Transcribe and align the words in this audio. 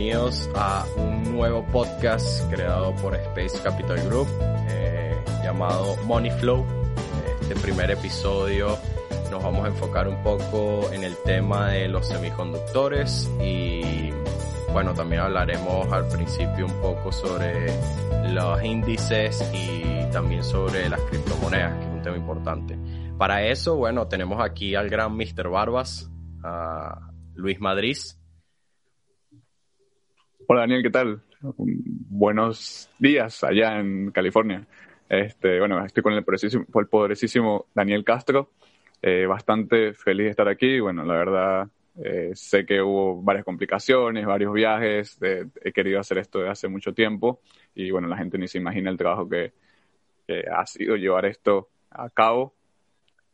bienvenidos 0.00 0.48
a 0.54 0.86
un 0.96 1.30
nuevo 1.30 1.62
podcast 1.66 2.50
creado 2.50 2.96
por 3.02 3.14
Space 3.14 3.62
Capital 3.62 4.02
Group 4.08 4.28
eh, 4.70 5.14
llamado 5.44 5.94
Money 6.06 6.30
Flow. 6.30 6.64
Este 7.42 7.54
primer 7.56 7.90
episodio 7.90 8.78
nos 9.30 9.42
vamos 9.42 9.66
a 9.66 9.68
enfocar 9.68 10.08
un 10.08 10.22
poco 10.22 10.90
en 10.90 11.04
el 11.04 11.14
tema 11.26 11.68
de 11.68 11.88
los 11.88 12.08
semiconductores 12.08 13.30
y 13.42 14.10
bueno, 14.72 14.94
también 14.94 15.20
hablaremos 15.20 15.92
al 15.92 16.08
principio 16.08 16.64
un 16.64 16.80
poco 16.80 17.12
sobre 17.12 17.66
los 18.32 18.64
índices 18.64 19.44
y 19.52 20.10
también 20.10 20.42
sobre 20.42 20.88
las 20.88 21.00
criptomonedas, 21.02 21.74
que 21.74 21.84
es 21.84 21.90
un 21.90 22.02
tema 22.02 22.16
importante. 22.16 22.78
Para 23.18 23.44
eso, 23.44 23.76
bueno, 23.76 24.08
tenemos 24.08 24.42
aquí 24.42 24.74
al 24.74 24.88
gran 24.88 25.14
Mr. 25.14 25.50
Barbas, 25.50 26.10
Luis 27.34 27.60
Madrid. 27.60 27.98
Hola 30.52 30.62
Daniel, 30.62 30.82
¿qué 30.82 30.90
tal? 30.90 31.22
Buenos 31.40 32.90
días 32.98 33.44
allá 33.44 33.78
en 33.78 34.10
California. 34.10 34.66
Este, 35.08 35.60
bueno, 35.60 35.84
estoy 35.86 36.02
con 36.02 36.12
el 36.12 36.24
poderosísimo, 36.24 37.66
Daniel 37.72 38.02
Castro. 38.02 38.50
Eh, 39.00 39.26
bastante 39.26 39.94
feliz 39.94 40.24
de 40.24 40.30
estar 40.30 40.48
aquí. 40.48 40.80
Bueno, 40.80 41.04
la 41.04 41.14
verdad, 41.14 41.68
eh, 42.02 42.32
sé 42.34 42.66
que 42.66 42.82
hubo 42.82 43.22
varias 43.22 43.44
complicaciones, 43.44 44.26
varios 44.26 44.52
viajes. 44.52 45.20
he 45.22 45.70
querido 45.72 46.00
hacer 46.00 46.18
esto 46.18 46.40
desde 46.40 46.50
hace 46.50 46.66
mucho 46.66 46.92
tiempo 46.92 47.40
y 47.72 47.92
bueno, 47.92 48.08
la 48.08 48.16
gente 48.16 48.36
ni 48.36 48.48
se 48.48 48.58
imagina 48.58 48.90
el 48.90 48.96
trabajo 48.96 49.28
que, 49.28 49.52
que 50.26 50.46
ha 50.52 50.66
sido 50.66 50.96
llevar 50.96 51.26
esto 51.26 51.68
a 51.92 52.10
cabo. 52.10 52.56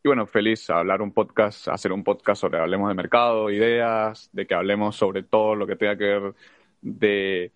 Y 0.03 0.07
bueno, 0.07 0.27
feliz 0.27 0.69
a 0.69 0.77
hablar 0.77 1.01
un 1.01 1.11
podcast, 1.11 1.67
hacer 1.69 1.91
un 1.91 2.03
podcast 2.03 2.41
sobre 2.41 2.59
hablemos 2.59 2.89
de 2.89 2.93
mercado, 2.93 3.49
ideas, 3.49 4.29
de 4.33 4.45
que 4.45 4.53
hablemos 4.53 4.95
sobre 4.95 5.23
todo 5.23 5.55
lo 5.55 5.65
que 5.65 5.75
tenga 5.75 5.97
que 5.97 6.03
ver 6.03 6.35
de 6.81 7.51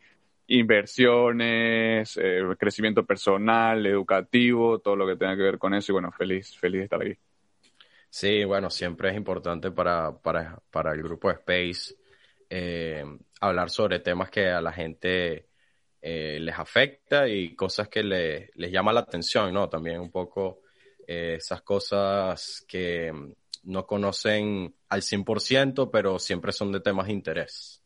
inversiones, 0.48 2.18
eh, 2.22 2.42
crecimiento 2.58 3.06
personal, 3.06 3.86
educativo, 3.86 4.80
todo 4.80 4.96
lo 4.96 5.08
que 5.08 5.16
tenga 5.16 5.36
que 5.36 5.44
ver 5.44 5.58
con 5.58 5.74
eso. 5.74 5.92
Y 5.92 5.94
bueno, 5.94 6.12
feliz, 6.12 6.58
feliz 6.58 6.80
de 6.80 6.84
estar 6.86 7.02
aquí. 7.02 7.18
Sí, 8.10 8.44
bueno, 8.44 8.70
siempre 8.70 9.10
es 9.10 9.16
importante 9.16 9.72
para, 9.72 10.12
para, 10.12 10.60
para 10.70 10.92
el 10.92 11.02
grupo 11.02 11.32
Space 11.32 11.96
eh, 12.50 13.06
hablar 13.40 13.70
sobre 13.70 14.00
temas 14.00 14.30
que 14.30 14.50
a 14.50 14.60
la 14.60 14.74
gente 14.74 15.48
eh, 16.02 16.38
les 16.42 16.60
afecta 16.60 17.28
y 17.30 17.56
cosas 17.56 17.88
que 17.88 18.04
le, 18.04 18.52
les 18.56 18.72
llama 18.72 18.92
la 18.92 19.02
atención, 19.02 19.54
¿no? 19.54 19.70
También 19.70 20.02
un 20.02 20.12
poco 20.12 20.60
esas 21.08 21.62
cosas 21.62 22.64
que 22.66 23.12
no 23.64 23.86
conocen 23.86 24.74
al 24.88 25.02
100%, 25.02 25.90
pero 25.92 26.20
siempre 26.20 26.54
son 26.54 26.72
de 26.72 26.80
temas 26.80 27.08
de 27.08 27.14
interés. 27.14 27.81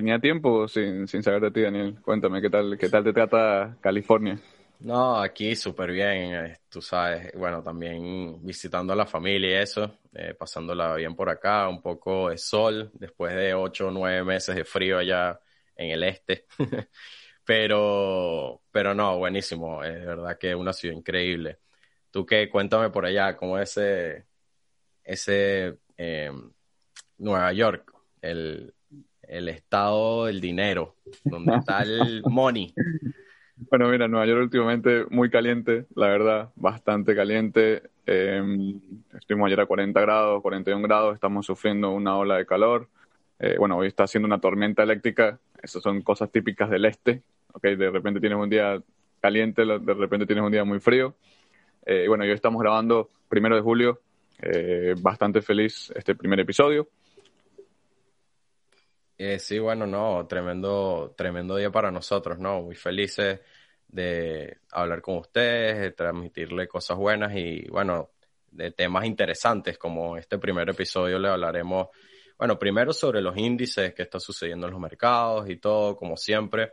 Tenía 0.00 0.18
tiempo 0.18 0.66
sin, 0.66 1.06
sin 1.06 1.22
saber 1.22 1.42
de 1.42 1.50
ti, 1.50 1.60
Daniel. 1.60 2.00
Cuéntame, 2.00 2.40
¿qué 2.40 2.48
tal, 2.48 2.78
qué 2.78 2.88
tal 2.88 3.04
te 3.04 3.12
trata 3.12 3.76
California? 3.82 4.40
No, 4.78 5.20
aquí 5.20 5.54
súper 5.54 5.92
bien, 5.92 6.34
eh, 6.34 6.58
tú 6.70 6.80
sabes, 6.80 7.30
bueno, 7.34 7.62
también 7.62 8.42
visitando 8.42 8.94
a 8.94 8.96
la 8.96 9.04
familia 9.04 9.50
y 9.50 9.62
eso, 9.62 9.98
eh, 10.14 10.32
pasándola 10.32 10.94
bien 10.94 11.14
por 11.14 11.28
acá, 11.28 11.68
un 11.68 11.82
poco 11.82 12.30
de 12.30 12.38
sol, 12.38 12.90
después 12.94 13.34
de 13.34 13.52
ocho 13.52 13.88
o 13.88 13.90
nueve 13.90 14.24
meses 14.24 14.56
de 14.56 14.64
frío 14.64 14.96
allá 14.96 15.38
en 15.76 15.90
el 15.90 16.02
este. 16.04 16.46
pero, 17.44 18.62
pero 18.70 18.94
no, 18.94 19.18
buenísimo, 19.18 19.84
es 19.84 20.06
verdad 20.06 20.38
que 20.38 20.52
es 20.52 20.56
una 20.56 20.72
ciudad 20.72 20.96
increíble. 20.96 21.58
Tú 22.10 22.24
qué, 22.24 22.48
cuéntame 22.48 22.88
por 22.88 23.04
allá, 23.04 23.36
¿cómo 23.36 23.58
es 23.58 23.76
ese, 23.76 24.24
ese 25.04 25.78
eh, 25.98 26.32
Nueva 27.18 27.52
York, 27.52 27.92
el, 28.22 28.72
el 29.30 29.48
estado 29.48 30.26
del 30.26 30.40
dinero, 30.40 30.96
donde 31.24 31.54
está 31.54 31.82
el 31.82 32.22
money. 32.26 32.74
Bueno, 33.70 33.88
mira, 33.88 34.08
Nueva 34.08 34.26
York 34.26 34.42
últimamente 34.42 35.04
muy 35.10 35.30
caliente, 35.30 35.86
la 35.94 36.08
verdad, 36.08 36.50
bastante 36.56 37.14
caliente. 37.14 37.82
Eh, 38.06 38.42
estuvimos 39.14 39.46
ayer 39.46 39.60
a 39.60 39.66
40 39.66 40.00
grados, 40.00 40.42
41 40.42 40.82
grados, 40.82 41.14
estamos 41.14 41.46
sufriendo 41.46 41.90
una 41.90 42.16
ola 42.16 42.38
de 42.38 42.46
calor. 42.46 42.88
Eh, 43.38 43.56
bueno, 43.58 43.76
hoy 43.76 43.86
está 43.86 44.04
haciendo 44.04 44.26
una 44.26 44.40
tormenta 44.40 44.82
eléctrica, 44.82 45.38
esas 45.62 45.82
son 45.82 46.02
cosas 46.02 46.32
típicas 46.32 46.68
del 46.68 46.84
este, 46.84 47.22
¿okay? 47.52 47.76
De 47.76 47.90
repente 47.90 48.18
tienes 48.18 48.38
un 48.38 48.50
día 48.50 48.82
caliente, 49.20 49.64
de 49.64 49.94
repente 49.94 50.26
tienes 50.26 50.44
un 50.44 50.50
día 50.50 50.64
muy 50.64 50.80
frío. 50.80 51.14
Eh, 51.86 52.06
bueno, 52.08 52.24
hoy 52.24 52.30
estamos 52.32 52.60
grabando 52.60 53.10
primero 53.28 53.54
de 53.54 53.62
julio, 53.62 54.00
eh, 54.42 54.94
bastante 55.00 55.40
feliz 55.40 55.92
este 55.94 56.16
primer 56.16 56.40
episodio. 56.40 56.88
Eh, 59.22 59.38
sí, 59.38 59.58
bueno, 59.58 59.86
no, 59.86 60.26
tremendo, 60.26 61.12
tremendo 61.14 61.54
día 61.56 61.70
para 61.70 61.90
nosotros, 61.90 62.38
¿no? 62.38 62.62
Muy 62.62 62.74
felices 62.74 63.40
de 63.86 64.60
hablar 64.72 65.02
con 65.02 65.18
ustedes, 65.18 65.78
de 65.78 65.90
transmitirle 65.90 66.66
cosas 66.66 66.96
buenas 66.96 67.36
y, 67.36 67.68
bueno, 67.68 68.12
de 68.50 68.70
temas 68.70 69.04
interesantes 69.04 69.76
como 69.76 70.16
este 70.16 70.38
primer 70.38 70.70
episodio 70.70 71.18
le 71.18 71.28
hablaremos, 71.28 71.88
bueno, 72.38 72.58
primero 72.58 72.94
sobre 72.94 73.20
los 73.20 73.36
índices 73.36 73.92
que 73.92 74.04
está 74.04 74.18
sucediendo 74.18 74.68
en 74.68 74.72
los 74.72 74.80
mercados 74.80 75.50
y 75.50 75.56
todo, 75.56 75.96
como 75.96 76.16
siempre, 76.16 76.72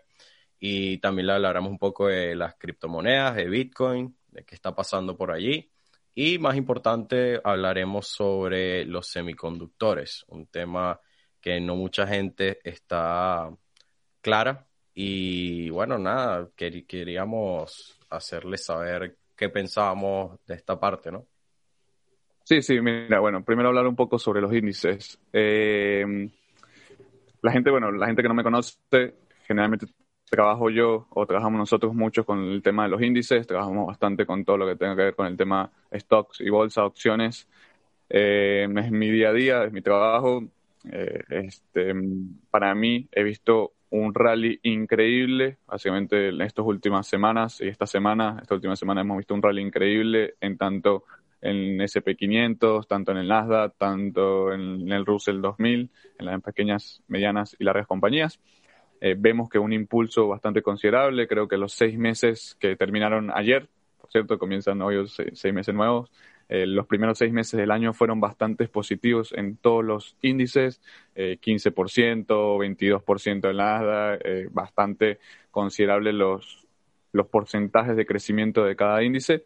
y 0.57 0.99
también 0.99 1.27
le 1.27 1.33
hablaremos 1.33 1.69
un 1.69 1.77
poco 1.77 2.07
de 2.07 2.33
las 2.33 2.55
criptomonedas, 2.55 3.35
de 3.35 3.49
Bitcoin, 3.49 4.17
de 4.29 4.45
qué 4.45 4.55
está 4.55 4.73
pasando 4.73 5.17
por 5.17 5.31
allí. 5.31 5.69
Y 6.15 6.39
más 6.39 6.55
importante, 6.55 7.41
hablaremos 7.43 8.07
sobre 8.07 8.85
los 8.85 9.07
semiconductores, 9.07 10.23
un 10.29 10.47
tema 10.47 11.01
que 11.41 11.59
no 11.59 11.75
mucha 11.75 12.07
gente 12.07 12.59
está 12.63 13.49
clara. 14.21 14.67
Y 14.93 15.69
bueno, 15.69 15.97
nada, 15.97 16.49
queríamos 16.55 17.99
hacerles 18.09 18.65
saber 18.65 19.15
qué 19.35 19.49
pensábamos 19.49 20.39
de 20.45 20.55
esta 20.55 20.79
parte, 20.79 21.11
¿no? 21.11 21.25
Sí, 22.43 22.61
sí, 22.61 22.79
mira, 22.81 23.19
bueno, 23.19 23.43
primero 23.43 23.69
hablar 23.69 23.87
un 23.87 23.95
poco 23.95 24.17
sobre 24.17 24.41
los 24.41 24.53
índices. 24.53 25.19
Eh, 25.33 26.29
la 27.41 27.51
gente, 27.51 27.69
bueno, 27.69 27.91
la 27.91 28.07
gente 28.07 28.21
que 28.21 28.27
no 28.27 28.33
me 28.33 28.43
conoce, 28.43 28.77
generalmente 29.45 29.85
trabajo 30.29 30.69
yo 30.69 31.07
o 31.11 31.25
trabajamos 31.25 31.59
nosotros 31.59 31.93
mucho 31.93 32.25
con 32.25 32.39
el 32.39 32.61
tema 32.61 32.83
de 32.83 32.89
los 32.89 33.01
índices, 33.01 33.47
trabajamos 33.47 33.87
bastante 33.87 34.25
con 34.25 34.43
todo 34.43 34.57
lo 34.57 34.67
que 34.67 34.75
tenga 34.75 34.95
que 34.95 35.03
ver 35.03 35.15
con 35.15 35.27
el 35.27 35.37
tema 35.37 35.71
stocks 35.93 36.41
y 36.41 36.49
bolsa, 36.49 36.85
opciones. 36.85 37.47
Eh, 38.09 38.67
es 38.77 38.91
mi 38.91 39.11
día 39.11 39.29
a 39.29 39.33
día, 39.33 39.63
es 39.63 39.71
mi 39.71 39.81
trabajo. 39.81 40.43
Eh, 40.91 41.23
este, 41.29 41.93
para 42.49 42.73
mí 42.75 43.07
he 43.11 43.23
visto 43.23 43.73
un 43.89 44.13
rally 44.13 44.59
increíble, 44.63 45.57
básicamente 45.65 46.29
en 46.29 46.41
estas 46.41 46.65
últimas 46.65 47.07
semanas 47.07 47.61
y 47.61 47.67
esta 47.67 47.85
semana, 47.85 48.39
esta 48.41 48.55
última 48.55 48.75
semana 48.75 49.01
hemos 49.01 49.17
visto 49.17 49.33
un 49.33 49.41
rally 49.41 49.61
increíble 49.61 50.35
en 50.41 50.57
tanto 50.57 51.05
en 51.41 51.79
SP500, 51.79 52.87
tanto 52.87 53.11
en 53.11 53.17
el 53.17 53.27
Nasdaq, 53.27 53.77
tanto 53.77 54.51
en 54.53 54.91
el 54.91 55.05
Russell 55.05 55.39
2000, 55.39 55.89
en 56.19 56.25
las 56.25 56.41
pequeñas, 56.41 57.03
medianas 57.07 57.55
y 57.59 57.63
largas 57.63 57.87
compañías. 57.87 58.39
Eh, 58.99 59.15
vemos 59.17 59.47
que 59.49 59.59
un 59.59 59.71
impulso 59.71 60.27
bastante 60.27 60.61
considerable, 60.61 61.27
creo 61.27 61.47
que 61.47 61.57
los 61.57 61.73
seis 61.73 61.97
meses 61.97 62.57
que 62.59 62.75
terminaron 62.75 63.31
ayer, 63.33 63.69
por 64.01 64.11
cierto, 64.11 64.39
comienzan 64.39 64.81
hoy 64.81 65.07
seis 65.07 65.53
meses 65.53 65.75
nuevos, 65.75 66.11
eh, 66.49 66.65
los 66.65 66.87
primeros 66.87 67.17
seis 67.17 67.33
meses 67.33 67.59
del 67.59 67.71
año 67.71 67.93
fueron 67.93 68.19
bastante 68.19 68.67
positivos 68.67 69.33
en 69.33 69.57
todos 69.57 69.83
los 69.83 70.17
índices, 70.21 70.81
eh, 71.15 71.37
15%, 71.41 72.57
22% 72.57 73.49
en 73.49 73.57
Nasdaq, 73.57 74.21
eh, 74.23 74.47
bastante 74.51 75.19
considerable 75.51 76.13
los, 76.13 76.67
los 77.11 77.27
porcentajes 77.27 77.97
de 77.97 78.05
crecimiento 78.05 78.63
de 78.63 78.75
cada 78.75 79.03
índice. 79.03 79.43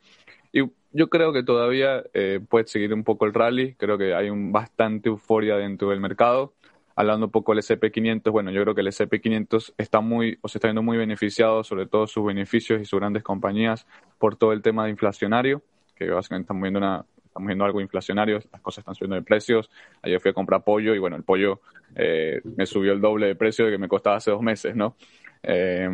Y 0.52 0.62
yo 0.92 1.10
creo 1.10 1.34
que 1.34 1.44
todavía 1.44 2.04
eh, 2.14 2.40
puede 2.48 2.68
seguir 2.68 2.94
un 2.94 3.04
poco 3.04 3.26
el 3.26 3.34
rally, 3.34 3.76
creo 3.76 3.98
que 3.98 4.14
hay 4.14 4.30
un 4.30 4.52
bastante 4.52 5.10
euforia 5.10 5.56
dentro 5.56 5.90
del 5.90 6.00
mercado. 6.00 6.54
Hablando 6.96 7.28
un 7.28 7.32
poco 7.32 7.54
del 7.54 7.64
SP500, 7.64 8.32
bueno, 8.32 8.52
yo 8.52 8.62
creo 8.62 8.76
que 8.76 8.82
el 8.82 8.88
SP500 8.88 9.74
está 9.78 10.02
muy, 10.02 10.38
o 10.42 10.50
se 10.50 10.58
está 10.58 10.68
viendo 10.68 10.84
muy 10.84 10.98
beneficiado, 10.98 11.64
sobre 11.64 11.88
todo 11.88 12.06
sus 12.06 12.26
beneficios 12.26 12.82
y 12.82 12.86
sus 12.86 13.00
grandes 13.00 13.24
compañías, 13.24 13.88
por 14.20 14.36
todo 14.36 14.52
el 14.52 14.62
tema 14.62 14.84
de 14.84 14.92
inflacionario 14.92 15.64
que 16.06 16.14
básicamente 16.14 16.46
estamos 16.46 16.62
viendo, 16.62 16.80
una, 16.80 17.06
estamos 17.26 17.48
viendo 17.48 17.66
algo 17.66 17.82
inflacionario, 17.82 18.40
las 18.52 18.62
cosas 18.62 18.80
están 18.80 18.96
subiendo 18.96 19.16
de 19.16 19.22
precios. 19.22 19.70
Ayer 20.02 20.20
fui 20.20 20.32
a 20.32 20.34
comprar 20.34 20.64
pollo 20.64 20.96
y 20.96 21.00
bueno, 21.00 21.16
el 21.16 21.24
pollo 21.24 21.62
eh, 21.96 22.42
me 22.44 22.66
subió 22.66 22.94
el 22.94 23.02
doble 23.02 23.28
de 23.28 23.36
precio 23.36 23.66
de 23.66 23.72
que 23.72 23.78
me 23.78 23.88
costaba 23.88 24.18
hace 24.18 24.32
dos 24.32 24.42
meses, 24.42 24.76
¿no? 24.76 24.96
Eh, 25.44 25.90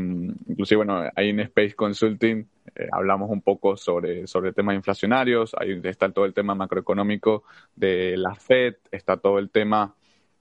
inclusive, 0.47 0.77
bueno, 0.77 1.09
ahí 1.15 1.29
en 1.29 1.39
Space 1.41 1.73
Consulting 1.73 2.45
eh, 2.75 2.87
hablamos 2.91 3.29
un 3.29 3.41
poco 3.41 3.77
sobre, 3.77 4.27
sobre 4.27 4.51
temas 4.51 4.75
inflacionarios, 4.75 5.55
ahí 5.57 5.79
está 5.83 6.11
todo 6.11 6.25
el 6.25 6.33
tema 6.33 6.53
macroeconómico 6.53 7.43
de 7.75 8.17
la 8.17 8.35
Fed, 8.35 8.75
está 8.91 9.17
todo 9.17 9.39
el 9.39 9.49
tema 9.49 9.95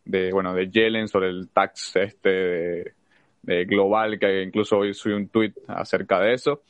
de, 0.05 0.33
bueno, 0.33 0.55
de 0.55 0.71
Yellen 0.71 1.09
sobre 1.09 1.29
el 1.29 1.49
tax 1.51 1.97
este 1.97 2.95
de, 3.43 3.65
global, 3.65 4.19
que 4.19 4.43
incluso 4.43 4.79
hoy 4.79 4.93
subí 4.93 5.13
un 5.13 5.29
tweet 5.29 5.53
acerca 5.69 6.21
de 6.21 6.35
eso. 6.35 6.63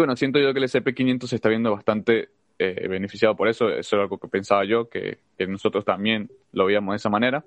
Bueno, 0.00 0.16
siento 0.16 0.38
yo 0.38 0.52
que 0.52 0.58
el 0.58 0.64
SP500 0.64 1.26
se 1.26 1.36
está 1.36 1.48
viendo 1.48 1.72
bastante 1.72 2.30
beneficiado 2.58 3.34
por 3.36 3.48
eso. 3.48 3.70
Eso 3.70 3.96
es 3.96 4.00
algo 4.02 4.18
que 4.18 4.28
pensaba 4.28 4.64
yo, 4.64 4.88
que, 4.88 5.18
que, 5.38 5.46
nosotros 5.46 5.84
también 5.84 6.30
lo 6.52 6.66
veíamos 6.66 6.92
de 6.92 6.96
esa 6.96 7.08
manera. 7.08 7.44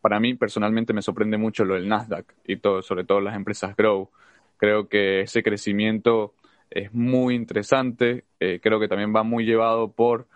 para 0.00 0.20
mí 0.20 0.34
personalmente 0.34 0.92
me 0.92 1.02
sorprende 1.02 1.36
mucho 1.36 1.64
lo 1.64 1.74
del 1.74 1.88
Nasdaq 1.88 2.26
y 2.44 2.56
todo, 2.56 2.82
sobre 2.82 3.04
todo 3.04 3.20
las 3.20 3.36
empresas 3.36 3.76
Grow. 3.76 4.10
Creo 4.56 4.88
que 4.88 5.22
ese 5.22 5.42
crecimiento 5.42 6.34
es 6.70 6.92
muy 6.92 7.34
interesante. 7.34 8.24
Eh, 8.40 8.60
creo 8.62 8.80
que 8.80 8.88
también 8.88 9.14
va 9.14 9.22
muy 9.22 9.44
llevado 9.44 9.92
por 9.92 10.26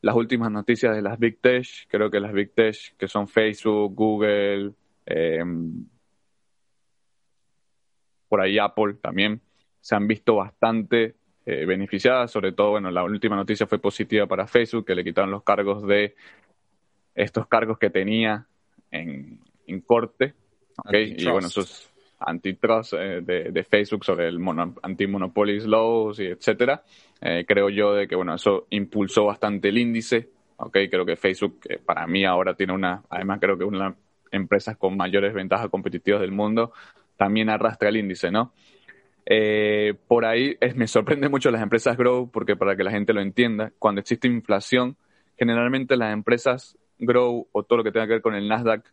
las 0.00 0.14
últimas 0.16 0.50
noticias 0.50 0.94
de 0.94 1.02
las 1.02 1.18
Big 1.18 1.40
Tech. 1.40 1.66
Creo 1.88 2.10
que 2.10 2.20
las 2.20 2.32
Big 2.32 2.52
Tech, 2.54 2.76
que 2.98 3.08
son 3.08 3.28
Facebook, 3.28 3.94
Google, 3.94 4.72
em, 5.06 5.86
por 8.28 8.40
ahí 8.40 8.58
Apple 8.58 8.94
también, 8.94 9.40
se 9.84 9.94
han 9.94 10.06
visto 10.08 10.36
bastante 10.36 11.14
eh, 11.44 11.66
beneficiadas. 11.66 12.30
Sobre 12.30 12.52
todo, 12.52 12.70
bueno, 12.70 12.90
la 12.90 13.04
última 13.04 13.36
noticia 13.36 13.66
fue 13.66 13.78
positiva 13.78 14.26
para 14.26 14.46
Facebook, 14.46 14.86
que 14.86 14.94
le 14.94 15.04
quitaron 15.04 15.30
los 15.30 15.42
cargos 15.42 15.86
de 15.86 16.14
estos 17.14 17.46
cargos 17.48 17.78
que 17.78 17.90
tenía 17.90 18.46
en, 18.90 19.40
corte. 19.86 20.32
Y 20.90 21.28
bueno, 21.28 21.48
esos 21.48 21.90
antitrust 22.18 22.94
eh, 22.94 23.20
de, 23.20 23.64
Facebook 23.64 24.06
sobre 24.06 24.28
el 24.28 24.38
anti-monopoly 24.82 25.60
laws 25.66 26.18
y 26.18 26.28
etcétera. 26.28 26.82
Eh, 27.20 27.44
creo 27.46 27.68
yo 27.68 27.92
de 27.92 28.08
que 28.08 28.16
bueno, 28.16 28.34
eso 28.34 28.66
impulsó 28.70 29.26
bastante 29.26 29.68
el 29.68 29.76
índice. 29.76 30.30
Okay, 30.56 30.88
creo 30.88 31.04
que 31.04 31.16
Facebook 31.16 31.60
para 31.84 32.06
mí 32.06 32.24
ahora 32.24 32.54
tiene 32.54 32.72
una, 32.72 33.02
además 33.10 33.38
creo 33.38 33.58
que 33.58 33.64
una 33.64 33.78
de 33.78 33.84
las 33.90 33.98
empresas 34.30 34.78
con 34.78 34.96
mayores 34.96 35.34
ventajas 35.34 35.68
competitivas 35.68 36.22
del 36.22 36.32
mundo, 36.32 36.72
también 37.18 37.50
arrastra 37.50 37.90
el 37.90 37.98
índice, 37.98 38.30
¿no? 38.30 38.54
Eh, 39.26 39.94
por 40.06 40.24
ahí 40.24 40.56
me 40.74 40.86
sorprende 40.86 41.28
mucho 41.28 41.50
las 41.50 41.62
empresas 41.62 41.96
grow, 41.96 42.30
porque 42.30 42.56
para 42.56 42.76
que 42.76 42.84
la 42.84 42.90
gente 42.90 43.12
lo 43.12 43.20
entienda, 43.20 43.72
cuando 43.78 44.00
existe 44.00 44.28
inflación, 44.28 44.96
generalmente 45.36 45.96
las 45.96 46.12
empresas 46.12 46.78
grow 46.98 47.48
o 47.52 47.62
todo 47.62 47.78
lo 47.78 47.84
que 47.84 47.92
tenga 47.92 48.06
que 48.06 48.14
ver 48.14 48.22
con 48.22 48.34
el 48.34 48.48
Nasdaq 48.48 48.84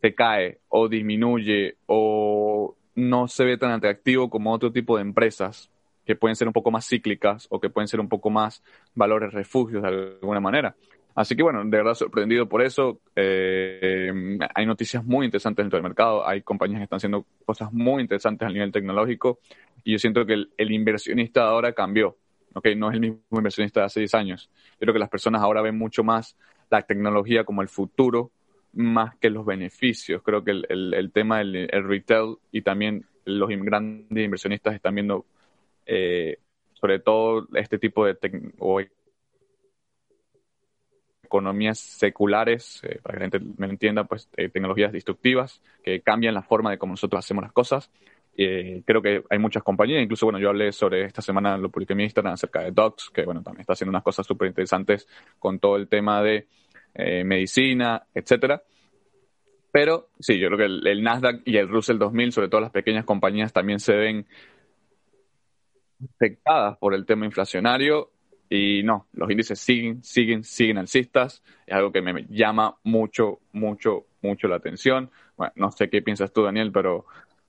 se 0.00 0.14
cae 0.14 0.58
o 0.68 0.88
disminuye 0.88 1.76
o 1.86 2.76
no 2.94 3.28
se 3.28 3.44
ve 3.44 3.58
tan 3.58 3.72
atractivo 3.72 4.30
como 4.30 4.52
otro 4.52 4.72
tipo 4.72 4.96
de 4.96 5.02
empresas 5.02 5.70
que 6.04 6.16
pueden 6.16 6.36
ser 6.36 6.46
un 6.46 6.52
poco 6.52 6.70
más 6.70 6.86
cíclicas 6.86 7.46
o 7.50 7.60
que 7.60 7.68
pueden 7.68 7.88
ser 7.88 8.00
un 8.00 8.08
poco 8.08 8.30
más 8.30 8.62
valores 8.94 9.32
refugios 9.32 9.82
de 9.82 9.88
alguna 9.88 10.40
manera. 10.40 10.76
Así 11.16 11.34
que 11.34 11.42
bueno, 11.42 11.64
de 11.64 11.70
verdad 11.70 11.94
sorprendido 11.94 12.46
por 12.46 12.60
eso. 12.60 13.00
Eh, 13.16 14.38
hay 14.54 14.66
noticias 14.66 15.02
muy 15.02 15.24
interesantes 15.24 15.64
dentro 15.64 15.78
del 15.78 15.82
mercado, 15.82 16.28
hay 16.28 16.42
compañías 16.42 16.78
que 16.80 16.84
están 16.84 16.98
haciendo 16.98 17.24
cosas 17.46 17.72
muy 17.72 18.02
interesantes 18.02 18.46
a 18.46 18.52
nivel 18.52 18.70
tecnológico 18.70 19.40
y 19.82 19.92
yo 19.92 19.98
siento 19.98 20.26
que 20.26 20.34
el, 20.34 20.70
inversionista 20.70 21.48
ahora 21.48 21.72
cambió. 21.72 22.18
Okay, 22.52 22.74
no 22.74 22.90
es 22.90 22.94
el 22.94 23.00
mismo 23.00 23.18
inversionista 23.30 23.80
de 23.80 23.86
hace 23.86 24.00
10 24.00 24.14
años. 24.14 24.50
Yo 24.72 24.78
creo 24.80 24.92
que 24.92 24.98
las 24.98 25.08
personas 25.08 25.42
ahora 25.42 25.62
ven 25.62 25.76
mucho 25.76 26.04
más 26.04 26.36
la 26.70 26.82
tecnología 26.82 27.44
como 27.44 27.62
el 27.62 27.68
futuro 27.68 28.30
más 28.74 29.16
que 29.16 29.30
los 29.30 29.46
beneficios. 29.46 30.22
Creo 30.22 30.44
que 30.44 30.50
el, 30.50 31.10
tema 31.14 31.38
del 31.38 31.68
retail 31.70 32.36
y 32.52 32.60
también 32.60 33.06
los 33.24 33.48
grandes 33.48 34.24
inversionistas 34.24 34.74
están 34.74 34.94
viendo 34.94 35.24
eh, 35.86 36.38
sobre 36.74 36.98
todo 36.98 37.48
este 37.54 37.78
tipo 37.78 38.04
de 38.04 38.14
economías 41.26 41.78
seculares, 41.78 42.80
eh, 42.84 42.98
para 43.02 43.18
que 43.18 43.24
la 43.24 43.30
gente 43.30 43.54
me 43.58 43.66
entienda, 43.66 44.04
pues 44.04 44.28
eh, 44.36 44.48
tecnologías 44.48 44.92
destructivas 44.92 45.60
que 45.84 46.00
cambian 46.00 46.34
la 46.34 46.42
forma 46.42 46.70
de 46.70 46.78
cómo 46.78 46.94
nosotros 46.94 47.18
hacemos 47.18 47.42
las 47.42 47.52
cosas. 47.52 47.90
Eh, 48.36 48.82
creo 48.84 49.02
que 49.02 49.22
hay 49.30 49.38
muchas 49.38 49.62
compañías, 49.62 50.02
incluso 50.02 50.26
bueno, 50.26 50.38
yo 50.38 50.48
hablé 50.48 50.72
sobre 50.72 51.04
esta 51.04 51.22
semana, 51.22 51.56
lo 51.56 51.70
publiqué 51.70 51.92
en 51.92 51.98
mi 51.98 52.04
Instagram 52.04 52.34
acerca 52.34 52.60
de 52.60 52.70
Docs, 52.70 53.10
que 53.10 53.24
bueno, 53.24 53.42
también 53.42 53.60
está 53.62 53.74
haciendo 53.74 53.90
unas 53.90 54.02
cosas 54.02 54.26
súper 54.26 54.48
interesantes 54.48 55.06
con 55.38 55.58
todo 55.58 55.76
el 55.76 55.88
tema 55.88 56.22
de 56.22 56.46
medicina, 57.24 58.06
etcétera. 58.14 58.62
Pero 59.70 60.08
sí, 60.18 60.38
yo 60.38 60.48
creo 60.48 60.58
que 60.58 60.64
el, 60.64 60.86
el, 60.86 61.02
Nasdaq 61.02 61.42
y 61.44 61.58
el 61.58 61.68
Russell 61.68 61.98
2000, 61.98 62.32
sobre 62.32 62.48
todo 62.48 62.62
las 62.62 62.70
pequeñas 62.70 63.04
compañías, 63.04 63.52
también 63.52 63.80
se 63.80 63.94
ven 63.94 64.26
afectadas 66.14 66.78
por 66.78 66.94
el 66.94 67.04
tema 67.04 67.26
inflacionario 67.26 68.12
y 68.48 68.82
no, 68.84 69.06
los 69.12 69.30
índices 69.30 69.58
siguen, 69.58 70.02
siguen, 70.02 70.44
siguen 70.44 70.78
alcistas. 70.78 71.42
Es 71.66 71.74
algo 71.74 71.92
que 71.92 72.00
me 72.00 72.26
llama 72.28 72.76
mucho, 72.84 73.40
mucho, 73.52 74.06
mucho 74.22 74.48
la 74.48 74.56
atención. 74.56 75.10
Bueno, 75.36 75.52
no 75.56 75.70
sé 75.70 75.90
qué 75.90 76.02
piensas 76.02 76.32
tú, 76.32 76.42
Daniel, 76.42 76.70
pero 76.72 77.06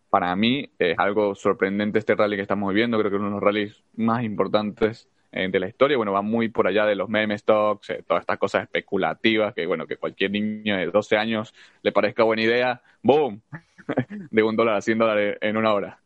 para 0.09 0.35
mí 0.35 0.71
es 0.79 0.97
algo 0.97 1.35
sorprendente 1.35 1.99
este 1.99 2.15
rally 2.15 2.35
que 2.35 2.41
estamos 2.41 2.69
viviendo. 2.69 2.97
Creo 2.97 3.11
que 3.11 3.17
es 3.17 3.19
uno 3.19 3.29
de 3.29 3.35
los 3.35 3.43
rallies 3.43 3.83
más 3.95 4.23
importantes 4.23 5.07
eh, 5.31 5.47
de 5.49 5.59
la 5.59 5.67
historia. 5.67 5.97
Bueno, 5.97 6.13
va 6.13 6.21
muy 6.21 6.49
por 6.49 6.67
allá 6.67 6.85
de 6.85 6.95
los 6.95 7.09
meme 7.09 7.37
stocks, 7.37 7.91
eh, 7.91 8.03
todas 8.07 8.21
estas 8.21 8.39
cosas 8.39 8.63
especulativas 8.63 9.53
que, 9.53 9.65
bueno, 9.65 9.85
que 9.85 9.97
cualquier 9.97 10.31
niño 10.31 10.77
de 10.77 10.87
12 10.87 11.17
años 11.17 11.53
le 11.83 11.91
parezca 11.91 12.23
buena 12.23 12.41
idea. 12.41 12.81
¡Boom! 13.03 13.41
de 14.31 14.43
un 14.43 14.55
dólar 14.55 14.75
a 14.77 14.81
100 14.81 14.97
dólares 14.97 15.37
en 15.41 15.57
una 15.57 15.73
hora. 15.73 15.99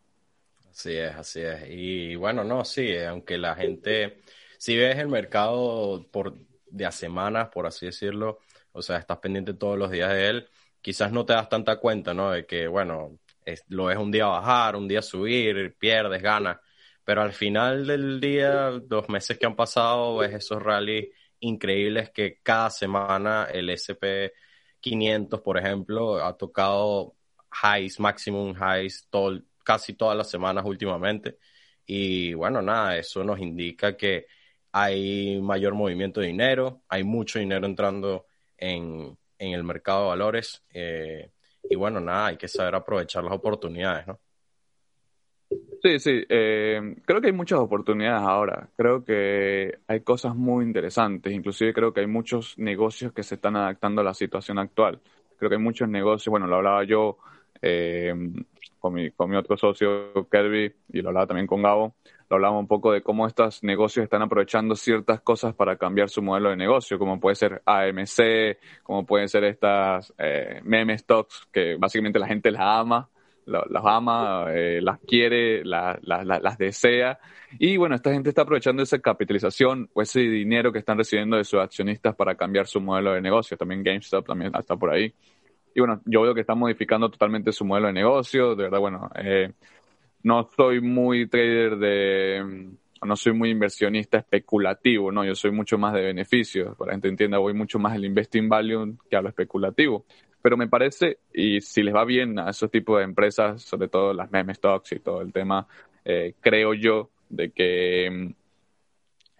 Así 0.69 0.95
es, 0.95 1.15
así 1.15 1.41
es. 1.41 1.65
Y 1.69 2.15
bueno, 2.15 2.43
no, 2.43 2.65
sí, 2.65 2.97
aunque 2.97 3.37
la 3.37 3.55
gente 3.55 4.21
si 4.61 4.77
ves 4.77 4.99
el 4.99 5.07
mercado 5.07 6.07
por, 6.11 6.37
de 6.67 6.85
a 6.85 6.91
semanas, 6.91 7.49
por 7.49 7.65
así 7.65 7.87
decirlo, 7.87 8.37
o 8.73 8.83
sea, 8.83 8.97
estás 8.97 9.17
pendiente 9.17 9.55
todos 9.55 9.75
los 9.75 9.89
días 9.89 10.09
de 10.11 10.27
él, 10.29 10.49
quizás 10.81 11.11
no 11.11 11.25
te 11.25 11.33
das 11.33 11.49
tanta 11.49 11.77
cuenta, 11.77 12.13
¿no? 12.13 12.29
De 12.29 12.45
que, 12.45 12.67
bueno, 12.67 13.17
lo 13.69 13.85
ves 13.85 13.97
un 13.97 14.11
día 14.11 14.27
bajar, 14.27 14.75
un 14.75 14.87
día 14.87 15.01
subir, 15.01 15.75
pierdes, 15.79 16.21
ganas, 16.21 16.59
pero 17.03 17.23
al 17.23 17.33
final 17.33 17.87
del 17.87 18.19
día, 18.19 18.69
los 18.87 19.09
meses 19.09 19.39
que 19.39 19.47
han 19.47 19.55
pasado, 19.55 20.17
ves 20.17 20.31
esos 20.35 20.61
rallies 20.61 21.09
increíbles 21.39 22.11
que 22.11 22.39
cada 22.43 22.69
semana 22.69 23.45
el 23.51 23.67
SP 23.73 24.31
500, 24.79 25.41
por 25.41 25.57
ejemplo, 25.57 26.23
ha 26.23 26.37
tocado 26.37 27.15
highs, 27.63 27.99
maximum 27.99 28.53
highs, 28.55 29.09
casi 29.63 29.93
todas 29.95 30.15
las 30.15 30.29
semanas 30.29 30.63
últimamente. 30.67 31.39
Y 31.83 32.35
bueno, 32.35 32.61
nada, 32.61 32.95
eso 32.97 33.23
nos 33.23 33.39
indica 33.39 33.97
que 33.97 34.27
hay 34.71 35.41
mayor 35.41 35.73
movimiento 35.73 36.21
de 36.21 36.27
dinero, 36.27 36.81
hay 36.87 37.03
mucho 37.03 37.39
dinero 37.39 37.65
entrando 37.65 38.25
en, 38.57 39.17
el 39.37 39.63
mercado 39.63 40.03
de 40.03 40.07
valores. 40.09 40.63
Eh, 40.73 41.31
y 41.69 41.75
bueno, 41.75 41.99
nada, 41.99 42.27
hay 42.27 42.37
que 42.37 42.47
saber 42.47 42.75
aprovechar 42.75 43.23
las 43.23 43.33
oportunidades, 43.33 44.07
¿no? 44.07 44.19
Sí, 45.81 45.99
sí, 45.99 46.23
eh, 46.29 46.95
creo 47.05 47.19
que 47.19 47.27
hay 47.27 47.33
muchas 47.33 47.59
oportunidades 47.59 48.21
ahora. 48.21 48.69
Creo 48.77 49.03
que 49.03 49.79
hay 49.87 50.01
cosas 50.01 50.35
muy 50.35 50.63
interesantes. 50.63 51.33
Inclusive 51.33 51.73
creo 51.73 51.91
que 51.91 52.01
hay 52.01 52.07
muchos 52.07 52.57
negocios 52.57 53.11
que 53.13 53.23
se 53.23 53.35
están 53.35 53.55
adaptando 53.55 54.01
a 54.01 54.03
la 54.03 54.13
situación 54.13 54.59
actual. 54.59 55.01
Creo 55.37 55.49
que 55.49 55.55
hay 55.55 55.61
muchos 55.61 55.89
negocios, 55.89 56.29
bueno, 56.29 56.45
lo 56.45 56.57
hablaba 56.57 56.83
yo 56.83 57.17
eh, 57.63 58.13
con, 58.81 58.93
mi, 58.95 59.11
con 59.11 59.29
mi 59.29 59.37
otro 59.37 59.55
socio, 59.55 60.27
Kirby, 60.29 60.73
y 60.89 61.01
lo 61.01 61.09
hablaba 61.09 61.27
también 61.27 61.47
con 61.47 61.61
Gabo 61.61 61.95
lo 62.31 62.35
hablamos 62.35 62.61
un 62.61 62.67
poco 62.67 62.93
de 62.93 63.01
cómo 63.01 63.27
estos 63.27 63.61
negocios 63.61 64.05
están 64.05 64.21
aprovechando 64.21 64.73
ciertas 64.73 65.19
cosas 65.19 65.53
para 65.53 65.75
cambiar 65.75 66.09
su 66.09 66.21
modelo 66.21 66.49
de 66.49 66.55
negocio, 66.55 66.97
como 66.97 67.19
puede 67.19 67.35
ser 67.35 67.61
AMC, 67.65 68.57
como 68.83 69.05
pueden 69.05 69.27
ser 69.27 69.43
estas 69.43 70.13
eh, 70.17 70.61
meme 70.63 70.97
stocks, 70.97 71.49
que 71.51 71.75
básicamente 71.75 72.19
la 72.19 72.27
gente 72.27 72.49
las 72.49 72.61
ama, 72.61 73.09
las 73.45 73.83
ama, 73.83 74.45
eh, 74.47 74.79
las 74.81 74.99
quiere, 74.99 75.65
las 75.65 76.57
desea. 76.57 77.19
Y 77.59 77.75
bueno, 77.75 77.95
esta 77.95 78.13
gente 78.13 78.29
está 78.29 78.43
aprovechando 78.43 78.81
esa 78.81 78.99
capitalización 78.99 79.89
o 79.91 80.01
ese 80.01 80.21
dinero 80.21 80.71
que 80.71 80.79
están 80.79 80.97
recibiendo 80.97 81.35
de 81.35 81.43
sus 81.43 81.59
accionistas 81.59 82.15
para 82.15 82.35
cambiar 82.35 82.65
su 82.65 82.79
modelo 82.79 83.11
de 83.11 83.19
negocio. 83.19 83.57
También 83.57 83.83
GameStop 83.83 84.25
también 84.25 84.53
está 84.57 84.77
por 84.77 84.89
ahí. 84.89 85.13
Y 85.73 85.79
bueno, 85.79 86.01
yo 86.05 86.21
veo 86.21 86.33
que 86.33 86.41
están 86.41 86.59
modificando 86.59 87.09
totalmente 87.09 87.51
su 87.51 87.65
modelo 87.65 87.87
de 87.87 87.93
negocio. 87.93 88.55
De 88.55 88.63
verdad, 88.63 88.79
bueno, 88.79 89.09
eh, 89.15 89.51
no 90.23 90.49
soy 90.55 90.81
muy 90.81 91.27
trader 91.27 91.77
de, 91.77 92.71
no 93.03 93.15
soy 93.15 93.33
muy 93.33 93.49
inversionista 93.49 94.19
especulativo, 94.19 95.11
no, 95.11 95.25
yo 95.25 95.35
soy 95.35 95.51
mucho 95.51 95.77
más 95.77 95.93
de 95.93 96.01
beneficios, 96.01 96.75
para 96.77 96.89
la 96.89 96.93
gente 96.93 97.07
entienda, 97.07 97.39
voy 97.39 97.53
mucho 97.53 97.79
más 97.79 97.93
al 97.93 98.05
investing 98.05 98.47
value 98.47 98.97
que 99.09 99.15
a 99.15 99.21
lo 99.21 99.29
especulativo. 99.29 100.05
Pero 100.41 100.57
me 100.57 100.67
parece, 100.67 101.19
y 101.33 101.61
si 101.61 101.83
les 101.83 101.93
va 101.93 102.03
bien 102.03 102.39
a 102.39 102.49
esos 102.49 102.71
tipos 102.71 102.97
de 102.97 103.03
empresas, 103.03 103.61
sobre 103.61 103.87
todo 103.87 104.13
las 104.13 104.31
meme 104.31 104.53
stocks 104.55 104.91
y 104.93 104.99
todo 104.99 105.21
el 105.21 105.31
tema, 105.31 105.67
eh, 106.03 106.33
creo 106.41 106.73
yo 106.73 107.09
de 107.29 107.51
que 107.51 108.09
mm, 108.09 108.40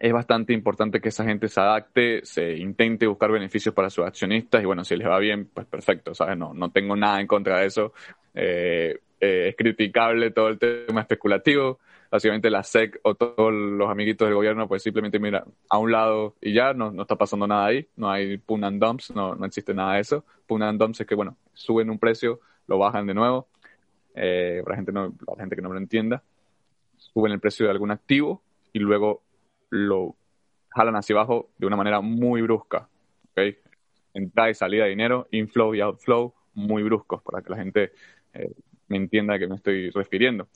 es 0.02 0.12
bastante 0.12 0.52
importante 0.52 1.00
que 1.00 1.10
esa 1.10 1.24
gente 1.24 1.46
se 1.46 1.60
adapte, 1.60 2.24
se 2.24 2.56
intente 2.56 3.06
buscar 3.06 3.30
beneficios 3.30 3.72
para 3.72 3.88
sus 3.88 4.04
accionistas 4.04 4.60
y 4.60 4.66
bueno, 4.66 4.84
si 4.84 4.96
les 4.96 5.06
va 5.06 5.16
bien, 5.20 5.48
pues 5.54 5.64
perfecto, 5.64 6.12
¿sabes? 6.12 6.36
No, 6.36 6.52
no 6.52 6.72
tengo 6.72 6.96
nada 6.96 7.20
en 7.20 7.28
contra 7.28 7.60
de 7.60 7.66
eso. 7.66 7.92
Eh, 8.34 8.98
eh, 9.20 9.50
es 9.50 9.56
criticable 9.56 10.32
todo 10.32 10.48
el 10.48 10.58
tema 10.58 11.02
especulativo. 11.02 11.78
Básicamente 12.10 12.50
la 12.50 12.64
SEC 12.64 12.98
o 13.04 13.14
todos 13.14 13.52
los 13.52 13.88
amiguitos 13.88 14.26
del 14.26 14.34
gobierno 14.34 14.66
pues 14.66 14.82
simplemente 14.82 15.20
mira 15.20 15.44
a 15.68 15.78
un 15.78 15.92
lado 15.92 16.34
y 16.40 16.52
ya 16.52 16.74
no, 16.74 16.90
no 16.90 17.02
está 17.02 17.14
pasando 17.14 17.46
nada 17.46 17.66
ahí, 17.66 17.86
no 17.94 18.10
hay 18.10 18.38
pun 18.38 18.64
and 18.64 18.82
dumps, 18.82 19.12
no, 19.14 19.36
no 19.36 19.46
existe 19.46 19.72
nada 19.72 19.94
de 19.94 20.00
eso. 20.00 20.24
Pun 20.48 20.64
and 20.64 20.80
dumps 20.80 21.00
es 21.02 21.06
que 21.06 21.14
bueno, 21.14 21.36
suben 21.52 21.88
un 21.88 22.00
precio, 22.00 22.40
lo 22.66 22.76
bajan 22.76 23.06
de 23.06 23.14
nuevo, 23.14 23.46
eh, 24.16 24.62
para 24.64 24.74
gente, 24.74 24.90
no, 24.90 25.14
la 25.28 25.36
gente 25.36 25.54
que 25.54 25.62
no 25.62 25.72
lo 25.72 25.78
entienda, 25.78 26.24
suben 26.96 27.30
el 27.30 27.38
precio 27.38 27.66
de 27.66 27.70
algún 27.70 27.92
activo 27.92 28.42
y 28.72 28.80
luego 28.80 29.22
lo 29.72 30.14
jalan 30.68 30.96
hacia 30.96 31.16
abajo 31.16 31.50
de 31.58 31.66
una 31.66 31.76
manera 31.76 32.00
muy 32.00 32.42
brusca. 32.42 32.88
¿okay? 33.32 33.56
entrada 34.14 34.50
y 34.50 34.54
salida 34.54 34.84
de 34.84 34.90
dinero, 34.90 35.28
inflow 35.30 35.74
y 35.74 35.80
outflow, 35.80 36.34
muy 36.54 36.82
bruscos, 36.82 37.22
para 37.22 37.42
que 37.42 37.50
la 37.50 37.56
gente 37.56 37.92
eh, 38.34 38.52
me 38.88 38.98
entienda 38.98 39.34
a 39.34 39.38
qué 39.38 39.46
me 39.46 39.56
estoy 39.56 39.90
refiriendo. 39.90 40.48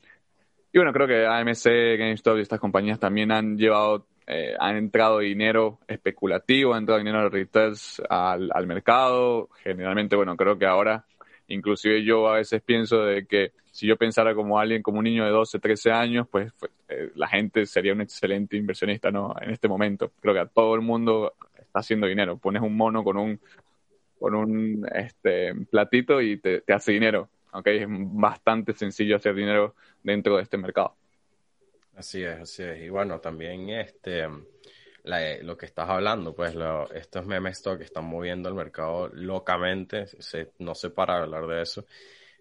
Y 0.73 0.79
bueno, 0.79 0.93
creo 0.93 1.07
que 1.07 1.27
AMC, 1.27 1.99
GameStop 1.99 2.37
y 2.37 2.43
estas 2.43 2.61
compañías 2.61 3.01
también 3.01 3.33
han 3.33 3.57
llevado, 3.57 4.07
eh, 4.27 4.55
han 4.59 4.77
entrado 4.77 5.21
dinero 5.21 5.79
especulativo, 5.89 6.75
han 6.75 6.81
entrado 6.81 6.99
dinero 6.99 7.23
de 7.23 7.29
retails 7.31 8.03
al, 8.11 8.51
al 8.53 8.67
mercado. 8.67 9.49
Generalmente, 9.63 10.17
bueno, 10.17 10.37
creo 10.37 10.59
que 10.59 10.67
ahora, 10.67 11.07
inclusive 11.49 12.03
yo 12.05 12.29
a 12.29 12.37
veces 12.37 12.63
pienso 12.63 13.05
de 13.05 13.27
que 13.27 13.53
si 13.71 13.87
yo 13.87 13.97
pensara 13.97 14.35
como 14.35 14.59
alguien, 14.59 14.83
como 14.83 14.99
un 14.99 15.05
niño 15.05 15.25
de 15.25 15.31
12, 15.31 15.59
13 15.59 15.91
años, 15.91 16.27
pues, 16.31 16.53
pues 16.59 16.73
eh, 16.89 17.11
la 17.15 17.29
gente 17.29 17.67
sería 17.67 17.93
un 17.93 18.01
excelente 18.01 18.57
inversionista, 18.57 19.11
¿no? 19.11 19.35
En 19.41 19.51
este 19.51 19.69
momento. 19.69 20.13
Creo 20.21 20.33
que 20.33 20.41
a 20.41 20.47
todo 20.47 20.75
el 20.75 20.81
mundo 20.81 21.35
está 21.55 21.81
haciendo 21.81 22.07
dinero. 22.07 22.39
Pones 22.39 22.63
un 22.63 22.75
mono 22.75 23.05
con 23.05 23.19
un, 23.19 23.39
con 24.19 24.35
un 24.35 24.89
este, 24.95 25.55
platito 25.71 26.23
y 26.23 26.39
te, 26.39 26.63
te 26.63 26.73
hace 26.73 26.93
dinero. 26.93 27.29
¿okay? 27.53 27.79
Es 27.79 27.87
bastante 27.89 28.73
sencillo 28.73 29.17
hacer 29.17 29.35
dinero 29.35 29.75
dentro 30.03 30.37
de 30.37 30.45
este 30.45 30.57
mercado. 30.57 30.97
Así 31.97 32.23
es, 32.23 32.41
así 32.41 32.63
es. 32.63 32.83
Y 32.83 32.89
bueno, 32.89 33.21
también 33.21 33.71
este, 33.71 34.27
lo 35.07 35.57
que 35.57 35.67
estás 35.67 35.89
hablando, 35.89 36.35
pues 36.35 36.55
lo, 36.55 36.91
estos 36.93 37.25
meme 37.25 37.51
stock 37.51 37.81
están 37.81 38.05
moviendo 38.05 38.49
el 38.49 38.55
mercado 38.55 39.09
locamente, 39.09 40.07
no 40.59 40.75
sé 40.75 40.91
para 40.91 41.23
hablar 41.23 41.47
de 41.47 41.63
eso, 41.63 41.85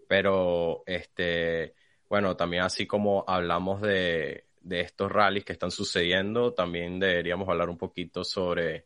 pero 0.07 0.83
este, 0.85 1.75
bueno, 2.09 2.35
también 2.35 2.63
así 2.63 2.85
como 2.87 3.23
hablamos 3.27 3.81
de, 3.81 4.45
de 4.61 4.81
estos 4.81 5.11
rallies 5.11 5.45
que 5.45 5.53
están 5.53 5.71
sucediendo, 5.71 6.53
también 6.53 6.99
deberíamos 6.99 7.47
hablar 7.47 7.69
un 7.69 7.77
poquito 7.77 8.23
sobre 8.23 8.85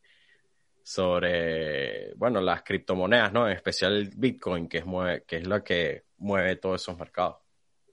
sobre, 0.90 2.16
bueno, 2.16 2.42
las 2.42 2.64
criptomonedas, 2.64 3.32
¿no? 3.32 3.48
En 3.48 3.56
especial 3.56 4.10
Bitcoin, 4.16 4.68
que 4.68 4.80
es, 4.80 4.86
mueve, 4.88 5.24
que 5.28 5.38
es 5.38 5.48
la 5.48 5.64
que 5.64 6.04
mueve 6.18 6.56
todos 6.56 6.82
esos 6.82 6.98
mercados. 6.98 7.38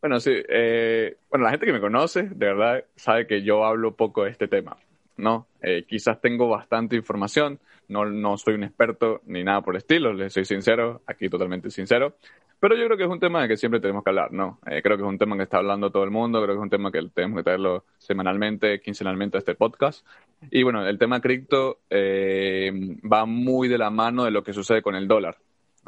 Bueno, 0.01 0.19
sí. 0.19 0.33
Eh, 0.49 1.19
bueno, 1.29 1.45
la 1.45 1.51
gente 1.51 1.67
que 1.67 1.75
me 1.75 1.81
conoce, 1.81 2.23
de 2.23 2.47
verdad, 2.47 2.85
sabe 2.97 3.27
que 3.27 3.43
yo 3.43 3.67
hablo 3.67 3.97
poco 3.97 4.25
de 4.25 4.31
este 4.31 4.49
tema, 4.49 4.79
¿no? 5.17 5.47
Eh, 5.63 5.85
quizás 5.89 6.21
tengo 6.21 6.49
bastante 6.49 6.97
información, 6.97 7.59
no, 7.89 8.05
no 8.05 8.37
soy 8.37 8.55
un 8.55 8.65
experto 8.65 9.21
ni 9.27 9.45
nada 9.45 9.63
por 9.63 9.75
el 9.75 9.79
estilo, 9.79 10.13
les 10.13 10.33
soy 10.33 10.45
sincero, 10.45 11.03
aquí 11.07 11.29
totalmente 11.29 11.71
sincero, 11.71 12.17
pero 12.59 12.75
yo 12.75 12.87
creo 12.87 12.97
que 12.97 13.05
es 13.05 13.11
un 13.11 13.21
tema 13.21 13.43
de 13.43 13.49
que 13.49 13.57
siempre 13.57 13.81
tenemos 13.81 14.03
que 14.03 14.11
hablar, 14.11 14.33
¿no? 14.33 14.59
Eh, 14.67 14.81
creo 14.83 14.97
que 14.97 15.03
es 15.03 15.09
un 15.09 15.19
tema 15.19 15.37
que 15.37 15.43
está 15.43 15.59
hablando 15.59 15.91
todo 15.91 16.05
el 16.05 16.11
mundo, 16.11 16.41
creo 16.43 16.55
que 16.55 16.59
es 16.59 16.63
un 16.63 16.71
tema 16.71 16.91
que 16.91 17.03
tenemos 17.15 17.39
que 17.39 17.45
traerlo 17.45 17.85
semanalmente, 17.99 18.81
quincenalmente 18.81 19.37
a 19.37 19.41
este 19.41 19.55
podcast. 19.55 20.07
Y 20.51 20.63
bueno, 20.63 20.87
el 20.87 20.99
tema 20.99 21.21
cripto 21.21 21.81
eh, 21.91 22.73
va 23.11 23.27
muy 23.27 23.69
de 23.69 23.77
la 23.77 23.91
mano 23.91 24.25
de 24.25 24.31
lo 24.31 24.43
que 24.43 24.55
sucede 24.55 24.81
con 24.81 24.95
el 24.95 25.07
dólar, 25.07 25.37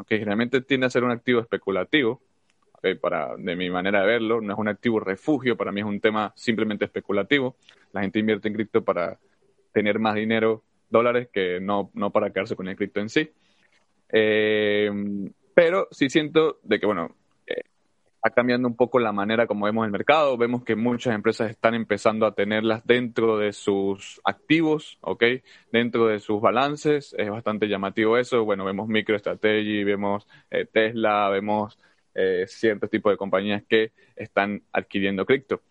que 0.06 0.18
generalmente 0.18 0.60
tiende 0.60 0.86
a 0.86 0.90
ser 0.90 1.04
un 1.04 1.10
activo 1.10 1.40
especulativo, 1.40 2.20
para, 3.00 3.36
de 3.36 3.56
mi 3.56 3.70
manera 3.70 4.00
de 4.00 4.06
verlo, 4.06 4.40
no 4.40 4.52
es 4.52 4.58
un 4.58 4.68
activo 4.68 5.00
refugio, 5.00 5.56
para 5.56 5.72
mí 5.72 5.80
es 5.80 5.86
un 5.86 6.00
tema 6.00 6.32
simplemente 6.36 6.84
especulativo. 6.84 7.56
La 7.92 8.02
gente 8.02 8.18
invierte 8.18 8.48
en 8.48 8.54
cripto 8.54 8.84
para 8.84 9.18
tener 9.72 9.98
más 9.98 10.14
dinero, 10.14 10.62
dólares, 10.88 11.28
que 11.32 11.60
no, 11.60 11.90
no 11.94 12.10
para 12.10 12.30
quedarse 12.30 12.56
con 12.56 12.68
el 12.68 12.76
cripto 12.76 13.00
en 13.00 13.08
sí. 13.08 13.30
Eh, 14.10 14.90
pero 15.54 15.88
sí 15.90 16.08
siento 16.08 16.60
de 16.62 16.78
que, 16.78 16.86
bueno, 16.86 17.16
eh, 17.46 17.62
está 18.14 18.30
cambiando 18.30 18.68
un 18.68 18.76
poco 18.76 18.98
la 18.98 19.12
manera 19.12 19.46
como 19.46 19.66
vemos 19.66 19.84
el 19.84 19.90
mercado. 19.90 20.36
Vemos 20.36 20.64
que 20.64 20.76
muchas 20.76 21.14
empresas 21.14 21.50
están 21.50 21.74
empezando 21.74 22.26
a 22.26 22.34
tenerlas 22.34 22.86
dentro 22.86 23.38
de 23.38 23.52
sus 23.52 24.20
activos, 24.24 24.98
¿ok? 25.00 25.24
Dentro 25.72 26.06
de 26.06 26.20
sus 26.20 26.40
balances. 26.40 27.14
Es 27.18 27.28
bastante 27.30 27.66
llamativo 27.66 28.16
eso. 28.18 28.44
Bueno, 28.44 28.64
vemos 28.64 28.88
MicroStrategy, 28.88 29.84
vemos 29.84 30.26
eh, 30.50 30.64
Tesla, 30.64 31.28
vemos 31.28 31.78
eh, 32.20 32.46
ciertos 32.48 32.90
tipos 32.90 33.12
de 33.12 33.16
compañías 33.16 33.62
que 33.68 33.92
están 34.16 34.60
adquiriendo 34.72 35.24
cripto. 35.24 35.62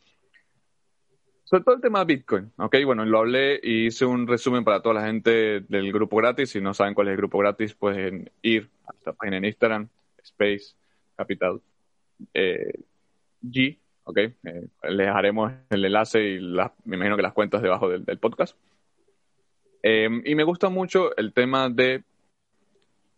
Sobre 1.44 1.66
todo 1.66 1.76
el 1.76 1.82
tema 1.82 2.06
Bitcoin, 2.06 2.54
¿ok? 2.56 2.78
Bueno, 2.86 3.04
lo 3.04 3.20
hablé 3.20 3.60
y 3.62 3.88
hice 3.88 4.06
un 4.06 4.26
resumen 4.28 4.64
para 4.64 4.82
toda 4.82 4.96
la 4.96 5.06
gente 5.06 5.60
del 5.60 5.92
grupo 5.92 6.16
gratis. 6.16 6.52
Si 6.52 6.62
no 6.62 6.74
saben 6.74 6.94
cuál 6.94 7.08
es 7.08 7.12
el 7.12 7.18
grupo 7.18 7.38
gratis, 7.40 7.74
pueden 7.74 8.32
ir 8.42 8.70
a 8.88 8.94
esta 8.94 9.12
página 9.12 9.38
en 9.38 9.46
Instagram, 9.46 9.90
Space 10.24 10.74
Capital 11.18 11.60
eh, 12.34 12.80
G, 13.44 13.78
¿ok? 14.06 14.18
Eh, 14.18 14.34
les 14.84 14.98
dejaremos 14.98 15.52
el 15.70 15.84
enlace 15.84 16.30
y 16.30 16.40
me 16.86 16.96
imagino 16.96 17.18
que 17.18 17.24
las 17.24 17.34
cuentas 17.34 17.62
debajo 17.62 17.90
del, 17.90 18.20
podcast. 18.20 18.58
Em, 19.84 20.22
y 20.26 20.34
me 20.34 20.46
gusta 20.46 20.70
mucho 20.70 21.14
el 21.18 21.34
tema 21.34 21.70
de, 21.70 22.04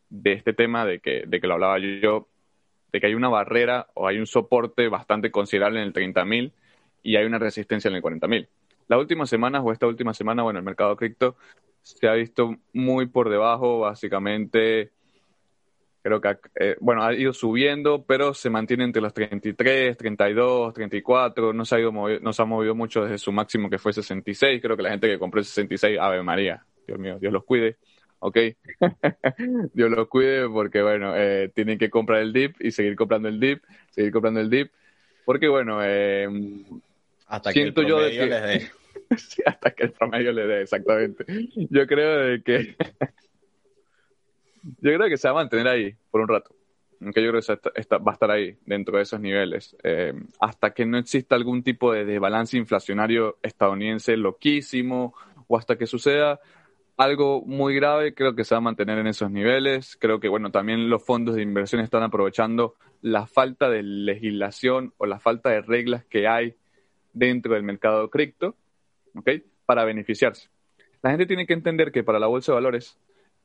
de 0.10 0.34
este 0.34 0.54
tema 0.54 0.84
de 0.84 1.00
que, 1.00 1.26
de 1.28 1.40
que 1.40 1.46
lo 1.46 1.54
hablaba 1.54 1.78
yo, 1.78 2.28
de 2.91 3.00
que 3.00 3.08
hay 3.08 3.15
una 3.15 3.29
barrera 3.29 3.88
o 3.93 4.08
hay 4.08 4.17
un 4.17 4.27
soporte 4.27 4.88
bastante 4.88 5.31
considerable 5.31 5.81
en 5.81 5.88
el 5.88 5.93
30.000 5.93 6.51
y 7.03 7.15
hay 7.15 7.25
una 7.25 7.39
resistencia 7.39 7.89
en 7.89 7.96
el 7.96 8.01
40.000. 8.01 8.48
Las 8.88 9.00
últimas 9.00 9.29
semanas 9.29 9.62
o 9.63 9.72
esta 9.72 9.88
última 9.88 10.13
semana, 10.13 10.43
bueno, 10.43 10.60
el 10.60 10.65
mercado 10.65 10.96
cripto 10.96 11.36
se 11.81 12.08
ha 12.08 12.13
visto 12.13 12.55
muy 12.74 13.08
por 13.08 13.29
debajo, 13.29 13.79
básicamente, 13.79 14.91
creo 16.01 16.19
que, 16.19 16.38
eh, 16.55 16.75
bueno, 16.79 17.03
ha 17.03 17.13
ido 17.13 17.34
subiendo, 17.34 18.03
pero 18.03 18.34
se 18.34 18.50
mantiene 18.50 18.84
entre 18.84 19.01
los 19.01 19.13
33, 19.13 19.98
32, 19.98 20.74
34, 20.74 21.53
no 21.53 21.65
se, 21.65 21.75
ha 21.75 21.79
ido 21.79 21.91
no 21.91 22.34
se 22.34 22.41
ha 22.41 22.46
movido 22.46 22.75
mucho 22.75 23.03
desde 23.03 23.17
su 23.17 23.31
máximo 23.31 23.69
que 23.69 23.77
fue 23.77 23.93
66, 23.93 24.62
creo 24.62 24.75
que 24.75 24.84
la 24.84 24.91
gente 24.91 25.08
que 25.08 25.19
compró 25.19 25.39
el 25.39 25.46
66, 25.46 25.98
Ave 26.00 26.24
María, 26.24 26.65
Dios 26.86 27.00
mío, 27.00 27.17
Dios 27.19 27.31
los 27.31 27.43
cuide, 27.43 27.77
¿ok? 28.20 28.38
Dios 29.74 29.90
los 29.90 30.08
cuide 30.08 30.48
porque, 30.50 30.82
bueno, 30.82 31.14
eh, 31.16 31.52
tienen 31.54 31.78
que 31.78 31.90
comprar 31.90 32.22
el 32.22 32.34
dip 32.34 32.56
y 32.62 32.72
seguir 32.72 32.96
comprando 32.96 33.28
el 33.28 33.40
dip, 33.40 33.64
seguir 33.90 34.12
comprando 34.12 34.40
el 34.40 34.50
dip, 34.50 34.72
porque, 35.26 35.48
bueno, 35.48 35.80
eh, 35.84 36.28
hasta 37.30 37.54
que 37.54 37.62
el 37.62 37.74
promedio 37.74 38.26
les 38.26 38.42
dé. 38.42 38.72
sí, 39.18 39.42
hasta 39.46 39.72
que 39.72 39.84
el 39.84 39.92
promedio 39.92 40.32
le 40.32 40.48
dé, 40.48 40.62
exactamente. 40.64 41.26
Yo 41.70 41.86
creo 41.86 42.18
de 42.18 42.42
que. 42.44 42.76
yo 44.64 44.94
creo 44.94 45.08
que 45.08 45.18
se 45.18 45.28
va 45.28 45.34
a 45.34 45.44
mantener 45.44 45.68
ahí 45.68 45.96
por 46.10 46.22
un 46.22 46.28
rato. 46.28 46.56
Aunque 47.02 47.24
yo 47.24 47.30
creo 47.30 47.42
que 47.42 47.98
va 47.98 48.12
a 48.12 48.14
estar 48.14 48.32
ahí, 48.32 48.58
dentro 48.66 48.98
de 48.98 49.04
esos 49.04 49.22
niveles. 49.22 49.78
Eh, 49.84 50.14
hasta 50.40 50.74
que 50.74 50.86
no 50.86 50.98
exista 50.98 51.36
algún 51.36 51.64
tipo 51.64 51.94
de 51.94 52.04
desbalance 52.04 52.58
inflacionario 52.58 53.38
estadounidense 53.42 54.18
loquísimo, 54.18 55.14
o 55.48 55.58
hasta 55.58 55.78
que 55.78 55.88
suceda 55.88 56.40
algo 57.00 57.41
muy 57.46 57.75
grave, 57.75 58.13
creo 58.13 58.36
que 58.36 58.44
se 58.44 58.53
va 58.53 58.58
a 58.58 58.62
mantener 58.62 58.98
en 58.98 59.08
esos 59.08 59.32
niveles. 59.32 59.96
Creo 60.01 60.20
que, 60.20 60.27
bueno, 60.27 60.51
también 60.51 60.89
los 60.89 61.01
fondos 61.01 61.36
de 61.36 61.41
inversión 61.41 61.79
están 61.79 62.03
aprovechando 62.03 62.75
la 63.01 63.25
falta 63.25 63.70
de 63.70 63.84
legislación 63.84 64.94
o 64.98 65.06
la 65.06 65.18
falta 65.18 65.50
de 65.50 65.62
reglas 65.62 66.03
que 66.03 66.27
hay 66.27 66.56
dentro 67.13 67.53
del 67.53 67.63
mercado 67.63 68.10
cripto, 68.10 68.58
¿ok? 69.15 69.29
Para 69.65 69.86
beneficiarse. 69.86 70.50
La 71.01 71.12
gente 71.12 71.25
tiene 71.25 71.48
que 71.48 71.53
entender 71.53 71.94
que 71.94 72.03
para 72.03 72.20
la 72.20 72.27
bolsa 72.27 72.51
de 72.51 72.58
valores, 72.58 72.98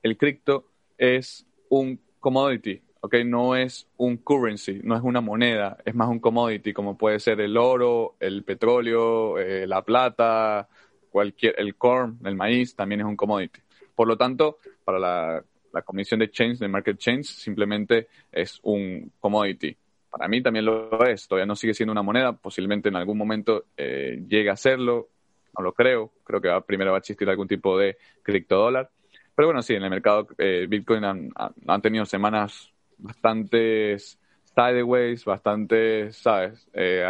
el 0.03 0.17
cripto 0.17 0.67
es 0.99 1.47
un 1.69 2.01
commodity, 2.19 2.83
¿ok? 3.03 3.15
No 3.25 3.55
es 3.55 3.87
un 3.97 4.17
currency, 4.17 4.81
no 4.83 4.97
es 4.97 5.03
una 5.05 5.21
moneda, 5.21 5.79
es 5.85 5.95
más 5.95 6.09
un 6.09 6.19
commodity, 6.19 6.73
como 6.73 6.99
puede 6.99 7.21
ser 7.21 7.41
el 7.41 7.57
oro, 7.57 8.17
el 8.19 8.43
petróleo, 8.43 9.39
eh, 9.39 9.69
la 9.69 9.83
plata, 9.83 10.69
cualquier, 11.15 11.55
el 11.59 11.77
corn, 11.77 12.19
el 12.25 12.35
maíz, 12.35 12.75
también 12.75 13.03
es 13.03 13.07
un 13.07 13.15
commodity. 13.15 13.61
Por 13.95 14.09
lo 14.09 14.17
tanto, 14.17 14.59
para 14.85 14.99
la, 14.99 15.45
la 15.73 15.83
comisión 15.83 16.19
de 16.19 16.29
change, 16.29 16.59
de 16.59 16.67
market 16.67 16.99
change, 16.99 17.27
simplemente 17.27 18.09
es 18.33 18.59
un 18.65 19.13
commodity. 19.21 19.77
Para 20.11 20.27
mí 20.27 20.43
también 20.43 20.65
lo 20.65 21.07
es, 21.07 21.29
todavía 21.29 21.47
no 21.47 21.55
sigue 21.55 21.73
siendo 21.73 21.93
una 21.93 22.03
moneda, 22.03 22.33
posiblemente 22.33 22.89
en 22.89 22.97
algún 22.97 23.17
momento 23.17 23.67
eh, 23.77 24.25
llegue 24.27 24.51
a 24.51 24.57
serlo, 24.57 25.11
no 25.57 25.63
lo 25.63 25.73
creo, 25.73 26.11
creo 26.25 26.41
que 26.41 26.51
primero 26.67 26.91
va 26.91 26.97
a 26.97 26.99
existir 26.99 27.31
algún 27.31 27.47
tipo 27.47 27.79
de 27.79 27.97
criptodólar. 28.25 28.91
Pero 29.37 29.47
bueno, 29.47 29.63
sí, 29.63 29.75
en 29.75 29.85
el 29.85 29.91
mercado 29.91 30.27
eh, 30.37 30.67
Bitcoin 30.69 31.05
han, 31.05 31.31
han, 31.37 31.81
tenido 31.81 32.05
semanas 32.07 32.73
bastante 32.99 33.99
sideways, 34.43 35.25
bastante, 35.25 36.11
¿sabes? 36.11 36.69
Eh, 36.73 37.05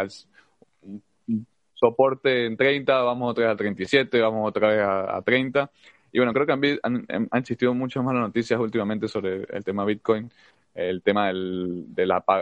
soporte 1.75 2.45
en 2.45 2.57
30, 2.57 3.01
vamos 3.01 3.31
otra 3.31 3.45
vez 3.45 3.53
a 3.53 3.57
37, 3.57 4.19
vamos 4.21 4.47
otra 4.47 4.67
vez 4.69 4.79
a, 4.79 5.17
a 5.17 5.21
30. 5.21 5.69
Y 6.11 6.19
bueno, 6.19 6.33
creo 6.33 6.45
que 6.45 6.79
han, 6.81 7.07
existido 7.33 7.73
muchas 7.73 8.03
malas 8.03 8.21
noticias 8.21 8.59
últimamente 8.59 9.07
sobre 9.07 9.45
el 9.49 9.63
tema 9.63 9.85
Bitcoin 9.85 10.29
el 10.75 11.01
tema 11.01 11.27
del, 11.27 11.85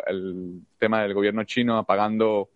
el 0.07 0.61
tema 0.79 1.03
del 1.03 1.13
gobierno 1.13 1.43
chino 1.43 1.77
apagando 1.77 2.49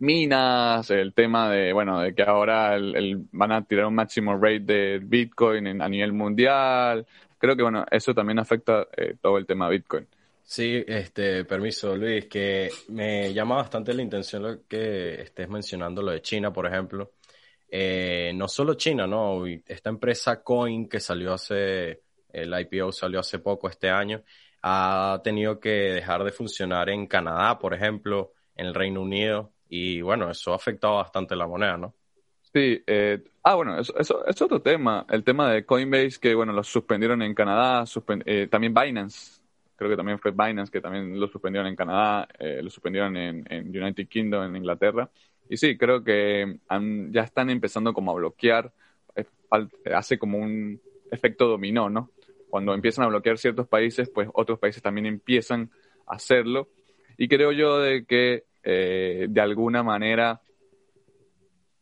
minas, 0.00 0.90
el 0.90 1.14
tema 1.14 1.48
de, 1.48 1.72
bueno, 1.72 2.00
de 2.00 2.14
que 2.14 2.22
ahora 2.22 2.74
el, 2.74 3.28
van 3.30 3.52
a 3.52 3.64
tirar 3.64 3.86
un 3.86 3.94
máximo 3.94 4.36
rate 4.36 4.60
de 4.60 4.98
Bitcoin 4.98 5.80
a 5.80 5.88
nivel 5.88 6.12
mundial. 6.12 7.06
Creo 7.38 7.56
que, 7.56 7.62
bueno, 7.62 7.86
eso 7.90 8.12
también 8.12 8.40
afecta 8.40 8.88
eh, 8.96 9.14
todo 9.20 9.38
el 9.38 9.46
tema 9.46 9.68
Bitcoin. 9.68 10.06
Sí, 10.42 10.84
este, 10.86 11.44
permiso, 11.44 11.96
Luis, 11.96 12.26
que 12.26 12.68
me 12.88 13.32
llama 13.32 13.56
bastante 13.56 13.94
la 13.94 14.02
intención 14.02 14.42
lo 14.42 14.66
que 14.66 15.22
estés 15.22 15.48
mencionando, 15.48 16.02
lo 16.02 16.12
de 16.12 16.20
China, 16.20 16.52
por 16.52 16.66
ejemplo. 16.66 17.12
Eh, 17.68 18.32
no 18.34 18.48
solo 18.48 18.74
China, 18.74 19.06
¿no? 19.06 19.46
Esta 19.46 19.88
empresa 19.88 20.42
Coin 20.42 20.88
que 20.88 21.00
salió 21.00 21.32
hace 21.32 22.02
el 22.32 22.58
IPO 22.58 22.92
salió 22.92 23.20
hace 23.20 23.38
poco 23.38 23.68
este 23.68 23.90
año, 23.90 24.22
ha 24.62 25.20
tenido 25.22 25.60
que 25.60 25.70
dejar 25.70 26.24
de 26.24 26.32
funcionar 26.32 26.88
en 26.88 27.06
Canadá, 27.06 27.58
por 27.58 27.74
ejemplo, 27.74 28.32
en 28.56 28.66
el 28.66 28.74
Reino 28.74 29.02
Unido, 29.02 29.52
y 29.68 30.00
bueno, 30.00 30.30
eso 30.30 30.52
ha 30.52 30.56
afectado 30.56 30.96
bastante 30.96 31.36
la 31.36 31.46
moneda, 31.46 31.76
¿no? 31.76 31.94
Sí, 32.52 32.82
eh, 32.86 33.22
ah, 33.42 33.54
bueno, 33.54 33.78
eso, 33.78 34.26
es 34.26 34.42
otro 34.42 34.60
tema, 34.60 35.06
el 35.08 35.24
tema 35.24 35.50
de 35.50 35.64
Coinbase, 35.64 36.18
que 36.20 36.34
bueno, 36.34 36.52
lo 36.52 36.62
suspendieron 36.62 37.22
en 37.22 37.34
Canadá, 37.34 37.84
eh, 38.26 38.48
también 38.50 38.74
Binance, 38.74 39.41
creo 39.82 39.90
que 39.90 39.96
también 39.96 40.18
fue 40.18 40.30
Binance, 40.30 40.70
que 40.70 40.80
también 40.80 41.18
lo 41.18 41.28
suspendieron 41.28 41.68
en 41.68 41.76
Canadá, 41.76 42.28
eh, 42.38 42.60
lo 42.62 42.70
suspendieron 42.70 43.16
en, 43.16 43.44
United 43.68 44.08
Kingdom, 44.08 44.44
en 44.44 44.56
Inglaterra, 44.56 45.10
y 45.48 45.56
sí, 45.56 45.76
creo 45.76 46.02
que 46.02 46.58
ya 47.10 47.22
están 47.22 47.50
empezando 47.50 47.92
como 47.92 48.12
a 48.12 48.14
bloquear, 48.14 48.72
hace 49.92 50.18
como 50.18 50.38
un 50.38 50.80
efecto 51.10 51.46
dominó, 51.46 51.90
¿no? 51.90 52.10
Cuando 52.48 52.74
empiezan 52.74 53.04
a 53.04 53.08
bloquear 53.08 53.36
ciertos 53.36 53.66
países, 53.66 54.08
pues 54.08 54.28
otros 54.32 54.58
países 54.58 54.82
también 54.82 55.06
empiezan 55.06 55.70
a 56.06 56.14
hacerlo, 56.14 56.68
y 57.18 57.28
creo 57.28 57.52
yo 57.52 57.80
de 57.80 58.04
que 58.06 58.44
de 58.62 59.40
alguna 59.40 59.82
manera 59.82 60.40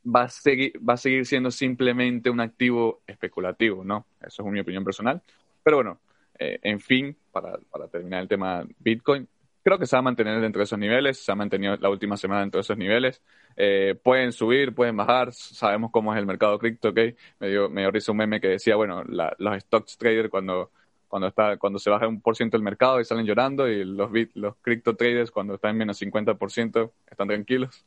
va 0.04 0.22
a 0.22 0.28
seguir, 0.28 0.72
va 0.86 0.94
a 0.94 0.96
seguir 0.96 1.26
siendo 1.26 1.50
simplemente 1.50 2.30
un 2.30 2.40
activo 2.40 3.02
especulativo, 3.06 3.84
¿no? 3.84 4.06
Eso 4.20 4.42
es 4.42 4.52
mi 4.52 4.60
opinión 4.60 4.84
personal. 4.84 5.22
Pero 5.62 5.76
bueno, 5.76 6.00
eh, 6.40 6.58
en 6.62 6.80
fin, 6.80 7.14
para, 7.30 7.58
para, 7.70 7.86
terminar 7.88 8.22
el 8.22 8.28
tema 8.28 8.64
Bitcoin, 8.78 9.28
creo 9.62 9.78
que 9.78 9.84
se 9.86 9.94
va 9.94 10.00
a 10.00 10.02
mantener 10.02 10.40
dentro 10.40 10.60
de 10.60 10.64
esos 10.64 10.78
niveles, 10.78 11.22
se 11.22 11.30
ha 11.30 11.34
mantenido 11.34 11.76
la 11.76 11.90
última 11.90 12.16
semana 12.16 12.40
dentro 12.40 12.58
de 12.58 12.62
esos 12.62 12.78
niveles. 12.78 13.22
Eh, 13.56 13.94
pueden 14.02 14.32
subir, 14.32 14.74
pueden 14.74 14.96
bajar, 14.96 15.34
sabemos 15.34 15.90
cómo 15.90 16.14
es 16.14 16.18
el 16.18 16.24
mercado 16.24 16.58
cripto, 16.58 16.88
¿ok? 16.88 16.98
Me 17.40 17.48
dio, 17.50 17.68
me 17.68 17.82
dio 17.82 17.90
un 18.08 18.16
meme 18.16 18.40
que 18.40 18.48
decía, 18.48 18.74
bueno, 18.76 19.04
los 19.04 19.62
stocks 19.62 19.98
traders 19.98 20.30
cuando 20.30 20.70
cuando 21.08 21.26
está 21.26 21.56
cuando 21.56 21.80
se 21.80 21.90
baja 21.90 22.06
un 22.06 22.20
por 22.20 22.36
ciento 22.36 22.56
el 22.56 22.62
mercado 22.62 23.00
y 23.00 23.04
salen 23.04 23.26
llorando 23.26 23.68
y 23.68 23.84
los 23.84 24.12
bit, 24.12 24.30
los 24.34 24.54
crypto 24.62 24.94
traders 24.94 25.32
cuando 25.32 25.56
están 25.56 25.72
en 25.72 25.78
menos 25.78 26.00
50% 26.00 26.92
están 27.10 27.28
tranquilos. 27.28 27.84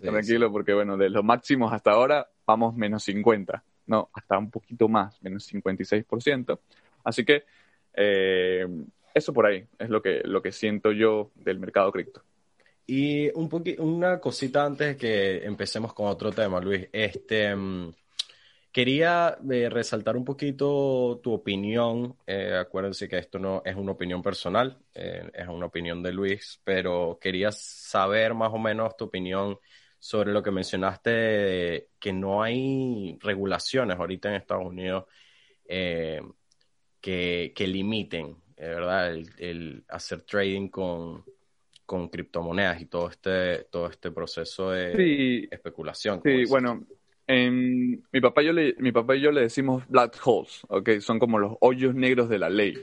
tranquilo, 0.00 0.50
porque 0.50 0.74
bueno, 0.74 0.96
de 0.96 1.08
los 1.08 1.24
máximos 1.24 1.72
hasta 1.72 1.92
ahora 1.92 2.28
vamos 2.44 2.74
menos 2.74 3.04
50, 3.04 3.62
no, 3.86 4.10
hasta 4.12 4.38
un 4.38 4.50
poquito 4.50 4.88
más, 4.88 5.22
menos 5.22 5.50
56%. 5.50 6.58
Así 7.04 7.24
que 7.24 7.44
eh, 7.94 8.66
eso 9.14 9.32
por 9.32 9.46
ahí 9.46 9.66
es 9.78 9.90
lo 9.90 10.02
que, 10.02 10.22
lo 10.24 10.42
que 10.42 10.52
siento 10.52 10.92
yo 10.92 11.30
del 11.34 11.58
mercado 11.58 11.92
cripto. 11.92 12.22
Y 12.86 13.30
un 13.30 13.48
una 13.78 14.18
cosita 14.20 14.64
antes 14.64 14.88
de 14.88 14.96
que 14.96 15.44
empecemos 15.44 15.92
con 15.94 16.06
otro 16.08 16.32
tema, 16.32 16.60
Luis. 16.60 16.88
Este, 16.92 17.54
mm, 17.54 17.94
quería 18.72 19.38
eh, 19.50 19.68
resaltar 19.68 20.16
un 20.16 20.24
poquito 20.24 21.20
tu 21.22 21.32
opinión. 21.32 22.16
Eh, 22.26 22.56
acuérdense 22.58 23.08
que 23.08 23.18
esto 23.18 23.38
no 23.38 23.62
es 23.64 23.76
una 23.76 23.92
opinión 23.92 24.22
personal, 24.22 24.78
es 24.94 25.48
una 25.48 25.66
opinión 25.66 26.02
de 26.02 26.12
Luis, 26.12 26.60
pero 26.64 27.18
quería 27.20 27.52
saber 27.52 28.34
más 28.34 28.52
o 28.52 28.58
menos 28.58 28.96
tu 28.96 29.04
opinión 29.04 29.58
sobre 29.98 30.32
lo 30.32 30.42
que 30.42 30.50
mencionaste, 30.50 31.90
que 32.00 32.12
no 32.12 32.42
hay 32.42 33.16
regulaciones 33.20 33.96
ahorita 33.98 34.30
en 34.30 34.34
Estados 34.34 34.66
Unidos 34.66 35.04
eh, 37.04 37.52
que, 37.54 37.66
limiten, 37.66 38.36
eh, 38.56 38.68
¿verdad? 38.68 39.14
El, 39.38 39.84
hacer 39.88 40.22
trading 40.22 40.68
con, 40.68 41.24
con 41.86 42.08
criptomonedas 42.08 42.80
y 42.80 42.86
todo 42.86 43.08
este, 43.08 43.64
todo 43.70 43.88
este 43.88 44.10
proceso 44.10 44.70
de 44.70 45.48
especulación. 45.50 46.20
Sí, 46.24 46.44
bueno, 46.48 46.86
mi, 47.28 48.20
papá 48.20 48.42
yo 48.42 48.52
le, 48.52 48.74
mi 48.78 48.92
papá 48.92 49.16
y 49.16 49.20
yo 49.20 49.32
le 49.32 49.42
decimos 49.42 49.86
black 49.88 50.18
holes, 50.24 50.62
¿ok? 50.68 50.90
Son 51.00 51.18
como 51.18 51.38
los 51.38 51.56
hoyos 51.60 51.94
negros 51.94 52.28
de 52.28 52.38
la 52.38 52.50
ley. 52.50 52.74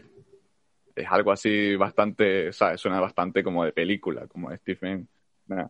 Es 0.96 1.08
algo 1.10 1.32
así 1.32 1.76
bastante, 1.76 2.52
¿sabes? 2.52 2.82
Suena 2.82 3.00
bastante 3.00 3.44
como 3.44 3.64
de 3.64 3.72
película, 3.72 4.28
como 4.28 4.50
de 4.50 4.58
Stephen. 4.58 5.08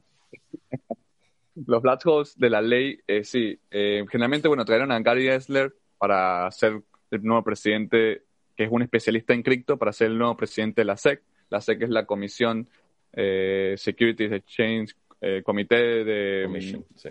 Los 1.66 1.82
black 1.82 2.06
holes 2.06 2.38
de 2.38 2.50
la 2.50 2.62
ley, 2.62 3.00
eh, 3.06 3.24
sí. 3.24 3.60
Eh, 3.70 4.06
generalmente, 4.10 4.48
bueno, 4.48 4.64
trajeron 4.64 4.92
a 4.92 5.00
Gary 5.02 5.24
Gensler 5.24 5.74
para 5.98 6.50
ser 6.52 6.82
el 7.12 7.24
nuevo 7.24 7.44
presidente, 7.44 8.24
que 8.60 8.66
es 8.66 8.72
un 8.74 8.82
especialista 8.82 9.34
en 9.34 9.42
cripto, 9.42 9.78
para 9.78 9.94
ser 9.94 10.08
el 10.08 10.18
nuevo 10.18 10.36
presidente 10.36 10.82
de 10.82 10.86
la 10.86 10.98
SEC. 10.98 11.22
La 11.50 11.62
SEC 11.62 11.82
es 11.84 11.90
la 11.90 12.06
Comisión 12.06 12.68
eh, 13.14 13.74
Securities 13.78 14.34
Exchange 14.34 14.94
eh, 15.22 15.42
Comité 15.46 16.04
de... 16.04 16.82
Sí. 16.94 17.10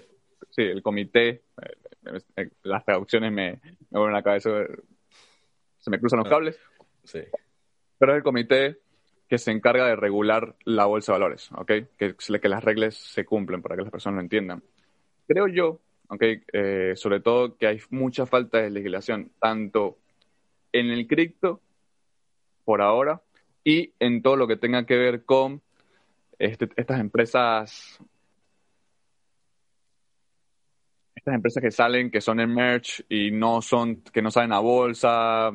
sí. 0.50 0.60
el 0.60 0.82
comité. 0.82 1.44
las 2.64 2.84
traducciones 2.84 3.32
me, 3.32 3.52
me 3.62 3.98
vuelven 3.98 4.14
a 4.14 4.18
la 4.18 4.22
cabeza. 4.22 4.50
Se 5.78 5.88
me 5.88 5.98
cruzan 5.98 6.18
los 6.18 6.26
ah, 6.26 6.30
cables. 6.32 6.60
Sí. 7.04 7.20
Pero 7.98 8.12
es 8.12 8.16
el 8.18 8.22
comité 8.22 8.76
que 9.26 9.38
se 9.38 9.50
encarga 9.50 9.86
de 9.86 9.96
regular 9.96 10.54
la 10.66 10.84
bolsa 10.84 11.12
de 11.12 11.18
valores, 11.18 11.50
¿ok? 11.52 11.72
Que, 11.96 12.14
que 12.14 12.48
las 12.50 12.62
reglas 12.62 12.94
se 12.94 13.24
cumplen 13.24 13.62
para 13.62 13.74
que 13.74 13.84
las 13.84 13.90
personas 13.90 14.16
lo 14.16 14.20
entiendan. 14.20 14.62
Creo 15.26 15.46
yo, 15.46 15.80
¿ok? 16.10 16.22
Eh, 16.52 16.92
sobre 16.94 17.20
todo 17.20 17.56
que 17.56 17.68
hay 17.68 17.80
mucha 17.88 18.26
falta 18.26 18.58
de 18.58 18.68
legislación, 18.68 19.30
tanto 19.40 19.96
en 20.72 20.90
el 20.90 21.06
cripto, 21.06 21.60
por 22.64 22.82
ahora, 22.82 23.22
y 23.64 23.92
en 23.98 24.22
todo 24.22 24.36
lo 24.36 24.46
que 24.46 24.56
tenga 24.56 24.86
que 24.86 24.96
ver 24.96 25.24
con 25.24 25.62
este, 26.38 26.68
estas 26.76 27.00
empresas 27.00 27.98
estas 31.16 31.34
empresas 31.34 31.62
que 31.62 31.70
salen, 31.70 32.10
que 32.10 32.20
son 32.20 32.40
en 32.40 32.54
merch 32.54 33.04
y 33.08 33.30
no 33.30 33.60
son, 33.60 34.02
que 34.02 34.22
no 34.22 34.30
salen 34.30 34.52
a 34.52 34.60
bolsa, 34.60 35.50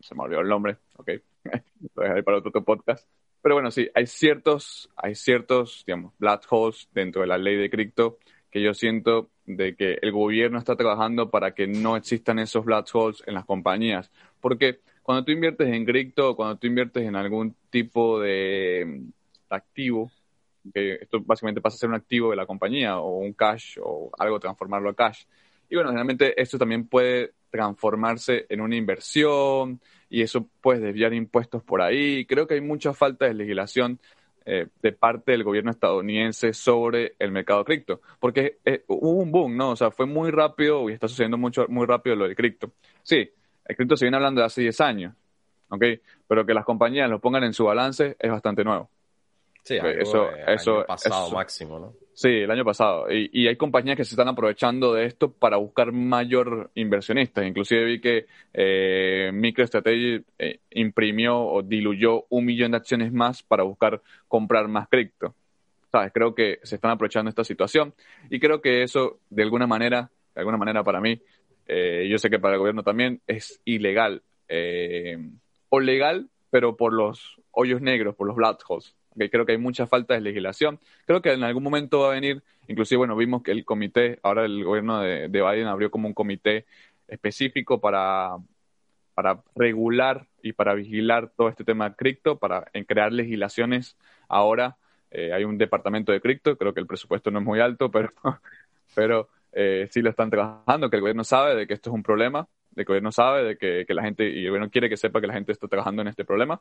se 0.00 0.14
me 0.14 0.22
olvidó 0.22 0.40
el 0.40 0.48
nombre, 0.48 0.78
ok, 0.96 1.10
lo 1.94 2.02
dejaré 2.02 2.22
para 2.22 2.38
otro 2.38 2.64
podcast. 2.64 3.08
Pero 3.42 3.54
bueno, 3.54 3.70
sí, 3.70 3.88
hay 3.94 4.06
ciertos, 4.06 4.90
hay 4.96 5.14
ciertos, 5.14 5.84
digamos, 5.86 6.12
black 6.18 6.46
holes 6.50 6.88
dentro 6.92 7.22
de 7.22 7.28
la 7.28 7.38
ley 7.38 7.56
de 7.56 7.70
cripto 7.70 8.18
que 8.50 8.62
yo 8.62 8.74
siento 8.74 9.30
de 9.46 9.76
que 9.76 9.98
el 10.02 10.12
gobierno 10.12 10.58
está 10.58 10.76
trabajando 10.76 11.30
para 11.30 11.54
que 11.54 11.66
no 11.66 11.96
existan 11.96 12.38
esos 12.38 12.64
black 12.64 12.88
holes 12.92 13.22
en 13.26 13.34
las 13.34 13.44
compañías. 13.44 14.10
Porque 14.40 14.80
cuando 15.02 15.24
tú 15.24 15.32
inviertes 15.32 15.68
en 15.68 15.84
cripto, 15.84 16.36
cuando 16.36 16.56
tú 16.56 16.66
inviertes 16.66 17.04
en 17.04 17.16
algún 17.16 17.54
tipo 17.70 18.20
de 18.20 19.02
activo, 19.48 20.10
que 20.72 20.94
esto 20.94 21.20
básicamente 21.20 21.60
pasa 21.60 21.76
a 21.76 21.78
ser 21.78 21.88
un 21.88 21.96
activo 21.96 22.30
de 22.30 22.36
la 22.36 22.46
compañía 22.46 22.98
o 22.98 23.18
un 23.18 23.32
cash 23.32 23.78
o 23.82 24.10
algo, 24.18 24.40
transformarlo 24.40 24.90
a 24.90 24.94
cash. 24.94 25.24
Y 25.68 25.74
bueno, 25.76 25.90
generalmente 25.90 26.40
esto 26.40 26.58
también 26.58 26.86
puede 26.86 27.32
transformarse 27.50 28.46
en 28.48 28.60
una 28.60 28.76
inversión 28.76 29.80
y 30.08 30.22
eso 30.22 30.48
puede 30.60 30.80
desviar 30.80 31.14
impuestos 31.14 31.62
por 31.62 31.82
ahí. 31.82 32.24
Creo 32.26 32.46
que 32.46 32.54
hay 32.54 32.60
mucha 32.60 32.92
falta 32.92 33.26
de 33.26 33.34
legislación 33.34 33.98
eh, 34.46 34.66
de 34.82 34.92
parte 34.92 35.32
del 35.32 35.44
gobierno 35.44 35.70
estadounidense 35.70 36.52
sobre 36.54 37.14
el 37.18 37.30
mercado 37.30 37.64
cripto, 37.64 38.00
porque 38.18 38.58
eh, 38.64 38.84
hubo 38.88 39.20
un 39.20 39.30
boom, 39.30 39.56
¿no? 39.56 39.70
O 39.70 39.76
sea, 39.76 39.90
fue 39.90 40.06
muy 40.06 40.30
rápido 40.30 40.88
y 40.88 40.94
está 40.94 41.08
sucediendo 41.08 41.36
mucho, 41.36 41.66
muy 41.68 41.86
rápido 41.86 42.16
lo 42.16 42.24
del 42.24 42.34
cripto. 42.34 42.72
Sí, 43.02 43.30
el 43.70 43.76
cripto 43.76 43.96
se 43.96 44.04
viene 44.04 44.16
hablando 44.16 44.40
de 44.40 44.46
hace 44.46 44.62
10 44.62 44.80
años, 44.80 45.14
¿ok? 45.68 45.84
Pero 46.26 46.44
que 46.44 46.54
las 46.54 46.64
compañías 46.64 47.08
lo 47.08 47.20
pongan 47.20 47.44
en 47.44 47.52
su 47.52 47.64
balance 47.64 48.16
es 48.18 48.30
bastante 48.30 48.64
nuevo. 48.64 48.90
Sí, 49.62 49.76
eso, 49.76 50.28
eso, 50.46 50.84
pasado 50.86 51.30
máximo, 51.30 51.78
¿no? 51.78 51.92
Sí, 52.12 52.28
el 52.28 52.50
año 52.50 52.64
pasado. 52.64 53.06
Y, 53.10 53.46
hay 53.46 53.56
compañías 53.56 53.96
que 53.96 54.04
se 54.04 54.14
están 54.14 54.28
aprovechando 54.28 54.92
de 54.94 55.06
esto 55.06 55.32
para 55.32 55.56
buscar 55.58 55.92
mayor 55.92 56.70
inversionistas. 56.74 57.46
Inclusive 57.46 57.84
vi 57.84 58.00
que 58.00 58.26
eh, 58.52 59.30
MicroStrategy 59.32 60.24
eh, 60.38 60.58
imprimió 60.70 61.38
o 61.38 61.62
diluyó 61.62 62.26
un 62.30 62.44
millón 62.44 62.72
de 62.72 62.78
acciones 62.78 63.12
más 63.12 63.42
para 63.42 63.62
buscar 63.62 64.02
comprar 64.26 64.66
más 64.66 64.88
cripto. 64.88 65.34
¿Sabes? 65.92 66.12
Creo 66.12 66.34
que 66.34 66.58
se 66.62 66.74
están 66.74 66.90
aprovechando 66.90 67.28
esta 67.28 67.44
situación 67.44 67.94
y 68.28 68.40
creo 68.40 68.60
que 68.60 68.82
eso, 68.82 69.20
de 69.28 69.42
alguna 69.42 69.66
manera, 69.66 70.10
de 70.34 70.40
alguna 70.40 70.56
manera 70.58 70.82
para 70.82 71.00
mí, 71.00 71.22
eh, 71.72 72.08
yo 72.08 72.18
sé 72.18 72.30
que 72.30 72.40
para 72.40 72.54
el 72.54 72.58
gobierno 72.58 72.82
también, 72.82 73.20
es 73.28 73.60
ilegal. 73.64 74.22
Eh, 74.48 75.16
o 75.68 75.78
legal, 75.78 76.28
pero 76.50 76.76
por 76.76 76.92
los 76.92 77.40
hoyos 77.52 77.80
negros, 77.80 78.16
por 78.16 78.26
los 78.26 78.34
black 78.34 78.64
holes 78.68 78.96
creo 79.30 79.44
que 79.44 79.52
hay 79.52 79.58
mucha 79.58 79.86
falta 79.86 80.14
de 80.14 80.20
legislación. 80.20 80.78
Creo 81.06 81.20
que 81.20 81.32
en 81.32 81.42
algún 81.42 81.62
momento 81.62 82.00
va 82.00 82.08
a 82.08 82.14
venir, 82.14 82.42
inclusive, 82.68 82.98
bueno, 82.98 83.16
vimos 83.16 83.42
que 83.42 83.50
el 83.50 83.64
comité, 83.64 84.18
ahora 84.22 84.44
el 84.44 84.64
gobierno 84.64 85.00
de, 85.00 85.28
Biden 85.28 85.66
abrió 85.66 85.90
como 85.90 86.08
un 86.08 86.14
comité 86.14 86.66
específico 87.08 87.80
para, 87.80 88.36
para 89.14 89.42
regular 89.54 90.26
y 90.42 90.52
para 90.52 90.74
vigilar 90.74 91.30
todo 91.36 91.48
este 91.48 91.64
tema 91.64 91.90
de 91.90 91.96
cripto, 91.96 92.38
para 92.38 92.64
crear 92.86 93.12
legislaciones. 93.12 93.96
Ahora 94.28 94.76
eh, 95.10 95.32
hay 95.32 95.44
un 95.44 95.58
departamento 95.58 96.12
de 96.12 96.20
cripto, 96.20 96.56
creo 96.56 96.72
que 96.72 96.80
el 96.80 96.86
presupuesto 96.86 97.30
no 97.30 97.40
es 97.40 97.44
muy 97.44 97.60
alto, 97.60 97.90
pero, 97.90 98.12
pero 98.94 99.28
eh, 99.52 99.88
sí 99.90 100.00
lo 100.02 100.10
están 100.10 100.30
trabajando, 100.30 100.90
que 100.90 100.96
el 100.96 101.02
gobierno 101.02 101.24
sabe 101.24 101.54
de 101.54 101.66
que 101.66 101.74
esto 101.74 101.90
es 101.90 101.94
un 101.94 102.02
problema, 102.02 102.46
el 102.76 102.84
gobierno 102.84 103.12
sabe 103.12 103.44
de 103.44 103.56
que, 103.56 103.84
que 103.86 103.94
la 103.94 104.02
gente, 104.02 104.28
y 104.28 104.44
el 104.44 104.50
gobierno 104.50 104.70
quiere 104.70 104.88
que 104.88 104.96
sepa 104.96 105.20
que 105.20 105.26
la 105.26 105.34
gente 105.34 105.52
está 105.52 105.68
trabajando 105.68 106.02
en 106.02 106.08
este 106.08 106.24
problema. 106.24 106.60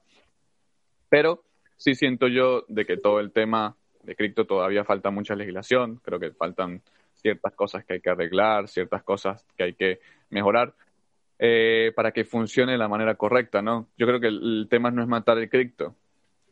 Pero 1.08 1.44
sí 1.78 1.96
siento 1.96 2.28
yo 2.28 2.66
de 2.68 2.86
que 2.86 2.98
todo 2.98 3.20
el 3.20 3.32
tema 3.32 3.76
de 4.04 4.16
cripto 4.16 4.46
todavía 4.46 4.84
falta 4.84 5.12
mucha 5.12 5.36
legislación, 5.36 6.00
creo 6.04 6.20
que 6.20 6.32
faltan 6.32 6.82
ciertas 7.16 7.54
cosas 7.54 7.86
que 7.86 7.94
hay 7.94 8.02
que 8.02 8.10
arreglar, 8.10 8.68
ciertas 8.68 9.04
cosas 9.04 9.46
que 9.58 9.64
hay 9.64 9.74
que 9.74 10.00
mejorar. 10.30 10.74
eh, 11.42 11.94
para 11.96 12.12
que 12.12 12.26
funcione 12.26 12.74
de 12.74 12.78
la 12.78 12.90
manera 12.90 13.16
correcta, 13.16 13.62
¿no? 13.62 13.88
Yo 13.98 14.06
creo 14.06 14.20
que 14.20 14.28
el, 14.28 14.68
tema 14.70 14.92
no 14.92 15.02
es 15.02 15.08
matar 15.08 15.38
el 15.38 15.50
cripto. 15.50 15.96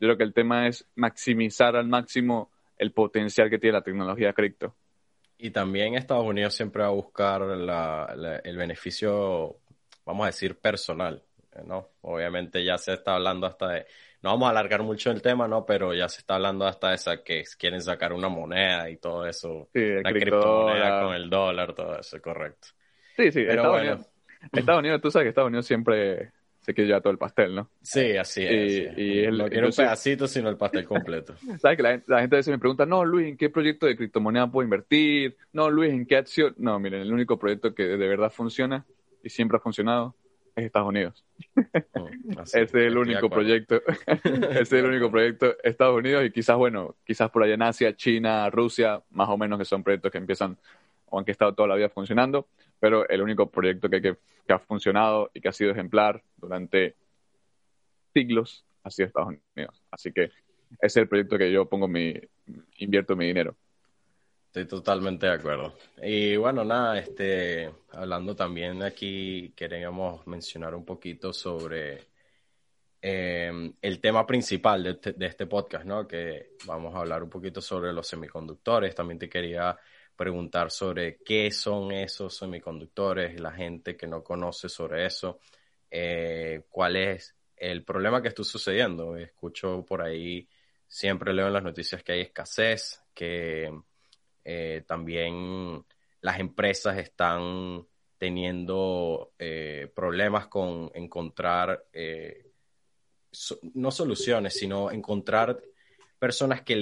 Yo 0.00 0.06
creo 0.06 0.16
que 0.16 0.24
el 0.24 0.32
tema 0.32 0.66
es 0.66 0.88
maximizar 0.96 1.76
al 1.76 1.86
máximo 1.86 2.50
el 2.78 2.92
potencial 2.92 3.50
que 3.50 3.58
tiene 3.58 3.74
la 3.74 3.82
tecnología 3.82 4.32
cripto. 4.32 4.74
Y 5.38 5.50
también 5.50 5.94
Estados 5.94 6.26
Unidos 6.26 6.54
siempre 6.54 6.82
va 6.82 6.88
a 6.88 6.92
buscar 6.92 7.42
el 7.42 8.56
beneficio, 8.56 9.60
vamos 10.04 10.24
a 10.24 10.26
decir, 10.26 10.58
personal, 10.58 11.22
¿no? 11.64 11.90
Obviamente 12.02 12.64
ya 12.64 12.76
se 12.76 12.94
está 12.94 13.14
hablando 13.14 13.46
hasta 13.46 13.68
de, 13.68 13.86
no 14.20 14.30
vamos 14.30 14.48
a 14.48 14.50
alargar 14.50 14.82
mucho 14.82 15.12
el 15.12 15.22
tema, 15.22 15.46
¿no? 15.46 15.64
Pero 15.64 15.94
ya 15.94 16.08
se 16.08 16.18
está 16.20 16.34
hablando 16.34 16.66
hasta 16.66 16.88
de 16.88 16.96
esa 16.96 17.22
que 17.22 17.44
quieren 17.56 17.80
sacar 17.80 18.12
una 18.12 18.28
moneda 18.28 18.90
y 18.90 18.96
todo 18.96 19.26
eso. 19.26 19.68
Sí, 19.72 19.80
la 20.02 20.12
criptomoneda 20.12 21.02
con 21.04 21.14
el 21.14 21.30
dólar, 21.30 21.72
todo 21.72 22.00
eso, 22.00 22.20
correcto. 22.20 22.68
Sí, 23.16 23.30
sí, 23.30 23.44
Pero 23.46 23.62
Estados, 23.62 23.80
Unidos, 23.80 24.10
Estados 24.52 24.78
Unidos, 24.80 25.00
tú 25.00 25.10
sabes 25.12 25.24
que 25.24 25.28
Estados 25.30 25.48
Unidos 25.48 25.66
siempre 25.66 26.32
se 26.60 26.74
quiere 26.74 26.88
llevar 26.88 27.02
todo 27.02 27.12
el 27.12 27.18
pastel, 27.18 27.54
¿no? 27.54 27.70
Sí, 27.82 28.16
así 28.16 28.44
es. 28.44 28.98
Y, 28.98 29.20
el, 29.20 29.38
no 29.38 29.48
quiero 29.48 29.68
un 29.68 29.72
pedacito, 29.72 30.26
sino 30.26 30.48
el 30.48 30.56
pastel 30.56 30.84
completo. 30.84 31.34
¿Sabes 31.60 31.76
que 31.76 31.82
la, 31.82 32.02
la, 32.06 32.20
gente 32.20 32.36
a 32.36 32.38
veces 32.38 32.48
me 32.48 32.58
pregunta, 32.58 32.84
no, 32.84 33.04
Luis, 33.04 33.28
¿en 33.28 33.36
qué 33.36 33.48
proyecto 33.48 33.86
de 33.86 33.96
criptomoneda 33.96 34.50
puedo 34.50 34.64
invertir? 34.64 35.36
No, 35.52 35.70
Luis, 35.70 35.92
¿en 35.92 36.06
qué 36.06 36.16
acción? 36.16 36.54
No, 36.58 36.78
miren, 36.78 37.00
el 37.00 37.12
único 37.12 37.38
proyecto 37.38 37.74
que 37.74 37.84
de 37.84 38.08
verdad 38.08 38.30
funciona 38.30 38.84
y 39.22 39.30
siempre 39.30 39.56
ha 39.56 39.60
funcionado 39.60 40.14
es 40.58 40.66
Estados 40.66 40.88
Unidos. 40.88 41.24
Oh, 41.94 42.08
Ese 42.42 42.62
es 42.62 42.74
el 42.74 42.98
único 42.98 43.30
proyecto. 43.30 43.80
Ese 44.06 44.60
es 44.60 44.72
el 44.72 44.86
único 44.86 45.10
proyecto 45.10 45.56
Estados 45.62 45.96
Unidos 45.96 46.24
y 46.24 46.30
quizás, 46.30 46.56
bueno, 46.56 46.96
quizás 47.04 47.30
por 47.30 47.42
allá 47.42 47.54
en 47.54 47.62
Asia, 47.62 47.94
China, 47.94 48.50
Rusia, 48.50 49.02
más 49.10 49.28
o 49.28 49.38
menos 49.38 49.58
que 49.58 49.64
son 49.64 49.82
proyectos 49.82 50.10
que 50.10 50.18
empiezan 50.18 50.58
o 51.10 51.18
han 51.18 51.24
estado 51.26 51.54
toda 51.54 51.68
la 51.68 51.76
vida 51.76 51.88
funcionando, 51.88 52.48
pero 52.80 53.08
el 53.08 53.22
único 53.22 53.50
proyecto 53.50 53.88
que, 53.88 54.00
que, 54.00 54.16
ha 54.52 54.58
funcionado 54.58 55.30
y 55.34 55.40
que 55.40 55.48
ha 55.48 55.52
sido 55.52 55.72
ejemplar 55.72 56.22
durante 56.36 56.96
siglos 58.14 58.64
ha 58.82 58.90
sido 58.90 59.06
Estados 59.08 59.34
Unidos. 59.54 59.82
Así 59.90 60.12
que 60.12 60.30
es 60.80 60.96
el 60.96 61.08
proyecto 61.08 61.38
que 61.38 61.50
yo 61.50 61.68
pongo 61.68 61.88
mi, 61.88 62.14
invierto 62.78 63.16
mi 63.16 63.26
dinero. 63.26 63.56
Estoy 64.46 64.66
totalmente 64.66 65.26
de 65.26 65.32
acuerdo. 65.32 65.74
Y 66.02 66.36
bueno, 66.36 66.64
nada, 66.64 66.98
este, 66.98 67.70
hablando 67.92 68.34
también 68.34 68.82
aquí, 68.82 69.52
queríamos 69.54 70.26
mencionar 70.26 70.74
un 70.74 70.86
poquito 70.86 71.34
sobre 71.34 72.06
eh, 73.00 73.72
el 73.80 74.00
tema 74.00 74.26
principal 74.26 74.82
de 74.82 74.90
este, 74.90 75.12
de 75.12 75.26
este, 75.26 75.46
podcast, 75.46 75.84
¿no? 75.84 76.08
Que 76.08 76.54
vamos 76.66 76.94
a 76.94 77.00
hablar 77.00 77.22
un 77.22 77.30
poquito 77.30 77.60
sobre 77.60 77.92
los 77.92 78.08
semiconductores. 78.08 78.94
También 78.94 79.18
te 79.18 79.28
quería 79.28 79.78
preguntar 80.18 80.72
sobre 80.72 81.18
qué 81.24 81.50
son 81.52 81.92
esos 81.92 82.36
semiconductores, 82.36 83.40
la 83.40 83.52
gente 83.52 83.96
que 83.96 84.08
no 84.08 84.24
conoce 84.24 84.68
sobre 84.68 85.06
eso, 85.06 85.38
eh, 85.88 86.64
cuál 86.68 86.96
es 86.96 87.36
el 87.56 87.84
problema 87.84 88.20
que 88.20 88.28
está 88.28 88.42
sucediendo. 88.42 89.16
Escucho 89.16 89.86
por 89.86 90.02
ahí, 90.02 90.46
siempre 90.88 91.32
leo 91.32 91.46
en 91.46 91.52
las 91.52 91.62
noticias 91.62 92.02
que 92.02 92.12
hay 92.12 92.20
escasez, 92.22 93.00
que 93.14 93.72
eh, 94.44 94.82
también 94.86 95.84
las 96.20 96.40
empresas 96.40 96.98
están 96.98 97.86
teniendo 98.18 99.34
eh, 99.38 99.88
problemas 99.94 100.48
con 100.48 100.90
encontrar, 100.94 101.84
no 103.74 103.90
soluciones, 103.92 104.54
sino 104.54 104.90
encontrar 104.90 105.60
personas 106.18 106.62
que 106.62 106.76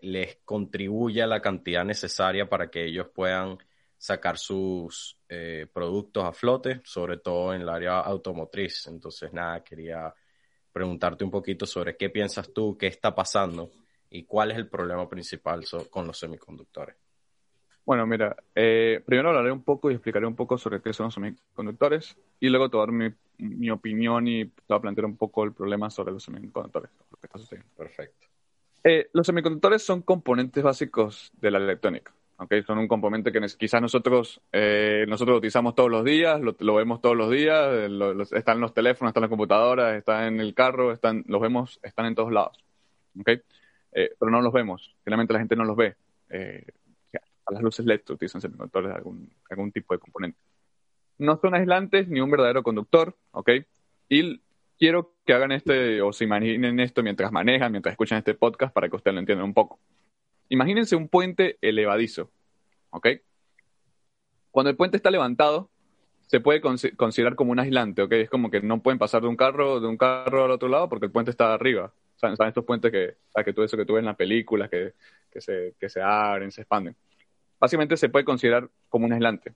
les 0.00 0.36
contribuya 0.44 1.26
la 1.26 1.40
cantidad 1.40 1.84
necesaria 1.84 2.48
para 2.48 2.70
que 2.70 2.86
ellos 2.86 3.08
puedan 3.14 3.58
sacar 3.96 4.38
sus 4.38 5.18
productos 5.72 6.24
a 6.24 6.32
flote, 6.32 6.80
sobre 6.84 7.18
todo 7.18 7.52
en 7.52 7.62
el 7.62 7.68
área 7.68 8.00
automotriz. 8.00 8.86
Entonces, 8.86 9.32
nada, 9.32 9.62
quería 9.62 10.12
preguntarte 10.72 11.24
un 11.24 11.30
poquito 11.30 11.66
sobre 11.66 11.96
qué 11.96 12.10
piensas 12.10 12.52
tú, 12.52 12.76
qué 12.78 12.86
está 12.86 13.14
pasando 13.14 13.70
y 14.10 14.24
cuál 14.24 14.50
es 14.50 14.56
el 14.56 14.68
problema 14.68 15.08
principal 15.08 15.64
con 15.90 16.06
los 16.06 16.18
semiconductores. 16.18 16.96
Bueno, 17.84 18.06
mira, 18.06 18.36
eh, 18.54 19.02
primero 19.04 19.30
hablaré 19.30 19.50
un 19.50 19.62
poco 19.62 19.90
y 19.90 19.94
explicaré 19.94 20.26
un 20.26 20.36
poco 20.36 20.58
sobre 20.58 20.80
qué 20.80 20.92
son 20.92 21.06
los 21.06 21.14
semiconductores 21.14 22.16
y 22.38 22.48
luego 22.48 22.68
te 22.68 22.76
voy 22.76 22.84
a 22.84 22.86
dar 22.86 22.94
mi, 22.94 23.14
mi 23.38 23.70
opinión 23.70 24.28
y 24.28 24.44
te 24.44 24.62
voy 24.68 24.78
a 24.78 24.80
plantear 24.80 25.06
un 25.06 25.16
poco 25.16 25.44
el 25.44 25.52
problema 25.52 25.90
sobre 25.90 26.12
los 26.12 26.22
semiconductores, 26.22 26.90
lo 27.10 27.16
que 27.16 27.26
está 27.26 27.38
sucediendo. 27.38 27.72
Perfecto. 27.76 28.26
Eh, 28.82 29.08
los 29.12 29.26
semiconductores 29.26 29.82
son 29.82 30.02
componentes 30.02 30.62
básicos 30.62 31.32
de 31.40 31.50
la 31.50 31.58
electrónica. 31.58 32.12
Son 32.66 32.78
un 32.78 32.88
componente 32.88 33.32
que 33.32 33.40
quizás 33.58 33.82
nosotros 33.82 34.40
eh, 34.50 35.04
nosotros 35.06 35.34
lo 35.34 35.38
utilizamos 35.38 35.74
todos 35.74 35.90
los 35.90 36.02
días, 36.04 36.40
lo, 36.40 36.74
vemos 36.74 37.02
todos 37.02 37.14
los 37.14 37.30
días, 37.30 37.90
están 38.32 38.56
en 38.56 38.60
los 38.62 38.72
teléfonos, 38.72 39.10
están 39.10 39.20
en 39.20 39.24
las 39.24 39.30
computadoras, 39.30 39.98
están 39.98 40.24
en 40.24 40.40
el 40.40 40.54
carro, 40.54 40.90
están, 40.92 41.22
los 41.26 41.38
vemos, 41.42 41.78
están 41.82 42.06
en 42.06 42.14
todos 42.14 42.32
lados. 42.32 42.64
Pero 43.12 44.30
no 44.30 44.40
los 44.40 44.54
vemos, 44.54 44.96
generalmente 45.04 45.34
la 45.34 45.40
gente 45.40 45.54
no 45.54 45.64
los 45.64 45.76
ve 45.76 45.96
las 47.50 47.62
luces 47.62 47.84
LED 47.84 48.02
utilizan 48.10 48.40
semiconductores 48.40 48.94
algún, 48.94 49.30
algún 49.48 49.72
tipo 49.72 49.94
de 49.94 50.00
componente. 50.00 50.38
No 51.18 51.38
son 51.40 51.54
aislantes 51.54 52.08
ni 52.08 52.20
un 52.20 52.30
verdadero 52.30 52.62
conductor, 52.62 53.14
¿ok? 53.32 53.50
Y 54.08 54.40
quiero 54.80 55.14
que 55.24 55.32
hagan 55.32 55.52
este, 55.52 56.02
o 56.02 56.12
se 56.12 56.24
imaginen 56.24 56.80
esto 56.80 57.04
mientras 57.04 57.30
manejan, 57.30 57.70
mientras 57.70 57.92
escuchan 57.92 58.18
este 58.18 58.34
podcast, 58.34 58.74
para 58.74 58.88
que 58.88 58.96
ustedes 58.96 59.14
lo 59.14 59.20
entiendan 59.20 59.44
un 59.44 59.54
poco. 59.54 59.78
Imagínense 60.48 60.96
un 60.96 61.08
puente 61.08 61.58
elevadizo, 61.60 62.32
¿ok? 62.90 63.06
Cuando 64.50 64.70
el 64.70 64.76
puente 64.76 64.96
está 64.96 65.12
levantado, 65.12 65.70
se 66.26 66.40
puede 66.40 66.60
considerar 66.60 67.36
como 67.36 67.52
un 67.52 67.60
aislante, 67.60 68.02
¿ok? 68.02 68.12
Es 68.12 68.30
como 68.30 68.50
que 68.50 68.60
no 68.60 68.82
pueden 68.82 68.98
pasar 68.98 69.22
de 69.22 69.28
un 69.28 69.36
carro 69.36 69.78
de 69.78 69.86
un 69.86 69.96
carro 69.96 70.44
al 70.44 70.50
otro 70.50 70.68
lado 70.68 70.88
porque 70.88 71.06
el 71.06 71.12
puente 71.12 71.30
está 71.30 71.54
arriba. 71.54 71.92
¿Saben, 72.16 72.36
estos 72.48 72.64
puentes 72.64 72.90
que, 72.90 73.16
que 73.44 73.52
tú 73.52 73.62
eso 73.62 73.76
que 73.76 73.84
tú 73.84 73.94
ves 73.94 74.00
en 74.00 74.06
las 74.06 74.16
películas, 74.16 74.68
que, 74.68 74.94
que, 75.30 75.40
se, 75.40 75.74
que 75.78 75.88
se 75.88 76.02
abren, 76.02 76.50
se 76.50 76.62
expanden? 76.62 76.96
básicamente 77.60 77.96
se 77.98 78.08
puede 78.08 78.24
considerar 78.24 78.68
como 78.88 79.04
un 79.04 79.12
aislante. 79.12 79.52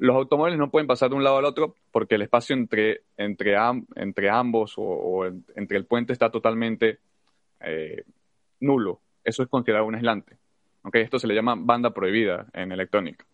Los 0.00 0.16
automóviles 0.16 0.58
no 0.58 0.70
pueden 0.70 0.86
pasar 0.86 1.10
de 1.10 1.16
un 1.16 1.24
lado 1.24 1.36
al 1.36 1.44
otro 1.44 1.74
porque 1.92 2.14
el 2.14 2.22
espacio 2.22 2.56
entre, 2.56 3.02
entre, 3.18 3.54
ambos 4.30 4.74
o, 4.78 5.26
entre 5.26 5.76
el 5.76 5.84
puente 5.84 6.14
está 6.14 6.30
totalmente 6.30 7.00
eh, 7.60 8.04
nulo. 8.60 9.02
Eso 9.22 9.42
es 9.42 9.50
considerado 9.50 9.84
un 9.84 9.96
aislante. 9.96 10.38
Esto 10.94 11.18
se 11.18 11.26
le 11.26 11.34
llama 11.34 11.54
banda 11.54 11.92
prohibida 11.92 12.46
en 12.54 12.72
electrónica. 12.72 13.26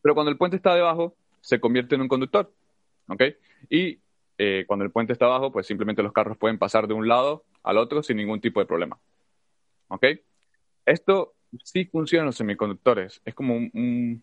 Pero 0.00 0.14
cuando 0.14 0.30
el 0.30 0.38
puente 0.38 0.56
está 0.56 0.76
debajo, 0.76 1.16
se 1.40 1.58
convierte 1.58 1.96
en 1.96 2.02
un 2.02 2.08
conductor. 2.08 2.52
Y 3.68 3.98
eh, 4.38 4.62
cuando 4.68 4.84
el 4.84 4.92
puente 4.92 5.12
está 5.12 5.24
abajo, 5.24 5.50
pues 5.50 5.66
simplemente 5.66 6.04
los 6.04 6.12
carros 6.12 6.38
pueden 6.38 6.56
pasar 6.56 6.86
de 6.86 6.94
un 6.94 7.08
lado 7.08 7.42
al 7.64 7.78
otro 7.78 8.04
sin 8.04 8.18
ningún 8.18 8.40
tipo 8.40 8.60
de 8.60 8.66
problema. 8.66 8.96
Esto 10.84 11.34
sí 11.64 11.84
funcionan 11.86 12.26
los 12.26 12.36
semiconductores. 12.36 13.20
Es 13.24 13.34
como 13.34 13.56
un, 13.56 14.22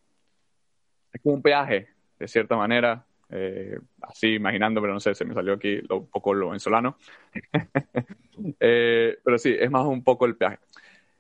es 1.13 1.21
como 1.21 1.35
un 1.35 1.41
peaje, 1.41 1.87
de 2.19 2.27
cierta 2.27 2.55
manera. 2.55 3.05
Eh, 3.29 3.79
así 4.01 4.35
imaginando, 4.35 4.79
pero 4.79 4.93
no 4.93 4.99
sé, 4.99 5.15
se 5.15 5.25
me 5.25 5.33
salió 5.33 5.53
aquí 5.53 5.81
un 5.89 6.07
poco 6.07 6.33
lo 6.33 6.47
venezolano. 6.47 6.97
eh, 8.59 9.17
pero 9.23 9.37
sí, 9.37 9.55
es 9.57 9.71
más 9.71 9.85
un 9.85 10.03
poco 10.03 10.25
el 10.25 10.35
peaje. 10.35 10.59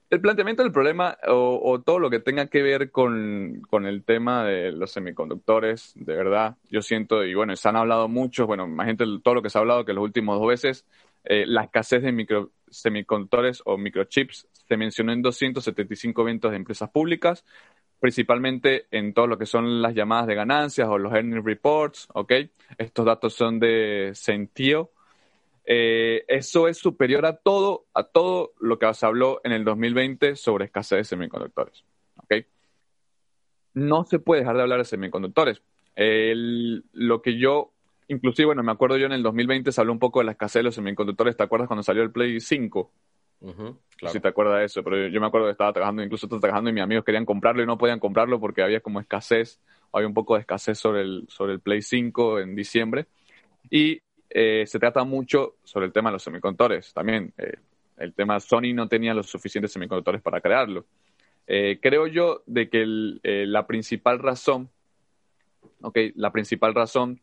El 0.09 0.21
planteamiento 0.21 0.61
del 0.61 0.71
problema 0.71 1.17
o, 1.27 1.81
todo 1.83 1.97
lo 1.97 2.11
que 2.11 2.19
tenga 2.19 2.45
que 2.45 2.61
ver 2.61 2.91
con, 2.91 3.61
con, 3.67 3.87
el 3.87 4.03
tema 4.03 4.43
de 4.43 4.71
los 4.71 4.91
semiconductores, 4.91 5.93
de 5.95 6.15
verdad, 6.15 6.55
yo 6.69 6.83
siento, 6.83 7.23
y 7.23 7.33
bueno, 7.33 7.55
se 7.55 7.67
han 7.67 7.77
hablado 7.77 8.07
mucho, 8.07 8.45
bueno, 8.45 8.67
imagínate 8.67 9.05
todo 9.23 9.33
lo 9.33 9.41
que 9.41 9.49
se 9.49 9.57
ha 9.57 9.61
hablado 9.61 9.85
que 9.85 9.93
los 9.93 10.03
últimos 10.03 10.37
dos 10.37 10.47
veces, 10.47 10.85
eh, 11.23 11.45
la 11.47 11.63
escasez 11.63 12.03
de 12.03 12.11
micro, 12.11 12.51
semiconductores 12.69 13.63
o 13.65 13.77
microchips 13.77 14.47
se 14.51 14.77
mencionó 14.77 15.13
en 15.13 15.21
275 15.21 16.21
eventos 16.21 16.51
de 16.51 16.57
empresas 16.57 16.89
públicas, 16.89 17.45
principalmente 18.03 18.87
en 18.91 19.13
todo 19.13 19.27
lo 19.27 19.37
que 19.37 19.45
son 19.45 19.81
las 19.81 19.95
llamadas 19.95 20.27
de 20.27 20.35
ganancias 20.35 20.89
o 20.89 20.97
los 20.97 21.13
earnings 21.13 21.45
reports, 21.45 22.09
¿ok? 22.11 22.33
Estos 22.77 23.05
datos 23.05 23.33
son 23.33 23.61
de 23.61 24.11
Sentio. 24.13 24.91
Eh, 25.63 26.25
eso 26.27 26.67
es 26.67 26.77
superior 26.77 27.25
a 27.25 27.37
todo, 27.37 27.85
a 27.93 28.03
todo 28.03 28.51
lo 28.59 28.77
que 28.77 28.93
se 28.93 29.05
habló 29.05 29.39
en 29.45 29.53
el 29.53 29.63
2020 29.63 30.35
sobre 30.35 30.65
escasez 30.65 30.97
de 30.97 31.03
semiconductores, 31.05 31.85
¿ok? 32.17 32.45
No 33.75 34.03
se 34.03 34.19
puede 34.19 34.41
dejar 34.41 34.57
de 34.57 34.63
hablar 34.63 34.79
de 34.79 34.85
semiconductores. 34.85 35.61
lo 35.95 37.21
que 37.21 37.37
yo 37.37 37.71
inclusive, 38.09 38.47
bueno, 38.47 38.63
me 38.63 38.73
acuerdo 38.73 38.97
yo 38.97 39.05
en 39.05 39.13
el 39.13 39.23
2020 39.23 39.71
se 39.71 39.79
habló 39.79 39.93
un 39.93 39.99
poco 39.99 40.19
de 40.19 40.25
la 40.25 40.33
escasez 40.33 40.59
de 40.59 40.63
los 40.63 40.75
semiconductores. 40.75 41.37
¿Te 41.37 41.43
acuerdas 41.43 41.69
cuando 41.69 41.83
salió 41.83 42.03
el 42.03 42.11
Play 42.11 42.41
5? 42.41 42.91
Si 44.11 44.19
te 44.19 44.27
acuerdas 44.27 44.59
de 44.59 44.65
eso, 44.65 44.83
pero 44.83 45.07
yo, 45.07 45.19
me 45.19 45.27
acuerdo 45.27 45.47
que 45.47 45.51
estaba 45.51 45.73
trabajando, 45.73 46.03
incluso 46.03 46.25
estaba 46.25 46.39
trabajando 46.39 46.69
y 46.69 46.73
mis 46.73 46.83
amigos 46.83 47.05
querían 47.05 47.25
comprarlo 47.25 47.63
y 47.63 47.65
no 47.65 47.77
podían 47.77 47.99
comprarlo 47.99 48.39
porque 48.39 48.61
había 48.61 48.81
como 48.81 48.99
escasez, 48.99 49.59
había 49.91 50.07
un 50.07 50.13
poco 50.13 50.35
de 50.35 50.41
escasez 50.41 50.79
sobre 50.79 51.01
el, 51.01 51.25
sobre 51.29 51.53
el 51.53 51.59
Play 51.59 51.81
5 51.81 52.39
en 52.39 52.55
diciembre. 52.55 53.07
Y 53.69 54.01
eh, 54.29 54.65
se 54.65 54.79
trata 54.79 55.03
mucho 55.03 55.55
sobre 55.63 55.85
el 55.85 55.93
tema 55.93 56.09
de 56.09 56.13
los 56.13 56.23
semiconductores. 56.23 56.93
También 56.93 57.33
eh, 57.37 57.57
el 57.97 58.13
tema 58.13 58.39
Sony 58.39 58.73
no 58.73 58.87
tenía 58.87 59.13
los 59.13 59.29
suficientes 59.29 59.71
semiconductores 59.71 60.21
para 60.21 60.41
crearlo. 60.41 60.85
Eh, 61.45 61.79
creo 61.81 62.07
yo 62.07 62.41
de 62.45 62.69
que 62.69 62.83
la 62.85 63.67
principal 63.67 64.19
razón, 64.19 64.69
ok, 65.81 65.97
la 66.15 66.31
principal 66.31 66.73
razón 66.73 67.21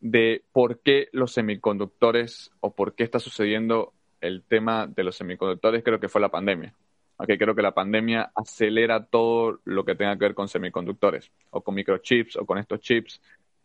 de 0.00 0.42
por 0.52 0.80
qué 0.80 1.08
los 1.12 1.32
semiconductores 1.32 2.50
o 2.60 2.74
por 2.74 2.94
qué 2.94 3.04
está 3.04 3.18
sucediendo 3.18 3.92
el 4.22 4.44
tema 4.44 4.86
de 4.86 5.04
los 5.04 5.16
semiconductores, 5.16 5.82
creo 5.82 6.00
que 6.00 6.08
fue 6.08 6.20
la 6.20 6.30
pandemia. 6.30 6.74
Okay, 7.16 7.36
creo 7.36 7.54
que 7.54 7.62
la 7.62 7.74
pandemia 7.74 8.32
acelera 8.34 9.04
todo 9.04 9.60
lo 9.64 9.84
que 9.84 9.94
tenga 9.94 10.16
que 10.16 10.24
ver 10.24 10.34
con 10.34 10.48
semiconductores 10.48 11.30
o 11.50 11.60
con 11.60 11.74
microchips 11.74 12.36
o 12.36 12.46
con 12.46 12.58
estos 12.58 12.80
chips. 12.80 13.20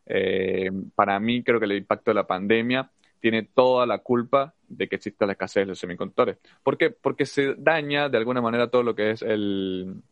Eh, 0.06 0.70
para 0.94 1.20
mí, 1.20 1.44
creo 1.44 1.60
que 1.60 1.66
el 1.66 1.78
impacto 1.78 2.12
de 2.12 2.16
la 2.16 2.28
pandemia 2.28 2.92
tiene 3.20 3.44
toda 3.44 3.86
la 3.86 4.00
culpa 4.00 4.54
de 4.68 4.88
que 4.88 4.98
exista 4.98 5.26
la 5.26 5.32
escasez 5.32 5.62
de 5.62 5.68
los 5.68 5.80
semiconductores. 5.80 6.38
¿Por 6.62 6.78
qué? 6.78 6.92
Porque 6.92 7.26
se 7.26 7.56
daña 7.56 8.10
de 8.10 8.18
alguna 8.18 8.42
manera 8.42 8.70
todo 8.70 8.84
lo 8.84 8.94
que 8.94 9.12
es 9.12 9.22
el, 9.22 10.04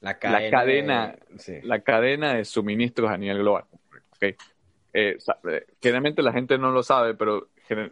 la 0.00 0.18
cadena, 0.18 1.16
la 1.62 1.80
cadena, 1.80 2.34
de, 2.34 2.44
suministros 2.44 3.10
a 3.10 3.16
nivel 3.16 3.38
global. 3.38 3.64
Okay. 4.16 4.36
Eh, 4.92 5.18
eh, 5.50 5.66
generalmente 5.82 6.22
la 6.22 6.32
gente 6.32 6.56
no 6.56 6.70
lo 6.70 6.82
sabe, 6.82 7.14
pero 7.14 7.48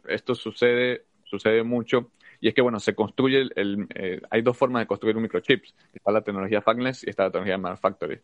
esto 0.08 0.34
sucede, 0.34 1.04
sucede 1.24 1.62
mucho. 1.62 2.10
Y 2.40 2.48
es 2.48 2.54
que, 2.54 2.62
bueno, 2.62 2.80
se 2.80 2.94
construye, 2.94 3.48
el, 3.54 3.86
eh, 3.94 4.20
hay 4.30 4.42
dos 4.42 4.56
formas 4.56 4.82
de 4.82 4.86
construir 4.86 5.16
un 5.16 5.22
microchip. 5.22 5.64
Está 5.92 6.10
la 6.10 6.22
tecnología 6.22 6.60
Fabless 6.60 7.04
y 7.04 7.10
está 7.10 7.24
la 7.24 7.30
tecnología 7.30 7.56
Manufactory. 7.56 8.18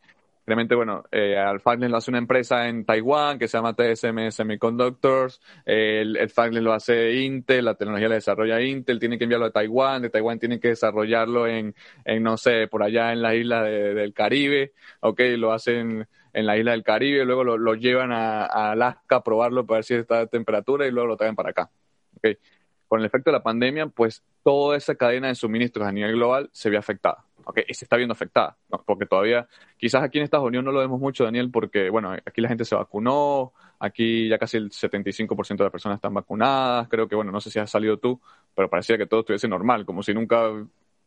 Realmente, 0.48 0.74
bueno, 0.74 1.04
eh, 1.12 1.36
al 1.36 1.60
lo 1.90 1.96
hace 1.98 2.10
una 2.10 2.16
empresa 2.16 2.68
en 2.68 2.86
Taiwán 2.86 3.38
que 3.38 3.48
se 3.48 3.58
llama 3.58 3.74
TSM 3.74 4.30
Semiconductors, 4.30 5.42
el, 5.66 6.16
el 6.16 6.64
lo 6.64 6.72
hace 6.72 7.20
Intel, 7.20 7.66
la 7.66 7.74
tecnología 7.74 8.08
la 8.08 8.14
desarrolla 8.14 8.58
Intel, 8.62 8.98
tiene 8.98 9.18
que 9.18 9.24
enviarlo 9.24 9.44
a 9.44 9.50
Taiwán, 9.50 10.00
de 10.00 10.08
Taiwán 10.08 10.38
tiene 10.38 10.58
que 10.58 10.68
desarrollarlo 10.68 11.46
en, 11.46 11.74
en 12.06 12.22
no 12.22 12.38
sé, 12.38 12.66
por 12.66 12.82
allá 12.82 13.12
en 13.12 13.20
la 13.20 13.34
isla 13.34 13.62
del 13.62 14.14
Caribe, 14.14 14.72
ok, 15.00 15.20
lo 15.36 15.52
hacen 15.52 16.08
en 16.38 16.46
la 16.46 16.56
isla 16.56 16.72
del 16.72 16.84
Caribe, 16.84 17.24
luego 17.24 17.44
lo, 17.44 17.74
llevan 17.74 18.12
a, 18.12 18.44
Alaska 18.44 19.16
a 19.16 19.24
probarlo 19.24 19.66
para 19.66 19.78
ver 19.78 19.84
si 19.84 19.94
está 19.94 20.20
a 20.20 20.26
temperatura 20.26 20.86
y 20.86 20.90
luego 20.90 21.08
lo 21.08 21.16
traen 21.16 21.34
para 21.34 21.50
acá, 21.50 21.70
ok. 22.16 22.38
Con 22.86 23.00
el 23.00 23.06
efecto 23.06 23.30
de 23.30 23.36
la 23.36 23.42
pandemia, 23.42 23.86
pues 23.88 24.22
toda 24.42 24.76
esa 24.76 24.94
cadena 24.94 25.28
de 25.28 25.34
suministros 25.34 25.86
a 25.86 25.92
nivel 25.92 26.12
global 26.12 26.48
se 26.52 26.70
ve 26.70 26.78
afectada 26.78 27.24
okay, 27.48 27.64
se 27.72 27.86
está 27.86 27.96
viendo 27.96 28.12
afectada, 28.12 28.58
porque 28.84 29.06
todavía, 29.06 29.48
quizás 29.78 30.02
aquí 30.02 30.18
en 30.18 30.24
Estados 30.24 30.46
Unidos 30.46 30.66
no 30.66 30.72
lo 30.72 30.80
vemos 30.80 31.00
mucho, 31.00 31.24
Daniel, 31.24 31.50
porque, 31.50 31.88
bueno, 31.88 32.12
aquí 32.12 32.42
la 32.42 32.48
gente 32.48 32.66
se 32.66 32.74
vacunó, 32.74 33.54
aquí 33.78 34.28
ya 34.28 34.36
casi 34.36 34.58
el 34.58 34.70
75% 34.70 35.56
de 35.56 35.64
las 35.64 35.72
personas 35.72 35.96
están 35.96 36.12
vacunadas, 36.12 36.88
creo 36.88 37.08
que, 37.08 37.14
bueno, 37.14 37.32
no 37.32 37.40
sé 37.40 37.50
si 37.50 37.58
has 37.58 37.70
salido 37.70 37.96
tú, 37.96 38.20
pero 38.54 38.68
parecía 38.68 38.98
que 38.98 39.06
todo 39.06 39.20
estuviese 39.20 39.48
normal, 39.48 39.86
como 39.86 40.02
si 40.02 40.12
nunca 40.12 40.50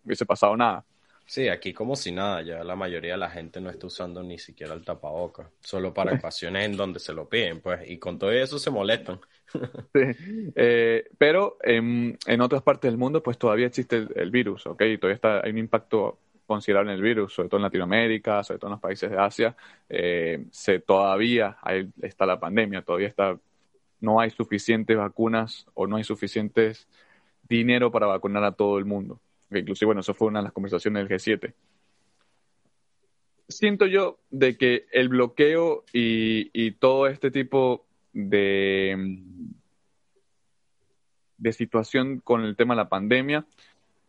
hubiese 0.03 0.25
pasado 0.25 0.57
nada. 0.57 0.83
Sí, 1.31 1.47
aquí 1.47 1.71
como 1.71 1.95
si 1.95 2.11
nada, 2.11 2.41
ya 2.41 2.61
la 2.61 2.75
mayoría 2.75 3.13
de 3.13 3.17
la 3.17 3.29
gente 3.29 3.61
no 3.61 3.69
está 3.69 3.87
usando 3.87 4.21
ni 4.21 4.37
siquiera 4.37 4.73
el 4.73 4.83
tapaboca, 4.83 5.49
solo 5.61 5.93
para 5.93 6.13
ocasiones 6.15 6.65
en 6.65 6.75
donde 6.75 6.99
se 6.99 7.13
lo 7.13 7.29
piden, 7.29 7.61
pues, 7.61 7.89
y 7.89 7.99
con 7.99 8.19
todo 8.19 8.33
eso 8.33 8.59
se 8.59 8.69
molestan. 8.69 9.17
sí, 9.93 10.51
eh, 10.57 11.05
pero 11.17 11.57
en, 11.63 12.17
en, 12.27 12.41
otras 12.41 12.63
partes 12.63 12.91
del 12.91 12.97
mundo, 12.97 13.23
pues 13.23 13.37
todavía 13.37 13.67
existe 13.67 13.95
el, 13.95 14.09
el 14.13 14.29
virus, 14.29 14.67
¿ok? 14.67 14.81
Y 14.81 14.97
todavía 14.97 15.15
está, 15.15 15.39
hay 15.41 15.51
un 15.51 15.59
impacto 15.59 16.19
considerable 16.45 16.91
en 16.91 16.97
el 16.97 17.01
virus, 17.01 17.33
sobre 17.33 17.47
todo 17.47 17.59
en 17.59 17.63
Latinoamérica, 17.63 18.43
sobre 18.43 18.59
todo 18.59 18.67
en 18.67 18.73
los 18.73 18.81
países 18.81 19.09
de 19.09 19.17
Asia, 19.17 19.55
eh, 19.87 20.47
se, 20.51 20.79
todavía 20.79 21.57
está 22.01 22.25
la 22.25 22.41
pandemia, 22.41 22.81
todavía 22.81 23.07
está, 23.07 23.39
no 24.01 24.19
hay 24.19 24.31
suficientes 24.31 24.97
vacunas 24.97 25.65
o 25.75 25.87
no 25.87 25.95
hay 25.95 26.03
suficientes 26.03 26.89
dinero 27.47 27.89
para 27.89 28.05
vacunar 28.07 28.43
a 28.43 28.51
todo 28.51 28.77
el 28.77 28.83
mundo. 28.83 29.21
Inclusive, 29.51 29.87
bueno, 29.87 30.01
eso 30.01 30.13
fue 30.13 30.29
una 30.29 30.39
de 30.39 30.43
las 30.45 30.53
conversaciones 30.53 31.07
del 31.07 31.17
G7. 31.17 31.53
Siento 33.47 33.85
yo 33.85 34.19
de 34.29 34.57
que 34.57 34.85
el 34.91 35.09
bloqueo 35.09 35.83
y, 35.91 36.49
y 36.53 36.71
todo 36.71 37.07
este 37.07 37.31
tipo 37.31 37.85
de, 38.13 39.19
de 41.37 41.53
situación 41.53 42.19
con 42.19 42.43
el 42.43 42.55
tema 42.55 42.75
de 42.75 42.77
la 42.77 42.89
pandemia 42.89 43.45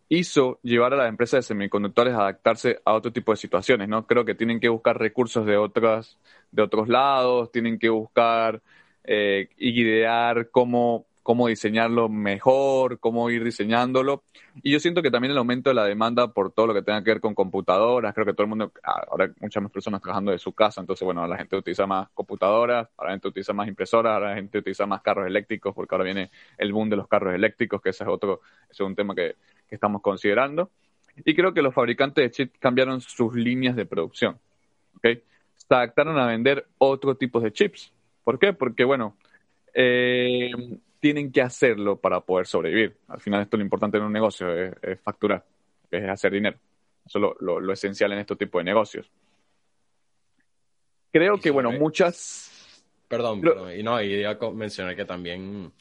hizo 0.08 0.60
llevar 0.62 0.92
a 0.92 0.96
las 0.96 1.08
empresas 1.08 1.38
de 1.38 1.42
semiconductores 1.42 2.12
a 2.12 2.20
adaptarse 2.20 2.80
a 2.84 2.92
otro 2.92 3.12
tipo 3.12 3.32
de 3.32 3.38
situaciones, 3.38 3.88
¿no? 3.88 4.06
Creo 4.06 4.26
que 4.26 4.34
tienen 4.34 4.60
que 4.60 4.68
buscar 4.68 4.98
recursos 4.98 5.46
de 5.46 5.56
otras, 5.56 6.18
de 6.50 6.62
otros 6.62 6.88
lados, 6.88 7.50
tienen 7.50 7.78
que 7.78 7.88
buscar 7.88 8.60
eh, 9.04 9.48
idear 9.56 10.50
cómo, 10.50 11.06
cómo 11.22 11.48
diseñarlo 11.48 12.08
mejor, 12.08 12.98
cómo 12.98 13.30
ir 13.30 13.44
diseñándolo. 13.44 14.24
Y 14.62 14.72
yo 14.72 14.80
siento 14.80 15.02
que 15.02 15.10
también 15.10 15.32
el 15.32 15.38
aumento 15.38 15.70
de 15.70 15.74
la 15.74 15.84
demanda 15.84 16.28
por 16.32 16.52
todo 16.52 16.66
lo 16.66 16.74
que 16.74 16.82
tenga 16.82 17.02
que 17.02 17.10
ver 17.10 17.20
con 17.20 17.34
computadoras, 17.34 18.12
creo 18.14 18.26
que 18.26 18.32
todo 18.32 18.44
el 18.44 18.48
mundo, 18.48 18.72
ah, 18.82 19.06
ahora 19.10 19.32
muchas 19.40 19.62
más 19.62 19.72
personas 19.72 20.00
trabajando 20.00 20.32
de 20.32 20.38
su 20.38 20.52
casa, 20.52 20.80
entonces 20.80 21.04
bueno, 21.04 21.26
la 21.26 21.36
gente 21.36 21.56
utiliza 21.56 21.86
más 21.86 22.08
computadoras, 22.10 22.88
ahora 22.96 23.10
la 23.10 23.14
gente 23.14 23.28
utiliza 23.28 23.52
más 23.52 23.68
impresoras, 23.68 24.14
ahora 24.14 24.30
la 24.30 24.36
gente 24.36 24.58
utiliza 24.58 24.86
más 24.86 25.02
carros 25.02 25.26
eléctricos, 25.26 25.74
porque 25.74 25.94
ahora 25.94 26.04
viene 26.04 26.30
el 26.58 26.72
boom 26.72 26.90
de 26.90 26.96
los 26.96 27.08
carros 27.08 27.34
eléctricos, 27.34 27.80
que 27.80 27.90
ese 27.90 28.04
es 28.04 28.10
otro, 28.10 28.40
ese 28.64 28.82
es 28.82 28.86
un 28.86 28.96
tema 28.96 29.14
que, 29.14 29.36
que 29.68 29.74
estamos 29.74 30.02
considerando. 30.02 30.70
Y 31.24 31.34
creo 31.34 31.52
que 31.52 31.62
los 31.62 31.74
fabricantes 31.74 32.24
de 32.24 32.30
chips 32.30 32.58
cambiaron 32.58 33.00
sus 33.00 33.34
líneas 33.34 33.76
de 33.76 33.86
producción. 33.86 34.38
¿okay? 34.96 35.22
Se 35.54 35.74
adaptaron 35.74 36.18
a 36.18 36.26
vender 36.26 36.66
otro 36.78 37.16
tipo 37.16 37.40
de 37.40 37.52
chips. 37.52 37.92
¿Por 38.24 38.38
qué? 38.38 38.52
Porque, 38.52 38.84
bueno, 38.84 39.16
eh, 39.74 40.50
tienen 41.02 41.32
que 41.32 41.42
hacerlo 41.42 41.96
para 41.96 42.20
poder 42.20 42.46
sobrevivir. 42.46 42.96
Al 43.08 43.20
final, 43.20 43.42
esto 43.42 43.56
lo 43.56 43.64
importante 43.64 43.96
en 43.96 44.04
un 44.04 44.12
negocio 44.12 44.56
es, 44.56 45.00
facturar, 45.00 45.44
es 45.90 46.08
hacer 46.08 46.30
dinero. 46.30 46.56
Eso 47.04 47.18
es 47.18 47.40
lo, 47.40 47.72
esencial 47.72 48.12
en 48.12 48.20
este 48.20 48.36
tipo 48.36 48.58
de 48.58 48.64
negocios. 48.64 49.10
Creo 51.10 51.38
que, 51.38 51.50
bueno, 51.50 51.72
muchas... 51.72 52.78
Perdón, 53.08 53.40
perdón, 53.40 53.76
y 53.76 53.82
no, 53.82 54.00
y 54.00 54.24
mencioné 54.54 54.94
que 54.94 55.04
también 55.04 55.72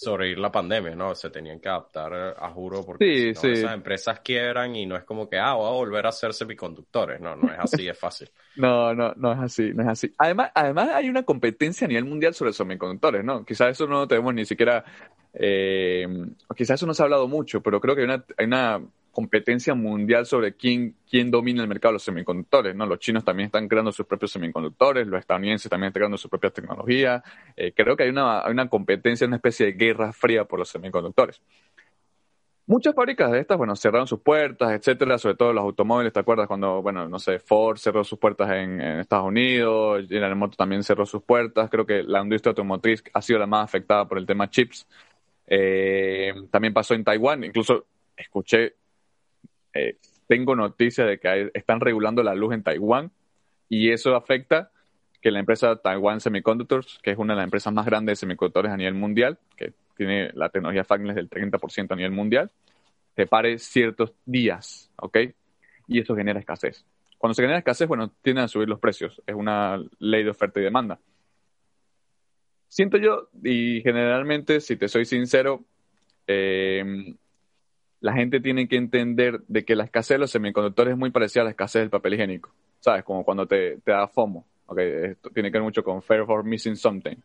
sobrevivir 0.00 0.38
la 0.38 0.50
pandemia, 0.50 0.94
¿no? 0.94 1.14
Se 1.14 1.28
tenían 1.28 1.60
que 1.60 1.68
adaptar 1.68 2.34
a 2.38 2.50
juro 2.50 2.82
porque 2.84 3.30
esas 3.30 3.74
empresas 3.74 4.20
quiebran 4.20 4.74
y 4.74 4.86
no 4.86 4.96
es 4.96 5.04
como 5.04 5.28
que, 5.28 5.38
ah, 5.38 5.52
voy 5.52 5.68
a 5.68 5.72
volver 5.72 6.06
a 6.06 6.12
ser 6.12 6.32
semiconductores. 6.32 7.20
No, 7.20 7.36
no 7.36 7.52
es 7.52 7.58
así, 7.58 7.86
es 7.86 7.98
fácil. 7.98 8.30
no, 8.56 8.94
no, 8.94 9.12
no 9.16 9.32
es 9.32 9.38
así, 9.40 9.74
no 9.74 9.82
es 9.82 9.88
así. 9.88 10.14
Además, 10.16 10.52
además 10.54 10.88
hay 10.94 11.10
una 11.10 11.22
competencia 11.24 11.84
a 11.84 11.88
nivel 11.88 12.06
mundial 12.06 12.32
sobre 12.32 12.54
semiconductores, 12.54 13.22
¿no? 13.22 13.44
Quizás 13.44 13.72
eso 13.72 13.86
no 13.86 14.08
tenemos 14.08 14.32
ni 14.32 14.46
siquiera, 14.46 14.82
eh, 15.34 16.06
quizás 16.56 16.76
eso 16.76 16.86
no 16.86 16.94
se 16.94 17.02
ha 17.02 17.04
hablado 17.04 17.28
mucho, 17.28 17.60
pero 17.60 17.78
creo 17.78 17.94
que 17.94 18.00
hay 18.00 18.06
una, 18.06 18.24
hay 18.38 18.46
una 18.46 18.80
competencia 19.12 19.74
mundial 19.74 20.26
sobre 20.26 20.54
quién, 20.54 20.96
quién 21.08 21.30
domina 21.30 21.62
el 21.62 21.68
mercado 21.68 21.92
de 21.92 21.94
los 21.94 22.02
semiconductores, 22.02 22.74
¿no? 22.74 22.86
Los 22.86 22.98
chinos 22.98 23.24
también 23.24 23.46
están 23.46 23.68
creando 23.68 23.92
sus 23.92 24.06
propios 24.06 24.32
semiconductores, 24.32 25.06
los 25.06 25.20
estadounidenses 25.20 25.68
también 25.68 25.88
están 25.88 26.00
creando 26.00 26.18
sus 26.18 26.30
propias 26.30 26.52
tecnologías. 26.52 27.22
Eh, 27.56 27.72
creo 27.74 27.96
que 27.96 28.04
hay 28.04 28.10
una, 28.10 28.44
hay 28.44 28.52
una 28.52 28.68
competencia, 28.68 29.26
una 29.26 29.36
especie 29.36 29.66
de 29.66 29.72
guerra 29.72 30.12
fría 30.12 30.44
por 30.44 30.58
los 30.58 30.68
semiconductores. 30.68 31.40
Muchas 32.70 32.94
fábricas 32.94 33.32
de 33.32 33.40
estas, 33.40 33.58
bueno, 33.58 33.74
cerraron 33.74 34.06
sus 34.06 34.20
puertas, 34.20 34.70
etcétera, 34.70 35.18
sobre 35.18 35.34
todo 35.34 35.52
los 35.52 35.64
automóviles, 35.64 36.12
¿te 36.12 36.20
acuerdas 36.20 36.46
cuando, 36.46 36.80
bueno, 36.82 37.08
no 37.08 37.18
sé, 37.18 37.40
Ford 37.40 37.78
cerró 37.78 38.04
sus 38.04 38.16
puertas 38.16 38.48
en, 38.52 38.80
Estados 38.80 39.26
Unidos, 39.26 40.06
General 40.08 40.36
Motors 40.36 40.56
también 40.56 40.84
cerró 40.84 41.04
sus 41.04 41.20
puertas, 41.20 41.68
creo 41.68 41.84
que 41.84 42.04
la 42.04 42.22
industria 42.22 42.50
automotriz 42.50 43.02
ha 43.12 43.22
sido 43.22 43.40
la 43.40 43.48
más 43.48 43.64
afectada 43.64 44.06
por 44.06 44.18
el 44.18 44.26
tema 44.26 44.48
chips. 44.48 44.86
Eh, 45.48 46.32
también 46.52 46.72
pasó 46.72 46.94
en 46.94 47.02
Taiwán, 47.02 47.42
incluso 47.42 47.86
escuché 48.16 48.76
eh, 49.74 49.96
tengo 50.26 50.54
noticia 50.54 51.04
de 51.04 51.18
que 51.18 51.50
están 51.54 51.80
regulando 51.80 52.22
la 52.22 52.34
luz 52.34 52.54
en 52.54 52.62
Taiwán 52.62 53.10
y 53.68 53.90
eso 53.90 54.14
afecta 54.14 54.70
que 55.20 55.30
la 55.30 55.40
empresa 55.40 55.76
Taiwan 55.76 56.20
Semiconductors, 56.20 56.98
que 57.02 57.10
es 57.10 57.18
una 57.18 57.34
de 57.34 57.38
las 57.38 57.44
empresas 57.44 57.72
más 57.72 57.86
grandes 57.86 58.12
de 58.12 58.20
semiconductores 58.20 58.72
a 58.72 58.76
nivel 58.76 58.94
mundial, 58.94 59.38
que 59.56 59.72
tiene 59.96 60.30
la 60.34 60.48
tecnología 60.48 60.84
Fabless 60.84 61.14
del 61.14 61.28
30% 61.28 61.92
a 61.92 61.96
nivel 61.96 62.12
mundial, 62.12 62.50
se 63.14 63.26
pare 63.26 63.58
ciertos 63.58 64.14
días, 64.24 64.90
¿ok? 64.96 65.18
Y 65.88 66.00
eso 66.00 66.16
genera 66.16 66.40
escasez. 66.40 66.86
Cuando 67.18 67.34
se 67.34 67.42
genera 67.42 67.58
escasez, 67.58 67.86
bueno, 67.86 68.10
tienden 68.22 68.44
a 68.44 68.48
subir 68.48 68.68
los 68.68 68.80
precios. 68.80 69.20
Es 69.26 69.34
una 69.34 69.78
ley 69.98 70.24
de 70.24 70.30
oferta 70.30 70.58
y 70.58 70.62
demanda. 70.62 70.98
Siento 72.68 72.96
yo, 72.96 73.28
y 73.42 73.82
generalmente, 73.82 74.60
si 74.60 74.76
te 74.76 74.88
soy 74.88 75.04
sincero, 75.04 75.64
eh, 76.26 77.14
la 78.00 78.14
gente 78.14 78.40
tiene 78.40 78.66
que 78.66 78.76
entender 78.76 79.40
de 79.46 79.64
que 79.64 79.76
la 79.76 79.84
escasez 79.84 80.16
de 80.16 80.20
los 80.20 80.30
semiconductores 80.30 80.92
es 80.92 80.98
muy 80.98 81.10
parecida 81.10 81.42
a 81.42 81.44
la 81.44 81.50
escasez 81.50 81.82
del 81.82 81.90
papel 81.90 82.14
higiénico. 82.14 82.50
¿Sabes? 82.80 83.04
Como 83.04 83.24
cuando 83.24 83.46
te, 83.46 83.78
da 83.84 84.08
FOMO. 84.08 84.46
¿okay? 84.66 85.10
Esto 85.10 85.30
tiene 85.30 85.50
que 85.50 85.58
ver 85.58 85.62
mucho 85.62 85.84
con 85.84 86.02
Fear 86.02 86.24
for 86.24 86.42
Missing 86.44 86.76
Something. 86.76 87.16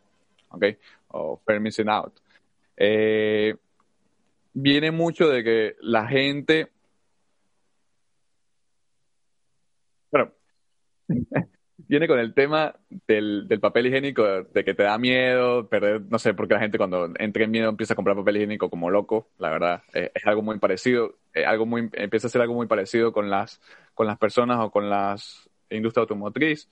¿okay? 0.50 0.76
O 1.08 1.40
Fear 1.44 1.60
Missing 1.60 1.88
Out. 1.88 2.20
Eh, 2.76 3.56
viene 4.52 4.90
mucho 4.90 5.28
de 5.28 5.42
que 5.42 5.76
la 5.80 6.06
gente. 6.06 6.68
Bueno, 10.08 10.32
viene 11.88 12.08
con 12.08 12.18
el 12.18 12.34
tema 12.34 12.74
del, 13.06 13.46
papel 13.60 13.86
higiénico, 13.86 14.24
de 14.42 14.64
que 14.64 14.74
te 14.74 14.82
da 14.82 14.98
miedo 14.98 15.68
perder, 15.68 16.02
no 16.10 16.18
sé, 16.18 16.34
porque 16.34 16.54
la 16.54 16.60
gente 16.60 16.78
cuando 16.78 17.12
entra 17.18 17.44
en 17.44 17.50
miedo 17.50 17.68
empieza 17.68 17.94
a 17.94 17.96
comprar 17.96 18.16
papel 18.16 18.36
higiénico 18.36 18.70
como 18.70 18.90
loco, 18.90 19.28
la 19.38 19.50
verdad, 19.50 19.82
eh, 19.94 20.10
es 20.14 20.26
algo 20.26 20.42
muy 20.42 20.58
parecido, 20.58 21.16
eh, 21.34 21.44
algo 21.44 21.66
muy, 21.66 21.88
empieza 21.92 22.26
a 22.26 22.30
ser 22.30 22.42
algo 22.42 22.54
muy 22.54 22.66
parecido 22.66 23.12
con 23.12 23.30
las, 23.30 23.60
con 23.94 24.06
las 24.06 24.18
personas 24.18 24.58
o 24.60 24.70
con 24.70 24.90
las 24.90 25.48
industria 25.70 26.02
automotriz. 26.02 26.68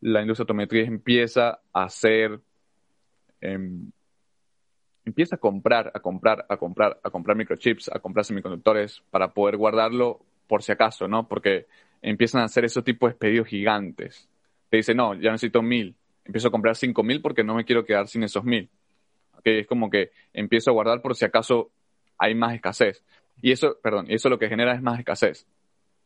la 0.00 0.20
industria 0.22 0.44
automotriz 0.44 0.86
empieza 0.86 1.60
a 1.72 1.84
hacer, 1.84 2.40
em, 3.40 3.90
empieza 5.04 5.36
a 5.36 5.38
comprar, 5.38 5.90
a 5.94 6.00
comprar, 6.00 6.46
a 6.48 6.56
comprar, 6.56 7.00
a 7.02 7.10
comprar 7.10 7.36
microchips, 7.36 7.88
a 7.88 7.98
comprar 7.98 8.24
semiconductores 8.24 9.02
para 9.10 9.32
poder 9.32 9.56
guardarlo 9.56 10.20
por 10.46 10.62
si 10.62 10.72
acaso, 10.72 11.08
¿no? 11.08 11.28
Porque 11.28 11.66
empiezan 12.02 12.42
a 12.42 12.44
hacer 12.44 12.64
esos 12.64 12.84
tipos 12.84 13.10
de 13.10 13.16
pedidos 13.16 13.48
gigantes. 13.48 14.28
Te 14.70 14.78
dice, 14.78 14.94
no, 14.94 15.14
ya 15.14 15.32
necesito 15.32 15.62
mil. 15.62 15.96
Empiezo 16.24 16.48
a 16.48 16.50
comprar 16.50 16.76
cinco 16.76 17.02
mil 17.02 17.20
porque 17.22 17.44
no 17.44 17.54
me 17.54 17.64
quiero 17.64 17.84
quedar 17.84 18.08
sin 18.08 18.22
esos 18.22 18.44
mil. 18.44 18.68
¿Okay? 19.38 19.60
Es 19.60 19.66
como 19.66 19.88
que 19.90 20.10
empiezo 20.32 20.70
a 20.70 20.74
guardar 20.74 21.00
por 21.00 21.14
si 21.14 21.24
acaso 21.24 21.70
hay 22.18 22.34
más 22.34 22.54
escasez. 22.54 23.04
Y 23.40 23.52
eso, 23.52 23.78
perdón, 23.82 24.06
y 24.08 24.14
eso 24.14 24.28
lo 24.28 24.38
que 24.38 24.48
genera 24.48 24.74
es 24.74 24.82
más 24.82 24.98
escasez 24.98 25.46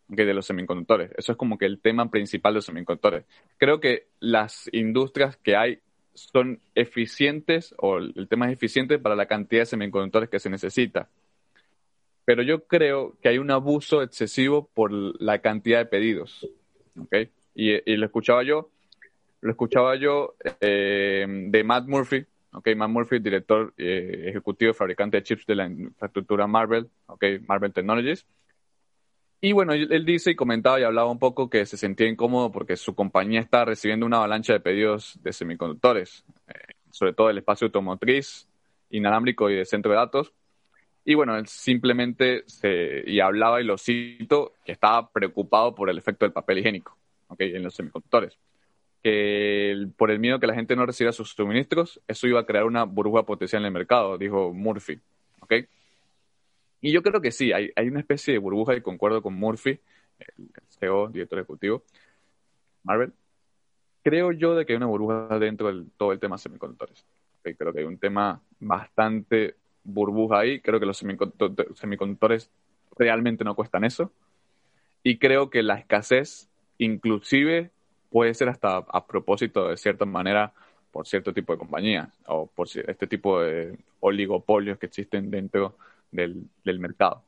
de 0.09 0.35
los 0.35 0.46
semiconductores. 0.46 1.11
Eso 1.16 1.33
es 1.33 1.38
como 1.38 1.57
que 1.57 1.66
el 1.66 1.81
tema 1.81 2.11
principal 2.11 2.53
de 2.53 2.57
los 2.57 2.66
semiconductores. 2.66 3.25
Creo 3.57 3.81
que 3.81 4.09
las 4.20 4.68
industrias 4.72 5.37
que 5.38 5.57
hay 5.57 5.81
son 6.14 6.61
eficientes, 6.75 7.75
o 7.79 7.96
el 7.96 8.29
tema 8.29 8.46
es 8.46 8.53
eficiente 8.53 8.98
para 8.98 9.16
la 9.16 9.27
cantidad 9.27 9.62
de 9.62 9.66
semiconductores 9.66 10.29
que 10.29 10.38
se 10.38 10.51
necesita. 10.51 11.09
Pero 12.25 12.42
yo 12.42 12.66
creo 12.66 13.16
que 13.20 13.31
hay 13.31 13.38
un 13.38 13.51
abuso 13.51 14.03
excesivo 14.03 14.68
por 14.75 14.92
la 14.92 15.40
cantidad 15.40 15.79
de 15.79 15.87
pedidos. 15.87 16.46
¿okay? 17.01 17.31
Y, 17.54 17.96
lo 17.96 18.06
escuchaba 18.06 18.42
yo, 18.42 18.70
lo 19.40 19.50
escuchaba 19.50 19.96
yo 19.96 20.34
eh, 20.60 21.26
de 21.28 21.64
Matt 21.64 21.86
Murphy, 21.86 22.24
okay, 22.52 22.74
Matt 22.74 22.90
Murphy, 22.90 23.18
director 23.18 23.74
eh, 23.76 24.26
ejecutivo 24.28 24.72
fabricante 24.72 25.18
de 25.18 25.22
chips 25.22 25.46
de 25.46 25.54
la 25.56 25.66
infraestructura 25.66 26.46
Marvel, 26.46 26.88
okay, 27.06 27.38
Marvel 27.40 27.72
Technologies. 27.72 28.26
Y 29.44 29.52
bueno, 29.52 29.72
él 29.72 30.04
dice 30.04 30.30
y 30.30 30.36
comentaba 30.36 30.78
y 30.78 30.84
hablaba 30.84 31.10
un 31.10 31.18
poco 31.18 31.50
que 31.50 31.66
se 31.66 31.76
sentía 31.76 32.06
incómodo 32.06 32.52
porque 32.52 32.76
su 32.76 32.94
compañía 32.94 33.40
está 33.40 33.64
recibiendo 33.64 34.06
una 34.06 34.18
avalancha 34.18 34.52
de 34.52 34.60
pedidos 34.60 35.18
de 35.20 35.32
semiconductores, 35.32 36.24
eh, 36.46 36.74
sobre 36.90 37.12
todo 37.12 37.26
del 37.26 37.38
espacio 37.38 37.66
automotriz, 37.66 38.48
inalámbrico 38.90 39.50
y 39.50 39.56
de 39.56 39.64
centro 39.64 39.90
de 39.90 39.98
datos. 39.98 40.32
Y 41.04 41.14
bueno, 41.14 41.36
él 41.36 41.48
simplemente 41.48 42.44
se, 42.46 43.02
y 43.04 43.18
hablaba, 43.18 43.60
y 43.60 43.64
lo 43.64 43.76
cito, 43.76 44.54
que 44.64 44.70
estaba 44.70 45.10
preocupado 45.10 45.74
por 45.74 45.90
el 45.90 45.98
efecto 45.98 46.24
del 46.24 46.32
papel 46.32 46.58
higiénico 46.58 46.96
okay, 47.33 47.55
en 47.55 47.62
los 47.62 47.75
semiconductores. 47.75 48.38
Que 49.03 49.88
por 49.97 50.11
el 50.11 50.18
miedo 50.18 50.38
que 50.38 50.47
la 50.47 50.55
gente 50.55 50.77
no 50.77 50.87
reciba 50.87 51.12
sus 51.12 51.33
suministros, 51.33 52.01
eso 52.07 52.27
iba 52.27 52.40
a 52.40 52.47
crear 52.47 52.64
una 52.64 52.85
burbuja 52.85 53.25
potencial 53.25 53.62
en 53.62 53.66
el 53.66 53.73
mercado, 53.73 54.16
dijo 54.16 54.53
Murphy. 54.53 55.01
¿okay? 55.40 55.66
Y 56.81 56.92
yo 56.92 57.03
creo 57.03 57.21
que 57.21 57.33
sí, 57.33 57.53
hay, 57.53 57.71
hay 57.75 57.88
una 57.88 58.01
especie 58.01 58.33
de 58.33 58.38
burbuja 58.38 58.75
y 58.75 58.81
concuerdo 58.81 59.23
con 59.23 59.35
Murphy, 59.35 59.79
el 60.18 60.51
CEO, 60.68 61.09
director 61.09 61.38
ejecutivo, 61.38 61.83
Marvel. 62.83 63.12
Creo 64.05 64.33
yo 64.33 64.55
de 64.57 64.66
que 64.66 64.73
hay 64.73 64.77
una 64.77 64.87
burbuja 64.87 65.38
dentro 65.38 65.73
de 65.73 65.85
todo 65.97 66.12
el 66.12 66.18
tema 66.18 66.38
semiconductores. 66.38 67.05
Creo 67.42 67.73
que 67.73 67.81
hay 67.81 67.85
un 67.85 67.99
tema 67.99 68.40
bastante 68.59 69.57
burbuja 69.85 70.40
ahí. 70.40 70.61
Creo 70.61 70.81
que 70.81 70.87
los 70.87 70.99
semiconductores 70.99 72.51
realmente 72.97 73.45
no 73.45 73.55
cuestan 73.55 73.85
eso. 73.85 74.12
Y 75.03 75.18
creo 75.18 75.51
que 75.51 75.62
la 75.62 75.75
escasez 75.79 76.49
inclusive 76.85 77.71
puede 78.11 78.35
ser 78.35 78.49
hasta 78.49 78.77
a 78.77 79.07
propósito 79.07 79.68
de 79.68 79.77
cierta 79.77 80.05
manera 80.05 80.53
por 80.90 81.07
cierto 81.07 81.33
tipo 81.33 81.53
de 81.53 81.59
compañías 81.59 82.09
o 82.27 82.47
por 82.47 82.68
este 82.68 83.07
tipo 83.07 83.40
de 83.40 83.79
oligopolios 84.01 84.79
que 84.79 84.87
existen 84.87 85.31
dentro 85.31 85.79
del, 86.11 86.51
mercado. 86.79 87.25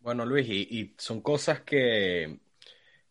Bueno, 0.00 0.26
Luis, 0.26 0.46
y, 0.48 0.94
son 0.98 1.22
cosas 1.22 1.62
que, 1.62 2.38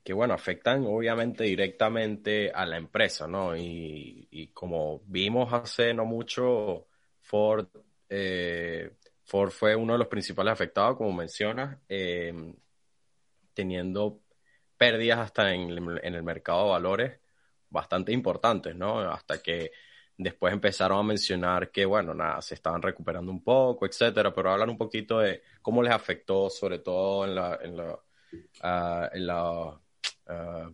que, 0.04 0.14
bueno, 0.14 0.36
afectan 0.36 0.86
obviamente 0.86 1.46
directamente 1.46 2.52
a 2.52 2.66
la 2.68 2.78
empresa, 2.78 3.28
¿no? 3.28 3.58
Y, 3.58 4.52
como 4.54 5.02
vimos 5.08 5.52
hace 5.52 5.94
no 5.96 6.06
mucho, 6.06 6.86
Ford, 7.22 7.68
eh, 8.08 8.92
Ford 9.24 9.50
fue 9.50 9.76
uno 9.76 9.94
de 9.94 10.00
los 10.00 10.08
principales 10.08 10.54
afectados, 10.54 10.98
como 10.98 11.12
mencionas, 11.12 11.80
eh, 11.90 12.54
teniendo 13.56 14.20
pérdidas 14.82 15.20
hasta 15.20 15.54
en, 15.54 15.70
en, 16.02 16.16
el 16.16 16.24
mercado 16.24 16.64
de 16.64 16.70
valores 16.72 17.20
bastante 17.70 18.12
importantes, 18.12 18.76
¿no? 18.76 19.00
Hasta 19.00 19.40
que 19.40 19.70
Después 20.22 20.54
empezaron 20.54 21.00
a 21.00 21.04
mencionar 21.04 21.72
que, 21.72 21.84
bueno, 21.84 22.14
nada, 22.14 22.44
se 22.44 22.54
estaban 22.54 22.80
recuperando 22.80 23.32
un 23.32 23.44
poco, 23.44 23.88
etcétera, 23.88 24.32
pero 24.32 24.52
hablan 24.52 24.70
un 24.70 24.78
poquito 24.78 25.18
de 25.18 25.42
cómo 25.64 25.82
les 25.82 25.92
afectó, 25.92 26.48
sobre 26.48 26.78
todo 26.78 27.26
en 27.26 27.34
la, 27.34 27.60
en 27.60 27.76
la, 27.76 28.00
ah, 28.62 29.10
en 29.12 29.26
la, 29.26 29.82
ah, 30.28 30.72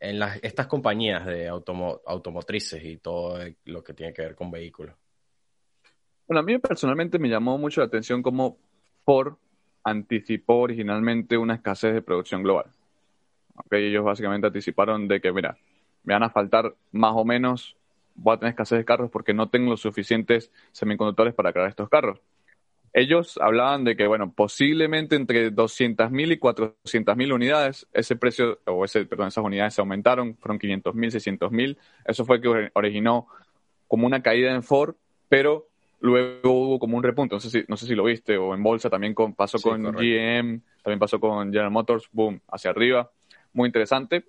en 0.00 0.18
las, 0.18 0.42
estas 0.42 0.66
compañías 0.66 1.24
de 1.24 1.46
automotrices 1.46 2.84
y 2.84 2.96
todo 2.96 3.38
lo 3.66 3.84
que 3.84 3.94
tiene 3.94 4.12
que 4.12 4.22
ver 4.22 4.34
con 4.34 4.50
vehículos. 4.50 4.96
Bueno, 6.26 6.40
a 6.40 6.42
mí 6.42 6.58
personalmente 6.58 7.20
me 7.20 7.28
llamó 7.28 7.58
mucho 7.58 7.80
la 7.80 7.86
atención 7.86 8.24
cómo 8.24 8.58
Ford 9.04 9.36
anticipó 9.84 10.56
originalmente 10.56 11.36
una 11.36 11.54
escasez 11.54 11.94
de 11.94 12.02
producción 12.02 12.42
global. 12.42 12.72
Okay, 13.54 13.86
ellos 13.86 14.04
básicamente 14.04 14.46
anticiparon 14.46 15.08
de 15.08 15.20
que, 15.20 15.32
mira, 15.32 15.56
me 16.04 16.14
van 16.14 16.22
a 16.22 16.30
faltar 16.30 16.74
más 16.90 17.12
o 17.14 17.24
menos 17.24 17.76
voy 18.14 18.34
a 18.34 18.38
tener 18.38 18.50
escasez 18.50 18.78
de 18.78 18.84
carros 18.84 19.10
porque 19.10 19.34
no 19.34 19.48
tengo 19.48 19.70
los 19.70 19.80
suficientes 19.80 20.50
semiconductores 20.72 21.34
para 21.34 21.52
crear 21.52 21.68
estos 21.68 21.88
carros. 21.88 22.20
Ellos 22.94 23.38
hablaban 23.40 23.84
de 23.84 23.96
que, 23.96 24.06
bueno, 24.06 24.32
posiblemente 24.32 25.16
entre 25.16 25.50
200.000 25.50 26.32
y 26.32 26.38
400.000 26.38 27.32
unidades, 27.32 27.86
ese 27.94 28.16
precio, 28.16 28.60
o 28.66 28.84
ese, 28.84 29.06
perdón, 29.06 29.28
esas 29.28 29.42
unidades 29.42 29.74
se 29.74 29.80
aumentaron, 29.80 30.36
fueron 30.36 30.58
500.000, 30.58 31.10
600.000. 31.10 31.78
Eso 32.04 32.26
fue 32.26 32.42
que 32.42 32.70
originó 32.74 33.28
como 33.88 34.06
una 34.06 34.22
caída 34.22 34.54
en 34.54 34.62
Ford, 34.62 34.94
pero 35.30 35.68
luego 36.00 36.52
hubo 36.52 36.78
como 36.78 36.98
un 36.98 37.02
repunte. 37.02 37.34
No 37.34 37.40
sé 37.40 37.48
si, 37.48 37.64
no 37.66 37.78
sé 37.78 37.86
si 37.86 37.94
lo 37.94 38.04
viste, 38.04 38.36
o 38.36 38.54
en 38.54 38.62
bolsa 38.62 38.90
también 38.90 39.14
pasó 39.14 39.58
con 39.58 39.82
GM, 39.82 40.60
también 40.82 40.98
pasó 40.98 41.18
con 41.18 41.46
General 41.46 41.70
Motors, 41.70 42.10
boom, 42.12 42.42
hacia 42.48 42.72
arriba. 42.72 43.10
Muy 43.52 43.68
interesante. 43.68 44.24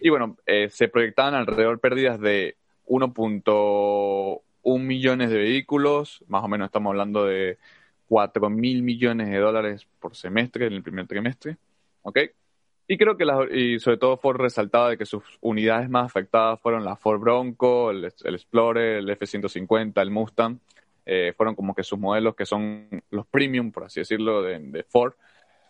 Y 0.00 0.10
bueno, 0.10 0.36
eh, 0.46 0.68
se 0.70 0.88
proyectaban 0.88 1.34
alrededor 1.34 1.80
pérdidas 1.80 2.20
de 2.20 2.56
1.1 2.86 4.78
millones 4.78 5.30
de 5.30 5.38
vehículos, 5.38 6.24
más 6.28 6.44
o 6.44 6.48
menos 6.48 6.66
estamos 6.66 6.90
hablando 6.90 7.24
de 7.24 7.58
4 8.08 8.50
mil 8.50 8.82
millones 8.82 9.30
de 9.30 9.38
dólares 9.38 9.86
por 9.98 10.14
semestre 10.14 10.66
en 10.66 10.74
el 10.74 10.82
primer 10.82 11.06
trimestre, 11.06 11.56
¿ok? 12.02 12.18
Y 12.88 12.98
creo 12.98 13.16
que, 13.16 13.24
y 13.52 13.80
sobre 13.80 13.96
todo 13.96 14.16
Ford 14.16 14.36
resaltaba 14.36 14.90
de 14.90 14.98
que 14.98 15.06
sus 15.06 15.24
unidades 15.40 15.88
más 15.88 16.06
afectadas 16.06 16.60
fueron 16.60 16.84
la 16.84 16.94
Ford 16.94 17.20
Bronco, 17.20 17.90
el, 17.90 18.04
Explorer, 18.04 18.98
el 18.98 19.10
F-150, 19.10 20.00
el 20.00 20.10
Mustang, 20.10 20.60
eh, 21.04 21.32
fueron 21.36 21.56
como 21.56 21.74
que 21.74 21.82
sus 21.82 21.98
modelos 21.98 22.36
que 22.36 22.46
son 22.46 22.88
los 23.10 23.26
premium, 23.26 23.72
por 23.72 23.84
así 23.84 24.00
decirlo, 24.00 24.42
de 24.42 24.84
Ford, 24.88 25.14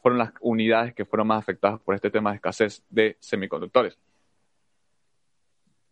fueron 0.07 0.19
las 0.19 0.33
unidades 0.41 0.95
que 0.95 1.05
fueron 1.05 1.27
más 1.27 1.41
afectadas 1.41 1.81
por 1.81 1.95
este 1.95 2.11
tema 2.11 2.31
de 2.31 2.37
escasez 2.37 2.85
de 2.91 3.17
semiconductores 3.21 3.99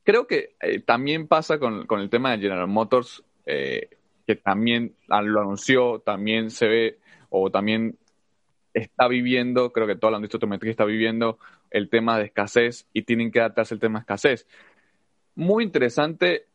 creo 0.05 0.27
que 0.27 0.55
eh, 0.61 0.81
también 0.81 1.27
pasa 1.27 1.59
con, 1.59 1.87
el 1.91 2.11
tema 2.11 2.31
de 2.31 2.39
General 2.39 2.69
Motors, 2.69 3.25
eh, 3.47 3.89
que 4.27 4.37
también 4.37 4.95
lo 5.09 5.41
anunció, 5.41 6.01
también 6.01 6.51
se 6.51 6.69
ve 6.69 6.99
o 7.31 7.51
también 7.51 7.99
está 8.73 9.09
viviendo, 9.09 9.73
creo 9.73 9.87
que 9.87 9.97
toda 9.97 10.13
la 10.13 10.19
industria 10.19 10.37
automotriz 10.37 10.71
está 10.71 10.85
viviendo 10.85 11.39
el 11.71 11.89
tema 11.89 12.19
de 12.19 12.27
escasez 12.27 12.87
y 12.93 13.03
tienen 13.03 13.33
que 13.33 13.41
adaptarse 13.41 13.75
al 13.75 13.81
tema 13.81 13.99
de 13.99 14.03
escasez. 14.03 14.47
Muy 15.35 15.65
interesante 15.65 16.47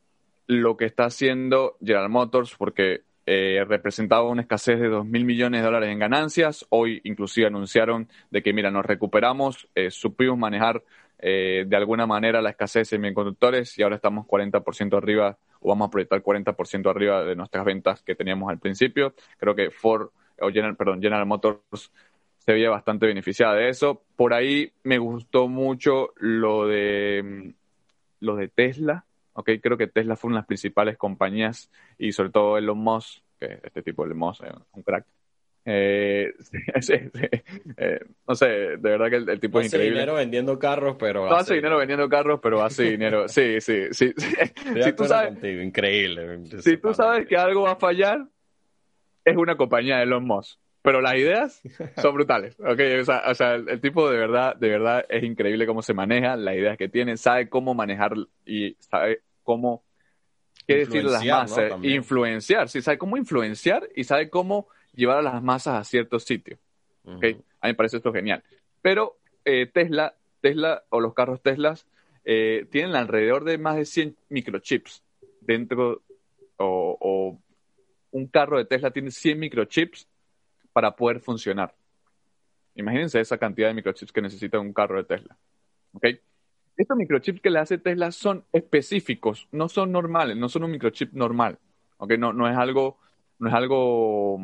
lo 0.48 0.78
que 0.78 0.86
está 0.86 1.06
haciendo 1.06 1.78
General 1.80 2.10
Motors 2.10 2.56
porque 2.56 3.02
eh, 3.32 3.64
representaba 3.64 4.28
una 4.28 4.42
escasez 4.42 4.80
de 4.80 4.88
2 4.88 5.06
mil 5.06 5.24
millones 5.24 5.62
de 5.62 5.66
dólares 5.66 5.90
en 5.90 6.00
ganancias. 6.00 6.66
Hoy 6.70 7.00
inclusive 7.04 7.46
anunciaron 7.46 8.10
de 8.32 8.42
que, 8.42 8.54
mira, 8.54 8.72
nos 8.72 8.86
recuperamos, 8.86 9.68
supimos 9.90 10.38
manejar 10.38 10.84
eh, 11.22 11.66
de 11.68 11.76
alguna 11.76 12.08
manera 12.08 12.42
la 12.42 12.52
escasez 12.52 12.90
de 12.90 12.96
semiconductores 12.96 13.78
y 13.78 13.84
ahora 13.84 13.98
estamos 13.98 14.26
40% 14.26 14.98
arriba 14.98 15.38
o 15.60 15.68
vamos 15.68 15.90
a 15.90 15.92
proyectar 15.92 16.24
40% 16.24 16.90
arriba 16.90 17.26
de 17.26 17.36
nuestras 17.36 17.66
ventas 17.66 18.02
que 18.02 18.16
teníamos 18.16 18.50
al 18.50 18.60
principio. 18.60 19.14
Creo 19.38 19.54
que 19.54 19.70
Ford 19.70 20.12
o 20.40 20.48
General, 20.48 20.78
perdón, 20.78 21.02
General 21.02 21.26
Motors 21.26 21.92
se 22.38 22.54
veía 22.54 22.70
bastante 22.70 23.06
beneficiada 23.06 23.56
de 23.56 23.68
eso. 23.68 24.02
Por 24.16 24.34
ahí 24.34 24.72
me 24.84 24.98
gustó 24.98 25.50
mucho 25.50 26.14
lo 26.16 26.68
de 26.68 27.22
mm, 27.24 27.50
lo 28.22 28.36
de 28.38 28.48
Tesla. 28.48 29.06
Okay, 29.40 29.60
creo 29.60 29.78
que 29.78 29.88
Tesla 29.88 30.18
fue 30.18 30.28
una 30.28 30.38
de 30.38 30.42
las 30.42 30.48
principales 30.48 30.98
compañías 30.98 31.72
y 31.98 32.12
sobre 32.12 32.30
todo 32.30 32.58
Elon 32.58 32.78
Musk, 32.78 33.24
que 33.40 33.60
este 33.64 33.82
tipo 33.82 34.04
de 34.04 34.08
Elon 34.08 34.20
Musk 34.20 34.44
es 34.44 34.52
un 34.74 34.84
crack, 34.84 35.06
eh, 35.64 36.34
eh, 37.78 38.00
no 38.28 38.36
sé, 38.36 38.48
de 38.48 38.78
verdad 38.78 39.10
que 39.10 39.32
el, 39.32 39.40
tipo 39.40 39.62
es 39.62 39.68
increíble. 39.68 40.00
dinero 40.00 40.16
vendiendo 40.16 40.58
carros, 40.58 40.98
pero. 41.00 41.30
No 41.30 41.36
hace, 41.36 41.54
dinero 41.56 41.78
vendiendo 41.78 42.10
carros, 42.10 42.40
pero 42.42 42.64
hace 42.64 42.84
dinero. 42.92 43.30
Sí, 43.30 43.62
sí, 43.62 43.86
sí. 43.92 44.14
si 44.84 44.94
tú 44.94 45.06
sabes, 45.06 45.42
increíble. 45.44 46.44
Si 46.62 46.76
tú 46.78 46.94
sabes 46.94 47.28
que 47.28 47.38
algo 47.38 47.62
va 47.62 47.74
a 47.74 47.76
fallar, 47.76 48.26
es 49.24 49.38
una 49.38 49.56
compañía 49.56 49.98
de 49.98 50.04
Elon 50.04 50.26
Musk. 50.26 50.60
pero 50.82 51.00
las 51.00 51.16
ideas 51.16 51.62
son 52.02 52.14
brutales. 52.14 52.60
Okay, 52.60 53.00
o 53.00 53.06
sea, 53.06 53.24
o 53.28 53.36
sea 53.36 53.56
el, 53.56 53.80
tipo 53.80 54.10
de 54.10 54.18
verdad, 54.18 54.56
de 54.56 54.70
verdad 54.70 55.06
es 55.08 55.24
increíble 55.24 55.66
cómo 55.66 55.82
se 55.82 55.94
maneja, 55.94 56.36
las 56.36 56.56
ideas 56.56 56.78
que 56.78 56.90
tiene, 56.90 57.16
sabe 57.16 57.48
cómo 57.48 57.74
manejar 57.74 58.16
y 58.46 58.76
sabe 58.80 59.22
cómo, 59.50 59.84
qué 60.68 60.76
decir 60.86 61.04
las 61.04 61.26
masas, 61.26 61.74
influenciar, 61.82 62.70
sí, 62.70 62.84
sabe 62.84 63.00
cómo 63.00 63.18
influenciar 63.18 63.90
y 63.96 64.04
sabe 64.04 64.30
cómo 64.30 64.68
llevar 64.94 65.18
a 65.18 65.22
las 65.24 65.42
masas 65.42 65.82
a 65.82 65.84
ciertos 65.84 66.24
sitios. 66.24 66.60
Okay? 67.04 67.32
A 67.60 67.66
mí 67.66 67.72
me 67.72 67.74
parece 67.74 67.98
esto 67.98 68.14
genial. 68.14 68.44
Pero 68.84 69.18
eh, 69.46 69.66
Tesla, 69.66 70.14
Tesla 70.40 70.84
o 70.90 71.00
los 71.00 71.16
carros 71.16 71.42
Teslas 71.42 71.88
eh, 72.26 72.68
tienen 72.70 72.96
alrededor 72.96 73.44
de 73.44 73.58
más 73.58 73.76
de 73.78 73.86
100 73.86 74.16
microchips 74.30 75.02
dentro 75.42 76.04
o, 76.58 76.96
o 77.02 77.42
un 78.12 78.28
carro 78.28 78.60
de 78.60 78.66
Tesla 78.66 78.92
tiene 78.92 79.10
100 79.10 79.40
microchips 79.40 80.08
para 80.74 80.96
poder 80.96 81.22
funcionar. 81.22 81.74
Imagínense 82.76 83.20
esa 83.20 83.40
cantidad 83.40 83.70
de 83.70 83.74
microchips 83.74 84.12
que 84.12 84.22
necesita 84.22 84.60
un 84.60 84.74
carro 84.74 84.98
de 84.98 85.06
Tesla. 85.06 85.36
¿Ok? 85.94 86.06
Estos 86.80 86.96
microchips 86.96 87.42
que 87.42 87.50
le 87.50 87.60
hace 87.60 87.78
Tesla 87.78 88.10
son 88.10 88.46
específicos, 88.54 89.50
no 89.52 89.68
son 89.68 89.92
normales, 89.92 90.38
no 90.38 90.48
son 90.48 90.64
un 90.64 90.72
microchip 90.72 91.12
normal. 91.12 91.60
¿Ok? 91.98 92.14
No, 92.14 92.32
no 92.32 92.50
es 92.50 92.58
algo, 92.58 92.98
no 93.38 93.50
es 93.50 93.54
algo 93.54 94.40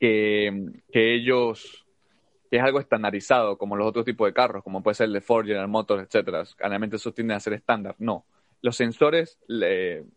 que, 0.00 0.72
que 0.90 1.14
ellos, 1.14 1.86
que 2.50 2.56
es 2.56 2.62
algo 2.62 2.80
estandarizado 2.80 3.58
como 3.58 3.76
los 3.76 3.86
otros 3.86 4.06
tipos 4.06 4.26
de 4.26 4.32
carros, 4.32 4.64
como 4.64 4.82
puede 4.82 4.94
ser 4.94 5.08
el 5.08 5.12
de 5.12 5.20
Ford, 5.20 5.44
General 5.44 5.68
Motors, 5.68 6.04
etcétera. 6.04 6.46
Generalmente 6.56 6.96
eso 6.96 7.12
tiende 7.12 7.34
a 7.34 7.40
ser 7.40 7.52
estándar. 7.52 7.94
No. 7.98 8.24
Los 8.62 8.76
sensores, 8.76 9.38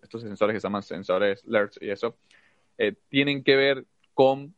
estos 0.02 0.22
sensores 0.22 0.54
que 0.54 0.62
se 0.62 0.68
llaman 0.68 0.82
sensores 0.82 1.44
LERS 1.44 1.78
y 1.82 1.90
eso, 1.90 2.16
eh, 2.78 2.96
tienen 3.10 3.44
que 3.44 3.58
ver 3.58 3.86
con 4.14 4.56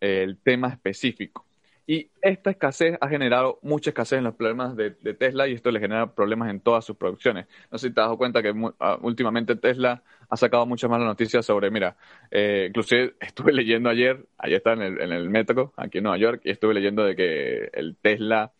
el 0.00 0.36
tema 0.36 0.70
específico. 0.70 1.46
Y 1.86 2.10
esta 2.22 2.50
escasez 2.50 2.96
ha 2.98 3.08
generado 3.08 3.58
mucha 3.60 3.90
escasez 3.90 4.18
en 4.18 4.24
los 4.24 4.34
problemas 4.34 4.74
de, 4.74 4.90
Tesla 4.90 5.46
y 5.46 5.52
esto 5.52 5.70
le 5.70 5.80
genera 5.80 6.14
problemas 6.14 6.48
en 6.48 6.60
todas 6.60 6.84
sus 6.84 6.96
producciones. 6.96 7.46
No 7.70 7.76
sé 7.76 7.88
si 7.88 7.94
te 7.94 8.00
has 8.00 8.06
dado 8.06 8.16
cuenta 8.16 8.42
que 8.42 8.54
ah, 8.80 8.98
últimamente 9.02 9.54
Tesla 9.56 10.02
ha 10.30 10.36
sacado 10.36 10.64
muchas 10.64 10.88
más 10.88 11.00
noticias 11.00 11.44
sobre, 11.44 11.70
mira, 11.70 11.96
eh, 12.30 12.66
inclusive 12.68 13.14
estuve 13.20 13.52
leyendo 13.52 13.90
ayer, 13.90 14.24
ayer 14.38 14.56
está 14.56 14.72
en 14.72 14.82
el, 14.82 15.00
en 15.00 15.12
el 15.12 15.28
metro 15.28 15.74
aquí 15.76 15.98
en 15.98 16.04
Nueva 16.04 16.16
York 16.16 16.40
y 16.44 16.50
estuve 16.52 16.72
leyendo 16.72 17.04
de 17.04 17.14
que 17.16 17.70
el 17.74 17.96
Tesla, 18.00 18.52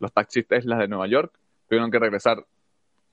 los 0.00 0.12
taxis 0.12 0.46
Tesla 0.48 0.76
de 0.76 0.88
Nueva 0.88 1.06
York 1.06 1.32
tuvieron 1.68 1.90
que 1.90 2.00
regresar 2.00 2.44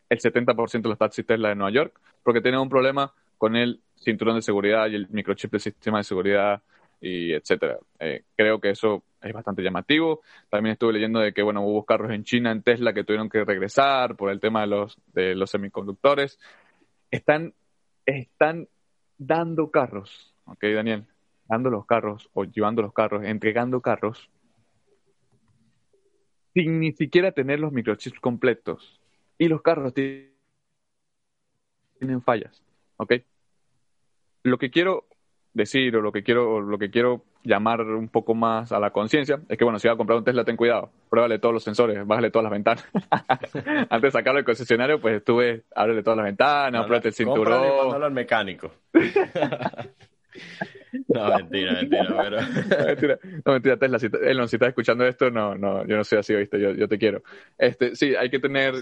el 0.09 0.19
70% 0.19 0.81
de 0.81 0.89
los 0.89 0.97
taxis 0.97 1.27
Tesla 1.27 1.49
de 1.49 1.55
Nueva 1.55 1.71
York 1.71 1.99
porque 2.23 2.41
tienen 2.41 2.59
un 2.59 2.69
problema 2.69 3.13
con 3.37 3.55
el 3.55 3.81
cinturón 3.95 4.35
de 4.35 4.41
seguridad 4.41 4.87
y 4.87 4.95
el 4.95 5.07
microchip 5.09 5.51
del 5.51 5.61
sistema 5.61 5.99
de 5.99 6.03
seguridad 6.05 6.63
y 7.01 7.33
etcétera. 7.33 7.79
Eh, 7.99 8.23
creo 8.35 8.59
que 8.59 8.71
eso 8.71 9.03
es 9.21 9.33
bastante 9.33 9.61
llamativo. 9.61 10.21
También 10.49 10.73
estuve 10.73 10.93
leyendo 10.93 11.19
de 11.19 11.33
que, 11.33 11.41
bueno, 11.41 11.61
hubo 11.61 11.85
carros 11.85 12.11
en 12.11 12.23
China, 12.23 12.51
en 12.51 12.63
Tesla, 12.63 12.93
que 12.93 13.03
tuvieron 13.03 13.29
que 13.29 13.43
regresar 13.45 14.15
por 14.15 14.31
el 14.31 14.39
tema 14.39 14.61
de 14.61 14.67
los, 14.67 14.97
de 15.07 15.35
los 15.35 15.49
semiconductores. 15.49 16.39
Están, 17.11 17.53
están 18.05 18.67
dando 19.17 19.71
carros, 19.71 20.35
¿ok, 20.45 20.63
Daniel? 20.75 21.05
Dando 21.47 21.69
los 21.69 21.85
carros 21.85 22.29
o 22.33 22.43
llevando 22.45 22.81
los 22.81 22.93
carros, 22.93 23.23
entregando 23.23 23.81
carros, 23.81 24.29
sin 26.53 26.79
ni 26.79 26.91
siquiera 26.91 27.31
tener 27.31 27.59
los 27.59 27.71
microchips 27.71 28.19
completos. 28.19 29.01
Y 29.37 29.47
los 29.47 29.61
carros 29.61 29.93
tienen 29.93 30.31
fallas, 32.23 32.61
¿ok? 32.97 33.13
Lo 34.43 34.57
que 34.57 34.69
quiero 34.69 35.07
decir 35.59 35.95
o 35.95 36.01
lo 36.01 36.11
que 36.11 36.23
quiero 36.23 36.61
lo 36.61 36.77
que 36.77 36.89
quiero 36.89 37.23
llamar 37.43 37.81
un 37.81 38.09
poco 38.09 38.33
más 38.33 38.71
a 38.71 38.79
la 38.79 38.91
conciencia 38.91 39.39
es 39.47 39.57
que 39.57 39.63
bueno 39.63 39.79
si 39.79 39.87
vas 39.87 39.95
a 39.95 39.97
comprar 39.97 40.17
un 40.17 40.23
Tesla 40.23 40.43
ten 40.43 40.57
cuidado. 40.57 40.89
Pruébale 41.09 41.39
todos 41.39 41.53
los 41.53 41.63
sensores 41.63 42.05
bájale 42.05 42.31
todas 42.31 42.43
las 42.43 42.51
ventanas. 42.51 42.87
Antes 43.89 44.01
de 44.01 44.11
sacarlo 44.11 44.37
del 44.37 44.45
concesionario 44.45 44.99
pues 44.99 45.17
estuve 45.17 45.63
ábrele 45.75 46.03
todas 46.03 46.17
las 46.17 46.25
ventanas 46.25 46.85
pruébate 46.85 47.09
el 47.09 47.13
cinturón. 47.13 48.03
al 48.03 48.11
mecánico. 48.11 48.71
No 51.07 51.37
mentira 51.37 51.73
mentira 51.73 52.15
pero 52.17 52.41
no, 52.41 52.85
mentira. 52.85 53.19
No 53.45 53.53
mentira 53.53 53.77
Tesla 53.77 53.99
si, 53.99 54.07
Elon, 54.23 54.47
si 54.47 54.55
estás 54.55 54.69
escuchando 54.69 55.05
esto 55.05 55.29
no 55.29 55.55
no 55.55 55.85
yo 55.85 55.97
no 55.97 56.03
soy 56.03 56.19
así 56.19 56.33
viste 56.35 56.59
yo, 56.59 56.71
yo 56.71 56.87
te 56.87 56.97
quiero. 56.97 57.21
Este 57.57 57.95
sí 57.95 58.15
hay 58.15 58.29
que 58.29 58.39
tener 58.39 58.73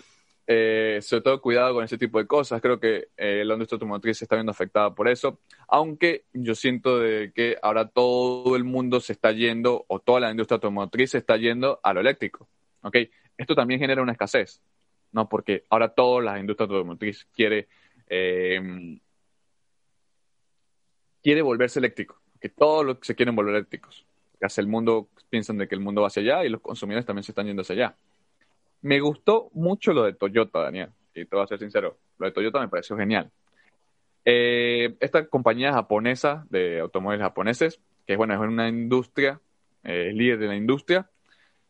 eh, 0.49 0.99
sobre 1.01 1.23
todo 1.23 1.41
cuidado 1.41 1.73
con 1.73 1.83
ese 1.83 1.97
tipo 1.97 2.19
de 2.19 2.25
cosas. 2.25 2.61
Creo 2.61 2.79
que 2.79 3.09
eh, 3.17 3.43
la 3.45 3.55
industria 3.55 3.75
automotriz 3.75 4.17
se 4.17 4.25
está 4.25 4.35
viendo 4.35 4.51
afectada 4.51 4.95
por 4.95 5.09
eso, 5.09 5.39
aunque 5.67 6.23
yo 6.31 6.55
siento 6.55 6.99
de 6.99 7.33
que 7.35 7.57
ahora 7.61 7.89
todo 7.89 8.55
el 8.55 8.63
mundo 8.63 9.01
se 9.01 9.11
está 9.11 9.33
yendo, 9.33 9.83
o 9.87 9.99
toda 9.99 10.21
la 10.21 10.31
industria 10.31 10.55
automotriz 10.55 11.11
se 11.11 11.17
está 11.17 11.35
yendo 11.35 11.81
a 11.83 11.93
lo 11.93 11.99
eléctrico. 11.99 12.47
¿okay? 12.81 13.11
Esto 13.37 13.55
también 13.55 13.81
genera 13.81 14.01
una 14.01 14.13
escasez, 14.13 14.61
¿no? 15.11 15.27
Porque 15.27 15.65
ahora 15.69 15.89
toda 15.89 16.23
la 16.23 16.39
industria 16.39 16.65
automotriz 16.65 17.27
quiere, 17.33 17.67
eh, 18.07 18.99
quiere 21.21 21.41
volverse 21.41 21.79
eléctrico, 21.79 22.21
que 22.39 22.47
todos 22.47 22.99
se 23.01 23.15
quieren 23.15 23.35
volver 23.35 23.55
eléctricos. 23.55 24.05
Hacia 24.41 24.61
el 24.61 24.67
mundo 24.67 25.09
piensan 25.29 25.57
de 25.57 25.67
que 25.67 25.75
el 25.75 25.81
mundo 25.81 26.01
va 26.01 26.07
hacia 26.07 26.21
allá 26.21 26.45
y 26.45 26.49
los 26.49 26.61
consumidores 26.61 27.05
también 27.05 27.23
se 27.23 27.31
están 27.31 27.47
yendo 27.47 27.63
hacia 27.63 27.75
allá. 27.75 27.97
Me 28.81 28.99
gustó 28.99 29.49
mucho 29.53 29.93
lo 29.93 30.03
de 30.03 30.13
Toyota, 30.13 30.61
Daniel, 30.61 30.89
y 31.13 31.25
te 31.25 31.35
voy 31.35 31.43
a 31.43 31.47
ser 31.47 31.59
sincero, 31.59 31.97
lo 32.17 32.27
de 32.27 32.31
Toyota 32.31 32.59
me 32.59 32.67
pareció 32.67 32.95
genial. 32.97 33.31
Eh, 34.25 34.95
esta 34.99 35.27
compañía 35.27 35.71
japonesa 35.73 36.45
de 36.49 36.79
automóviles 36.79 37.23
japoneses, 37.23 37.79
que 38.05 38.15
bueno, 38.17 38.33
es 38.33 38.39
una 38.39 38.67
industria, 38.67 39.39
eh, 39.83 40.11
líder 40.13 40.39
de 40.39 40.47
la 40.47 40.55
industria, 40.55 41.09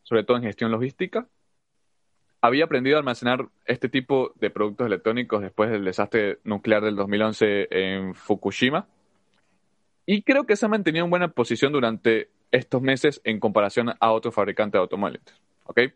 sobre 0.04 0.24
todo 0.24 0.38
en 0.38 0.44
gestión 0.44 0.72
logística, 0.72 1.28
había 2.42 2.66
aprendido 2.66 2.98
a 2.98 3.00
almacenar 3.00 3.48
este 3.66 3.90
tipo 3.90 4.34
de 4.36 4.50
productos 4.50 4.88
electrónicos 4.88 5.42
después 5.42 5.70
del 5.70 5.86
desastre 5.86 6.40
nuclear 6.44 6.84
del 6.84 6.96
2011 6.96 7.68
en 7.70 8.16
Fukushima. 8.16 8.88
Y 10.06 10.22
creo 10.22 10.46
que 10.46 10.56
se 10.56 10.66
ha 10.66 10.70
mantenido 10.70 11.06
en 11.06 11.10
buena 11.12 11.28
posición 11.30 11.74
durante 11.74 12.30
estos 12.52 12.82
meses 12.82 13.22
en 13.24 13.40
comparación 13.40 13.94
a 14.00 14.12
otros 14.12 14.34
fabricantes 14.34 14.74
de 14.74 14.80
automóviles. 14.80 15.22
¿okay? 15.66 15.94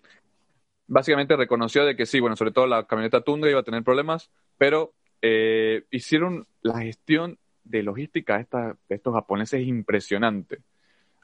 Básicamente 0.91 1.37
reconoció 1.37 1.85
de 1.85 1.95
que 1.95 2.05
sí, 2.05 2.19
bueno, 2.19 2.35
sobre 2.35 2.51
todo 2.51 2.67
la 2.67 2.85
camioneta 2.85 3.21
Tundra 3.21 3.49
iba 3.49 3.61
a 3.61 3.63
tener 3.63 3.81
problemas, 3.81 4.29
pero 4.57 4.93
eh, 5.21 5.85
hicieron 5.89 6.47
la 6.61 6.81
gestión 6.81 7.39
de 7.63 7.81
logística 7.81 8.37
de, 8.37 8.75
estos 8.89 9.13
japoneses 9.13 9.65
impresionante. 9.65 10.59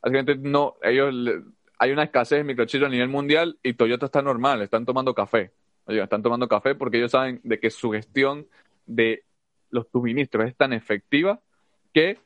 Básicamente, 0.01 0.37
no, 0.37 0.77
ellos, 0.81 1.13
hay 1.79 1.91
una 1.91 2.03
escasez 2.03 2.37
de 2.37 2.43
microchips 2.45 2.85
a 2.85 2.89
nivel 2.89 3.09
mundial 3.09 3.59
y 3.61 3.73
Toyota 3.73 4.05
está 4.05 4.21
normal, 4.21 4.61
están 4.61 4.85
tomando 4.85 5.13
café. 5.13 5.51
Oye, 5.83 6.01
están 6.01 6.23
tomando 6.23 6.47
café 6.47 6.73
porque 6.73 6.97
ellos 6.97 7.11
saben 7.11 7.41
de 7.43 7.59
que 7.59 7.69
su 7.69 7.91
gestión 7.91 8.47
de 8.85 9.25
los 9.69 9.87
suministros 9.91 10.47
es 10.47 10.55
tan 10.55 10.71
efectiva 10.71 11.41
que 11.93 12.19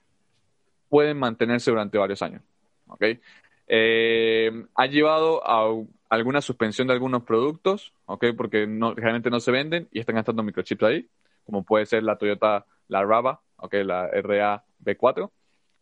pueden 0.89 1.18
mantenerse 1.18 1.72
durante 1.72 1.98
varios 1.98 2.22
años. 2.22 2.44
¿okay? 2.86 3.20
Eh, 3.66 4.52
ha 4.76 4.86
llevado 4.86 5.42
a 5.44 5.66
alguna 6.12 6.41
suspensión 6.41 6.88
de 6.88 6.93
algunos 6.93 7.24
productos, 7.24 7.93
¿ok? 8.05 8.26
Porque 8.36 8.68
no, 8.68 8.93
realmente 8.93 9.30
no 9.30 9.39
se 9.39 9.49
venden 9.49 9.88
y 9.93 10.01
están 10.01 10.16
gastando 10.16 10.43
microchips 10.43 10.84
ahí, 10.84 11.09
como 11.45 11.64
puede 11.64 11.86
ser 11.86 12.03
la 12.03 12.18
Toyota, 12.18 12.66
la 12.89 13.05
Rava, 13.05 13.41
¿ok? 13.55 13.76
La 13.86 14.07
RA 14.07 14.62
B4. 14.84 15.32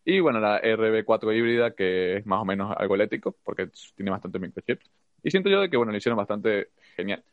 Y 0.06 0.20
bueno, 0.20 0.40
la 0.40 0.62
RB4 0.62 1.36
híbrida, 1.36 1.74
que 1.74 2.18
es 2.18 2.26
más 2.28 2.42
o 2.42 2.46
menos 2.46 2.76
algo 2.78 2.94
eléctrico, 2.94 3.36
porque 3.44 3.72
tiene 3.96 4.12
bastante 4.12 4.38
microchips. 4.38 4.86
Y 5.24 5.32
siento 5.32 5.50
yo 5.50 5.62
de 5.62 5.70
que, 5.70 5.78
bueno, 5.78 5.92
lo 5.92 5.98
hicieron 5.98 6.18
bastante 6.18 6.70
genial. 6.96 7.24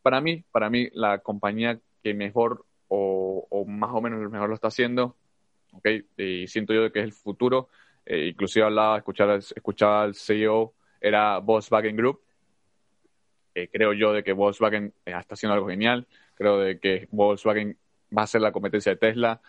Para 0.00 0.22
mí, 0.22 0.42
para 0.50 0.70
mí, 0.70 0.88
la 0.94 1.18
compañía 1.18 1.78
que 2.02 2.14
mejor 2.14 2.64
o, 2.88 3.46
o 3.50 3.66
más 3.66 3.90
o 3.92 4.00
menos 4.00 4.30
mejor 4.30 4.48
lo 4.48 4.54
está 4.54 4.68
haciendo, 4.68 5.14
¿ok? 5.72 5.88
Y 6.16 6.46
siento 6.46 6.72
yo 6.72 6.84
de 6.84 6.90
que 6.90 7.00
es 7.00 7.04
el 7.04 7.12
futuro. 7.12 7.68
Eh, 8.06 8.28
inclusive 8.28 8.64
hablaba, 8.64 8.96
escuchaba, 8.96 9.36
escuchaba 9.36 10.04
al 10.04 10.14
CEO, 10.14 10.72
era 11.02 11.38
Volkswagen 11.38 11.96
Group, 11.96 12.20
creo 13.72 13.92
yo 13.92 14.12
de 14.12 14.22
que 14.22 14.32
Volkswagen 14.32 14.92
eh, 15.04 15.14
está 15.18 15.34
haciendo 15.34 15.54
algo 15.54 15.68
genial. 15.68 16.06
Creo 16.34 16.58
de 16.58 16.78
que 16.78 17.08
Volkswagen 17.10 17.76
va 18.16 18.22
a 18.22 18.26
ser 18.26 18.40
la 18.40 18.52
competencia 18.52 18.92
de 18.92 18.96
Tesla 18.96 19.40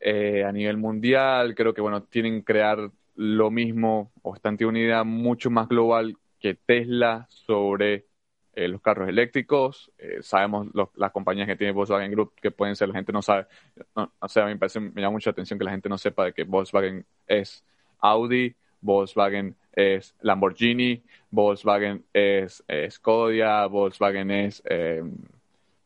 eh, 0.00 0.44
a 0.44 0.52
nivel 0.52 0.76
mundial. 0.78 1.54
Creo 1.54 1.74
que, 1.74 1.80
bueno, 1.80 2.02
tienen 2.02 2.40
que 2.40 2.44
crear 2.44 2.90
lo 3.14 3.50
mismo 3.50 4.12
o 4.22 4.34
están 4.34 4.56
teniendo 4.56 4.78
una 4.78 4.86
idea 4.86 5.04
mucho 5.04 5.50
más 5.50 5.68
global 5.68 6.16
que 6.40 6.54
Tesla 6.54 7.26
sobre 7.28 8.06
eh, 8.54 8.68
los 8.68 8.80
carros 8.80 9.08
eléctricos. 9.08 9.92
sabemos 10.22 10.68
las 10.96 11.12
compañías 11.12 11.46
que 11.46 11.56
tiene 11.56 11.72
Volkswagen 11.72 12.10
Group 12.10 12.32
que 12.40 12.50
pueden 12.50 12.74
ser, 12.76 12.88
la 12.88 12.94
gente 12.94 13.12
no 13.12 13.22
sabe. 13.22 13.46
O 13.94 14.28
sea, 14.28 14.44
a 14.44 14.46
mí 14.46 14.54
me, 14.54 14.58
parece, 14.58 14.80
me 14.80 15.00
llama 15.00 15.12
mucha 15.12 15.30
atención 15.30 15.58
que 15.58 15.64
la 15.64 15.70
gente 15.70 15.88
no 15.88 15.98
sepa 15.98 16.24
de 16.24 16.32
que 16.32 16.44
Volkswagen 16.44 17.04
es 17.26 17.64
Audi, 17.98 18.56
Volkswagen 18.82 19.56
es 19.72 20.14
Lamborghini, 20.20 21.02
Volkswagen 21.30 22.04
es, 22.12 22.62
Skoda, 22.90 23.66
Volkswagen 23.66 24.30
es, 24.30 24.62
eh, 24.68 25.02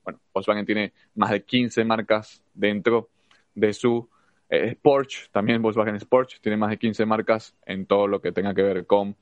bueno, 0.03 0.19
Volkswagen 0.35 0.67
tiene 0.67 0.93
más 1.15 1.31
de 1.31 1.43
15 1.45 1.85
marcas 1.85 2.43
dentro 2.55 3.09
de 3.55 3.73
su 3.73 4.09
Eh, 4.49 4.77
Porsche, 4.81 5.27
también 5.33 5.61
Volkswagen 5.61 5.99
Porsche, 6.09 6.39
tiene 6.41 6.57
más 6.57 6.71
de 6.71 6.79
15 6.79 7.05
marcas 7.05 7.55
en 7.67 7.85
todo 7.85 8.07
lo 8.07 8.21
que 8.21 8.31
tenga 8.31 8.55
que 8.55 8.63
ver 8.63 8.87
con 8.87 9.17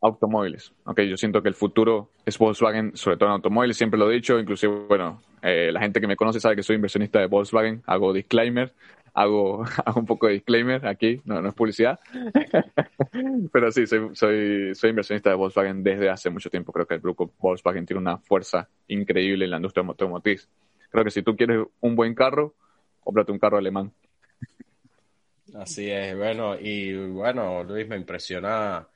automóviles. 0.00 0.72
Okay, 0.84 1.08
yo 1.08 1.16
siento 1.16 1.42
que 1.42 1.48
el 1.48 1.54
futuro 1.54 2.10
es 2.24 2.36
Volkswagen, 2.38 2.96
sobre 2.96 3.16
todo 3.16 3.30
en 3.30 3.34
automóviles, 3.36 3.76
siempre 3.76 3.98
lo 3.98 4.10
he 4.10 4.14
dicho, 4.14 4.38
inclusive, 4.38 4.86
bueno, 4.88 5.22
eh, 5.42 5.70
la 5.72 5.80
gente 5.80 6.00
que 6.00 6.06
me 6.06 6.16
conoce 6.16 6.38
sabe 6.38 6.56
que 6.56 6.62
soy 6.62 6.76
inversionista 6.76 7.18
de 7.18 7.26
Volkswagen, 7.26 7.82
hago 7.86 8.12
disclaimer, 8.12 8.72
hago, 9.18 9.64
hago 9.84 10.00
un 10.00 10.06
poco 10.06 10.28
de 10.28 10.34
disclaimer 10.34 10.86
aquí, 10.86 11.20
no, 11.24 11.46
es 11.46 11.54
publicidad, 11.54 11.98
pero 13.52 13.72
sí, 13.72 13.86
soy, 13.86 14.10
soy, 14.14 14.74
soy 14.74 14.90
inversionista 14.90 15.30
de 15.30 15.36
Volkswagen 15.36 15.82
desde 15.82 16.08
hace 16.08 16.30
mucho 16.30 16.50
tiempo, 16.50 16.72
creo 16.72 16.86
que 16.86 16.94
el 16.94 17.00
grupo 17.00 17.32
Volkswagen 17.38 17.84
tiene 17.84 18.00
una 18.00 18.18
fuerza 18.18 18.68
increíble 18.86 19.44
en 19.44 19.50
la 19.50 19.56
industria 19.56 19.84
automotriz. 19.84 20.48
Creo 20.90 21.04
que 21.04 21.10
si 21.10 21.22
tú 21.22 21.36
quieres 21.36 21.66
un 21.80 21.96
buen 21.96 22.14
carro, 22.14 22.54
cómprate 23.00 23.32
un 23.32 23.38
carro 23.38 23.58
alemán. 23.58 23.92
Así 25.54 25.90
es, 25.90 26.16
bueno, 26.16 26.58
y 26.58 26.94
bueno, 27.08 27.64
Luis, 27.64 27.88
me 27.88 27.96
impresiona 27.96 28.86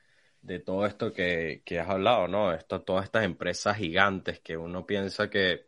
de 0.40 0.58
todo 0.60 0.86
esto 0.86 1.12
que, 1.12 1.62
has 1.80 1.88
hablado, 1.88 2.28
¿no? 2.28 2.52
Esto, 2.52 2.82
todas 2.82 3.04
estas 3.04 3.24
empresas 3.24 3.76
gigantes 3.76 4.40
que 4.40 4.56
uno 4.56 4.86
piensa 4.86 5.28
que 5.30 5.66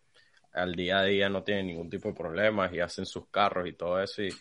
al 0.55 0.75
día 0.75 1.01
a 1.01 1.05
día 1.05 1.29
no 1.29 1.43
tienen 1.43 1.67
ningún 1.69 1.91
tipo 1.91 2.09
de 2.09 2.15
problemas 2.15 2.73
y 2.73 2.81
hacen 2.81 3.07
sus 3.07 3.29
carros 3.29 3.69
y 3.69 3.73
todo 3.75 4.03
eso 4.03 4.23
y, 4.23 4.33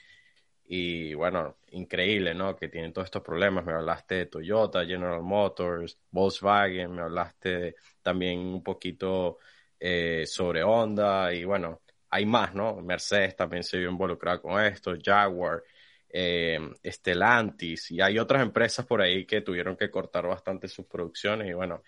y 0.65 1.13
bueno, 1.13 1.57
increíble, 1.71 2.33
¿no? 2.33 2.55
Que 2.55 2.69
tienen 2.69 2.93
todos 2.93 3.05
estos 3.07 3.21
problemas. 3.23 3.65
Me 3.65 3.73
hablaste 3.73 4.15
de 4.15 4.25
Toyota, 4.27 4.85
General 4.85 5.21
Motors, 5.21 5.99
Volkswagen, 6.11 6.93
me 6.95 7.01
hablaste 7.01 7.75
también 8.01 8.39
un 8.39 8.63
poquito 8.63 9.39
eh, 9.79 10.25
sobre 10.27 10.63
Honda 10.63 11.33
y 11.33 11.43
bueno, 11.45 11.81
hay 12.09 12.25
más, 12.25 12.53
¿no? 12.55 12.75
Mercedes 12.77 13.35
también 13.35 13.63
se 13.63 13.77
vio 13.77 13.89
involucrada 13.89 14.39
con 14.41 14.61
esto, 14.63 14.93
Jaguar 15.03 15.63
eh, 16.09 16.59
Estelantis 16.83 17.89
y 17.91 17.99
hay 17.99 18.19
otras 18.19 18.43
empresas 18.43 18.85
por 18.85 19.01
ahí 19.01 19.25
que 19.25 19.41
tuvieron 19.41 19.75
que 19.75 19.89
cortar 19.89 20.27
bastante 20.27 20.67
sus 20.67 20.85
producciones 20.85 21.49
y 21.49 21.53
bueno, 21.53 21.81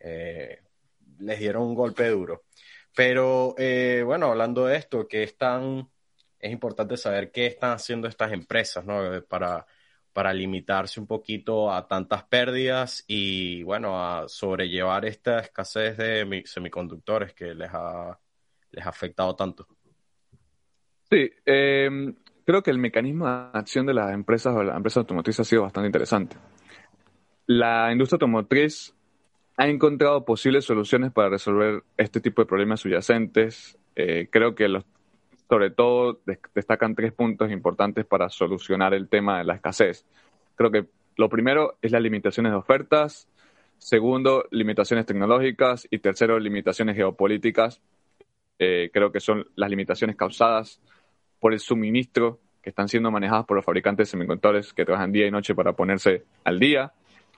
eh, 0.00 0.62
les 1.20 1.38
dieron 1.38 1.62
un 1.64 1.74
golpe 1.74 2.08
duro. 2.08 2.44
Pero 2.96 3.54
eh, 3.58 4.02
bueno, 4.06 4.28
hablando 4.28 4.64
de 4.64 4.78
esto, 4.78 5.06
que 5.06 5.22
están, 5.22 5.86
es 6.40 6.50
importante 6.50 6.96
saber 6.96 7.30
qué 7.30 7.44
están 7.44 7.72
haciendo 7.72 8.08
estas 8.08 8.32
empresas, 8.32 8.86
¿no? 8.86 9.22
Para, 9.28 9.66
para 10.14 10.32
limitarse 10.32 10.98
un 10.98 11.06
poquito 11.06 11.70
a 11.70 11.86
tantas 11.86 12.24
pérdidas 12.24 13.04
y 13.06 13.62
bueno, 13.64 14.02
a 14.02 14.26
sobrellevar 14.30 15.04
esta 15.04 15.40
escasez 15.40 15.98
de 15.98 16.42
semiconductores 16.46 17.34
que 17.34 17.54
les 17.54 17.68
ha, 17.70 18.18
les 18.70 18.86
ha 18.86 18.88
afectado 18.88 19.36
tanto. 19.36 19.68
Sí, 21.10 21.30
eh, 21.44 22.14
creo 22.46 22.62
que 22.62 22.70
el 22.70 22.78
mecanismo 22.78 23.26
de 23.26 23.58
acción 23.58 23.84
de 23.84 23.92
las 23.92 24.10
empresas 24.14 24.56
o 24.56 24.62
las 24.62 24.74
empresas 24.74 25.02
automotrices 25.02 25.40
ha 25.40 25.50
sido 25.50 25.62
bastante 25.64 25.88
interesante. 25.88 26.38
La 27.44 27.92
industria 27.92 28.16
automotriz 28.16 28.95
ha 29.56 29.68
encontrado 29.68 30.24
posibles 30.24 30.64
soluciones 30.64 31.12
para 31.12 31.30
resolver 31.30 31.82
este 31.96 32.20
tipo 32.20 32.42
de 32.42 32.46
problemas 32.46 32.80
subyacentes. 32.80 33.78
Eh, 33.94 34.28
creo 34.30 34.54
que 34.54 34.68
los, 34.68 34.84
sobre 35.48 35.70
todo 35.70 36.20
destacan 36.54 36.94
tres 36.94 37.12
puntos 37.12 37.50
importantes 37.50 38.04
para 38.04 38.28
solucionar 38.28 38.92
el 38.92 39.08
tema 39.08 39.38
de 39.38 39.44
la 39.44 39.54
escasez. 39.54 40.04
Creo 40.56 40.70
que 40.70 40.86
lo 41.16 41.28
primero 41.30 41.78
es 41.80 41.92
las 41.92 42.02
limitaciones 42.02 42.52
de 42.52 42.58
ofertas, 42.58 43.28
segundo, 43.78 44.44
limitaciones 44.50 45.06
tecnológicas 45.06 45.86
y 45.90 45.98
tercero, 45.98 46.38
limitaciones 46.38 46.96
geopolíticas. 46.96 47.80
Eh, 48.58 48.90
creo 48.92 49.10
que 49.12 49.20
son 49.20 49.46
las 49.54 49.70
limitaciones 49.70 50.16
causadas 50.16 50.80
por 51.40 51.54
el 51.54 51.60
suministro 51.60 52.40
que 52.62 52.70
están 52.70 52.88
siendo 52.88 53.10
manejadas 53.10 53.46
por 53.46 53.56
los 53.56 53.64
fabricantes 53.64 54.08
de 54.08 54.10
semiconductores 54.10 54.74
que 54.74 54.84
trabajan 54.84 55.12
día 55.12 55.26
y 55.26 55.30
noche 55.30 55.54
para 55.54 55.72
ponerse 55.74 56.24
al 56.44 56.58
día. 56.58 56.92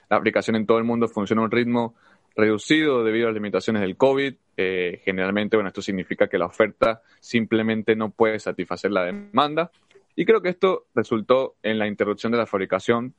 La 0.08 0.16
aplicación 0.16 0.56
en 0.56 0.66
todo 0.66 0.78
el 0.78 0.84
mundo 0.84 1.06
funciona 1.06 1.42
a 1.42 1.44
un 1.44 1.50
ritmo 1.50 1.94
reducido 2.38 3.02
debido 3.02 3.26
a 3.26 3.30
las 3.30 3.34
limitaciones 3.34 3.82
del 3.82 3.96
COVID. 3.96 4.34
Eh, 4.56 5.02
generalmente, 5.04 5.56
bueno, 5.56 5.68
esto 5.68 5.82
significa 5.82 6.28
que 6.28 6.38
la 6.38 6.46
oferta 6.46 7.02
simplemente 7.18 7.96
no 7.96 8.10
puede 8.10 8.38
satisfacer 8.38 8.92
la 8.92 9.04
demanda. 9.04 9.72
Y 10.14 10.24
creo 10.24 10.40
que 10.40 10.48
esto 10.48 10.86
resultó 10.94 11.56
en 11.62 11.78
la 11.78 11.88
interrupción 11.88 12.30
de 12.30 12.38
la 12.38 12.46
fabricación 12.46 13.12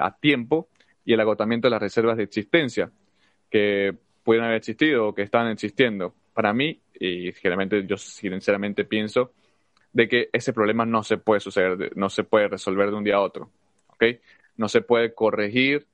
a 0.00 0.16
tiempo 0.16 0.68
y 1.04 1.12
el 1.12 1.20
agotamiento 1.20 1.66
de 1.66 1.72
las 1.72 1.82
reservas 1.82 2.16
de 2.16 2.24
existencia 2.24 2.90
que 3.50 3.94
pudieran 4.22 4.46
haber 4.46 4.58
existido 4.58 5.08
o 5.08 5.14
que 5.14 5.22
estaban 5.22 5.52
existiendo. 5.52 6.14
Para 6.32 6.54
mí, 6.54 6.80
y 6.98 7.32
generalmente 7.32 7.86
yo 7.86 7.98
sinceramente 7.98 8.84
pienso 8.84 9.32
de 9.92 10.08
que 10.08 10.30
ese 10.32 10.54
problema 10.54 10.86
no 10.86 11.02
se 11.02 11.18
puede 11.18 11.40
suceder, 11.40 11.92
no 11.96 12.08
se 12.08 12.24
puede 12.24 12.48
resolver 12.48 12.90
de 12.90 12.96
un 12.96 13.04
día 13.04 13.16
a 13.16 13.20
otro, 13.20 13.50
¿ok? 13.88 14.04
No 14.56 14.68
se 14.68 14.80
puede 14.80 15.14
corregir 15.14 15.86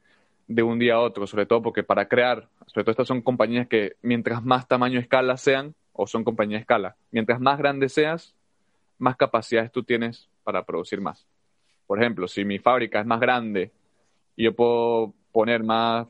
de 0.50 0.64
un 0.64 0.80
día 0.80 0.94
a 0.94 1.00
otro, 1.00 1.28
sobre 1.28 1.46
todo 1.46 1.62
porque 1.62 1.84
para 1.84 2.08
crear, 2.08 2.48
sobre 2.66 2.82
todo 2.82 2.90
estas 2.90 3.06
son 3.06 3.22
compañías 3.22 3.68
que 3.68 3.94
mientras 4.02 4.44
más 4.44 4.66
tamaño 4.66 4.98
escala 4.98 5.36
sean, 5.36 5.76
o 5.92 6.08
son 6.08 6.24
compañías 6.24 6.62
escala, 6.62 6.96
mientras 7.12 7.40
más 7.40 7.56
grande 7.56 7.88
seas, 7.88 8.34
más 8.98 9.16
capacidades 9.16 9.70
tú 9.70 9.84
tienes 9.84 10.28
para 10.42 10.64
producir 10.64 11.00
más. 11.00 11.24
Por 11.86 12.00
ejemplo, 12.00 12.26
si 12.26 12.44
mi 12.44 12.58
fábrica 12.58 12.98
es 12.98 13.06
más 13.06 13.20
grande 13.20 13.70
y 14.34 14.42
yo 14.42 14.52
puedo 14.52 15.14
poner 15.30 15.62
más 15.62 16.08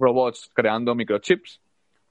robots 0.00 0.50
creando 0.52 0.92
microchips, 0.96 1.60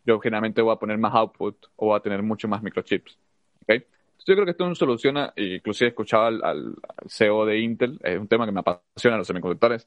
yo 0.06 0.18
generalmente 0.22 0.62
voy 0.62 0.74
a 0.74 0.80
poner 0.80 0.98
más 0.98 1.14
output 1.14 1.58
o 1.76 1.88
voy 1.88 1.98
a 1.98 2.00
tener 2.00 2.24
mucho 2.24 2.48
más 2.48 2.64
microchips. 2.64 3.20
¿okay? 3.64 3.86
Yo 4.26 4.34
creo 4.34 4.46
que 4.46 4.52
esto 4.52 4.74
soluciona, 4.76 5.34
inclusive 5.36 5.90
escuchaba 5.90 6.28
al, 6.28 6.76
CEO 7.06 7.46
de 7.46 7.60
Intel, 7.60 8.00
es 8.02 8.18
un 8.18 8.30
tema 8.30 8.46
que 8.46 8.54
me 8.54 8.62
apasiona 8.62 9.18
los 9.18 9.28
semiconductores, 9.28 9.86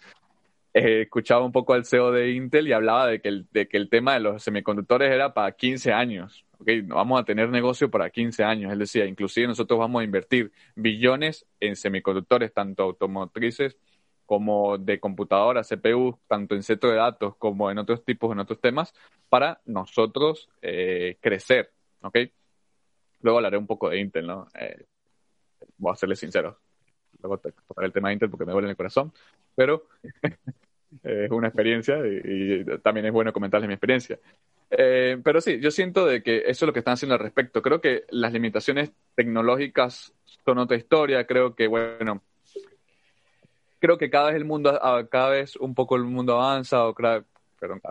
eh, 0.74 1.02
escuchaba 1.02 1.44
un 1.44 1.52
poco 1.52 1.74
al 1.74 1.84
CEO 1.84 2.12
de 2.12 2.32
Intel 2.32 2.68
y 2.68 2.72
hablaba 2.72 3.06
de 3.06 3.20
que, 3.20 3.28
el, 3.28 3.46
de 3.50 3.68
que 3.68 3.76
el 3.76 3.88
tema 3.88 4.14
de 4.14 4.20
los 4.20 4.42
semiconductores 4.42 5.10
era 5.10 5.32
para 5.34 5.52
15 5.52 5.92
años, 5.92 6.44
¿okay? 6.58 6.82
Vamos 6.82 7.20
a 7.20 7.24
tener 7.24 7.48
negocio 7.48 7.90
para 7.90 8.10
15 8.10 8.44
años, 8.44 8.72
él 8.72 8.78
decía, 8.78 9.06
inclusive 9.06 9.46
nosotros 9.46 9.78
vamos 9.78 10.00
a 10.00 10.04
invertir 10.04 10.52
billones 10.74 11.46
en 11.60 11.76
semiconductores, 11.76 12.52
tanto 12.52 12.82
automotrices 12.82 13.76
como 14.26 14.76
de 14.76 15.00
computadoras, 15.00 15.68
CPU, 15.68 16.18
tanto 16.26 16.54
en 16.54 16.62
centro 16.62 16.90
de 16.90 16.96
datos 16.96 17.34
como 17.36 17.70
en 17.70 17.78
otros 17.78 18.04
tipos, 18.04 18.30
en 18.30 18.40
otros 18.40 18.60
temas, 18.60 18.92
para 19.30 19.60
nosotros 19.64 20.50
eh, 20.60 21.16
crecer, 21.20 21.72
¿ok? 22.02 22.18
Luego 23.22 23.38
hablaré 23.38 23.56
un 23.56 23.66
poco 23.66 23.88
de 23.88 24.00
Intel, 24.00 24.26
¿no? 24.26 24.46
Eh, 24.54 24.84
voy 25.78 25.92
a 25.92 25.96
serle 25.96 26.14
sincero. 26.14 26.58
Luego 27.22 27.38
tocaré 27.38 27.86
el 27.86 27.92
tema 27.92 28.08
de 28.08 28.14
Intel 28.14 28.30
porque 28.30 28.44
me 28.44 28.52
duele 28.52 28.66
en 28.66 28.70
el 28.70 28.76
corazón, 28.76 29.12
pero 29.54 29.86
es 31.02 31.30
una 31.30 31.48
experiencia 31.48 31.98
y, 32.06 32.64
también 32.82 33.06
es 33.06 33.12
bueno 33.12 33.32
comentarles 33.32 33.68
mi 33.68 33.74
experiencia. 33.74 34.18
Eh, 34.70 35.18
pero 35.24 35.40
sí, 35.40 35.60
yo 35.60 35.70
siento 35.70 36.06
de 36.06 36.22
que 36.22 36.38
eso 36.46 36.64
es 36.64 36.66
lo 36.66 36.72
que 36.72 36.80
están 36.80 36.94
haciendo 36.94 37.14
al 37.14 37.20
respecto. 37.20 37.62
Creo 37.62 37.80
que 37.80 38.04
las 38.10 38.32
limitaciones 38.32 38.92
tecnológicas 39.14 40.12
son 40.44 40.58
otra 40.58 40.76
historia. 40.76 41.26
Creo 41.26 41.54
que, 41.54 41.66
bueno, 41.66 42.22
creo 43.78 43.98
que 43.98 44.10
cada 44.10 44.28
vez 44.28 44.36
el 44.36 44.44
mundo, 44.44 44.78
cada 45.10 45.30
vez 45.30 45.56
un 45.56 45.74
poco 45.74 45.96
el 45.96 46.04
mundo 46.04 46.34
avanza, 46.34 46.86
o 46.86 46.94
cada 46.94 47.18
vez 47.18 47.26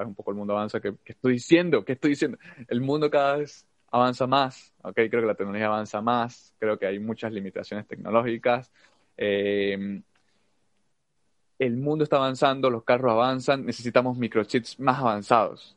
un 0.06 0.16
poco 0.16 0.32
el 0.32 0.38
mundo 0.38 0.54
avanza. 0.54 0.80
¿Qué, 0.80 0.94
qué 1.04 1.14
estoy 1.14 1.34
diciendo? 1.34 1.84
¿Qué 1.84 1.94
estoy 1.94 2.12
diciendo? 2.12 2.38
El 2.68 2.82
mundo 2.82 3.10
cada 3.10 3.38
vez 3.38 3.68
avanza 3.92 4.28
más, 4.28 4.74
¿ok? 4.82 4.96
Creo 4.96 5.22
que 5.22 5.28
la 5.28 5.36
tecnología 5.36 5.68
avanza 5.68 6.02
más, 6.02 6.54
creo 6.60 6.78
que 6.78 6.86
hay 6.86 7.00
muchas 7.00 7.32
limitaciones 7.32 7.88
tecnológicas. 7.88 8.72
Eh, 9.18 10.02
el 11.60 11.78
mundo 11.78 12.04
está 12.04 12.18
avanzando, 12.18 12.70
los 12.70 12.84
carros 12.84 13.12
avanzan, 13.12 13.66
necesitamos 13.66 14.18
microchips 14.18 14.80
más 14.80 15.00
avanzados, 15.00 15.76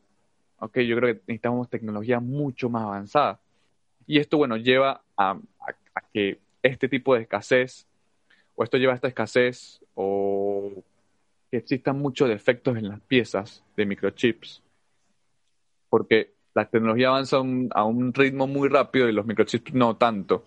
¿ok? 0.59 0.79
Yo 0.81 0.97
creo 0.97 1.15
que 1.15 1.21
necesitamos 1.27 1.71
tecnología 1.71 2.21
mucho 2.21 2.69
más 2.69 2.83
avanzada. 2.85 3.41
Y 4.07 4.19
esto, 4.19 4.37
bueno, 4.37 4.57
lleva 4.57 5.03
a 5.17 5.39
que 6.13 6.39
este 6.63 6.89
tipo 6.89 7.15
de 7.15 7.23
escasez, 7.23 7.87
o 8.55 8.65
esto 8.65 8.77
lleva 8.77 8.93
a 8.93 8.97
esta 8.97 9.09
escasez, 9.09 9.81
o 9.95 10.73
que 11.51 11.57
existan 11.57 11.99
muchos 11.99 12.29
defectos 12.29 12.77
en 12.77 12.89
las 12.89 13.01
piezas 13.01 13.65
de 13.77 13.87
microchips. 13.87 14.63
Porque 15.89 16.35
la 16.55 16.67
tecnología 16.67 17.09
avanza 17.09 17.39
a 17.39 17.85
un 17.85 18.15
ritmo 18.15 18.47
muy 18.47 18.69
rápido 18.69 19.09
y 19.09 19.13
los 19.13 19.27
microchips 19.27 19.75
no 19.75 19.97
tanto. 19.97 20.45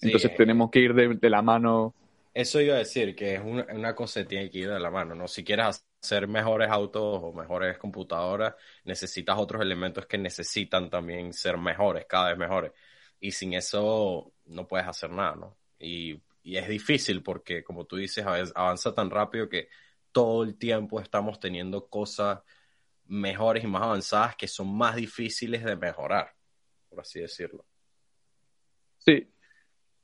Entonces 0.00 0.30
eh, 0.30 0.34
tenemos 0.36 0.70
que 0.70 0.80
ir 0.80 0.94
de, 0.94 1.30
la 1.30 1.42
mano. 1.42 1.94
Eso 2.34 2.60
iba 2.60 2.74
a 2.74 2.78
decir, 2.78 3.14
que 3.14 3.34
es 3.34 3.40
una, 3.40 3.94
cosa 3.94 4.20
que 4.20 4.26
tiene 4.26 4.50
que 4.50 4.58
ir 4.58 4.70
de 4.70 4.80
la 4.80 4.90
mano, 4.90 5.14
¿no? 5.14 5.26
Si 5.26 5.42
quieres 5.42 5.82
hacer 6.02 6.28
mejores 6.28 6.68
autos 6.70 7.20
o 7.22 7.32
mejores 7.32 7.78
computadoras, 7.78 8.54
necesitas 8.84 9.38
otros 9.38 9.62
elementos 9.62 10.06
que 10.06 10.18
necesitan 10.18 10.90
también 10.90 11.32
ser 11.32 11.56
mejores, 11.56 12.04
cada 12.06 12.28
vez 12.30 12.38
mejores. 12.38 12.72
Y 13.20 13.30
sin 13.30 13.54
eso 13.54 14.32
no 14.46 14.68
puedes 14.68 14.86
hacer 14.86 15.10
nada, 15.10 15.34
¿no? 15.36 15.56
Y, 15.78 16.20
y 16.42 16.56
es 16.56 16.68
difícil 16.68 17.22
porque, 17.22 17.64
como 17.64 17.86
tú 17.86 17.96
dices, 17.96 18.24
avanza 18.54 18.94
tan 18.94 19.10
rápido 19.10 19.48
que 19.48 19.68
todo 20.12 20.44
el 20.44 20.56
tiempo 20.56 21.00
estamos 21.00 21.40
teniendo 21.40 21.88
cosas 21.88 22.40
mejores 23.06 23.64
y 23.64 23.66
más 23.66 23.82
avanzadas 23.82 24.36
que 24.36 24.48
son 24.48 24.76
más 24.76 24.96
difíciles 24.96 25.64
de 25.64 25.76
mejorar, 25.76 26.34
por 26.88 27.00
así 27.00 27.20
decirlo. 27.20 27.64
Sí. 28.98 29.28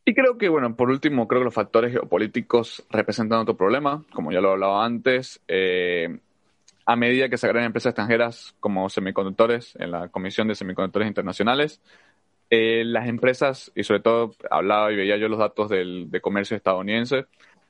Y 0.05 0.14
creo 0.14 0.36
que, 0.36 0.48
bueno, 0.48 0.74
por 0.74 0.90
último, 0.90 1.28
creo 1.28 1.40
que 1.40 1.46
los 1.46 1.55
factores 1.55 1.92
geopolíticos 1.92 2.84
representan 2.90 3.40
otro 3.40 3.57
problema, 3.57 4.05
como 4.12 4.32
ya 4.32 4.40
lo 4.40 4.48
he 4.48 4.53
hablado 4.53 4.80
antes. 4.80 5.40
Eh, 5.46 6.18
a 6.84 6.96
medida 6.96 7.28
que 7.28 7.38
se 7.38 7.46
agregan 7.46 7.66
empresas 7.66 7.90
extranjeras 7.90 8.55
como 8.59 8.88
semiconductores 8.88 9.76
en 9.76 9.92
la 9.92 10.09
Comisión 10.09 10.48
de 10.48 10.57
Semiconductores 10.57 11.07
Internacionales, 11.07 11.80
eh, 12.50 12.82
las 12.84 13.09
empresas, 13.09 13.72
y 13.74 13.84
sobre 13.84 14.00
todo 14.00 14.34
hablaba 14.50 14.92
y 14.92 14.96
veía 14.96 15.16
yo 15.16 15.28
los 15.28 15.38
datos 15.38 15.70
del, 15.70 16.11
de 16.11 16.20
comercio 16.20 16.57
estadounidense, 16.57 17.26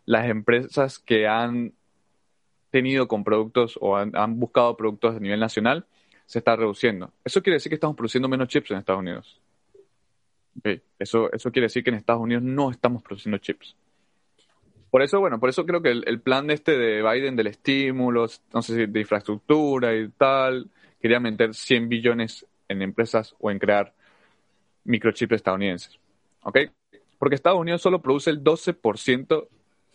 las 0.06 0.28
empresas 0.28 0.98
que 0.98 1.28
han 1.28 1.72
tenido 2.70 3.06
con 3.06 3.22
productos 3.22 3.78
o 3.80 3.96
han, 3.96 4.40
buscado 4.40 4.76
productos 4.76 5.16
a 5.16 5.20
nivel 5.20 5.38
nacional 5.38 5.86
se 6.26 6.38
está 6.38 6.56
reduciendo. 6.56 7.12
Eso 7.24 7.42
quiere 7.42 7.56
decir 7.56 7.70
que 7.70 7.74
estamos 7.74 7.94
produciendo 7.94 8.28
menos 8.28 8.48
chips 8.48 8.70
en 8.70 8.78
Estados 8.78 9.00
Unidos. 9.00 9.40
Eso, 10.98 11.32
eso 11.32 11.50
quiere 11.50 11.66
decir 11.66 11.82
que 11.82 11.90
en 11.90 11.96
Estados 11.96 12.22
Unidos 12.22 12.42
no 12.42 12.70
estamos 12.70 13.02
produciendo 13.02 13.38
chips. 13.38 13.76
Por 14.90 15.02
eso, 15.02 15.20
bueno, 15.20 15.40
por 15.40 15.48
eso 15.48 15.64
creo 15.64 15.80
que 15.80 15.90
el, 15.90 16.20
plan 16.20 16.50
este 16.50 16.76
de 16.76 17.02
Biden 17.02 17.34
del 17.34 17.46
estímulo, 17.46 18.26
no 18.52 18.60
sé 18.62 18.74
si 18.74 18.86
de 18.86 19.00
infraestructura 19.00 19.96
y 19.96 20.08
tal, 20.10 20.70
quería 21.00 21.18
meter 21.18 21.54
100 21.54 21.88
billones 21.88 22.46
en 22.68 22.82
empresas 22.82 23.34
o 23.40 23.50
en 23.50 23.58
crear 23.58 23.94
microchips 24.84 25.32
estadounidenses. 25.32 25.98
¿Ok? 26.42 26.58
Porque 27.18 27.36
Estados 27.36 27.58
Unidos 27.58 27.80
solo 27.80 28.02
produce 28.02 28.28
el 28.28 28.44
12% 28.44 29.48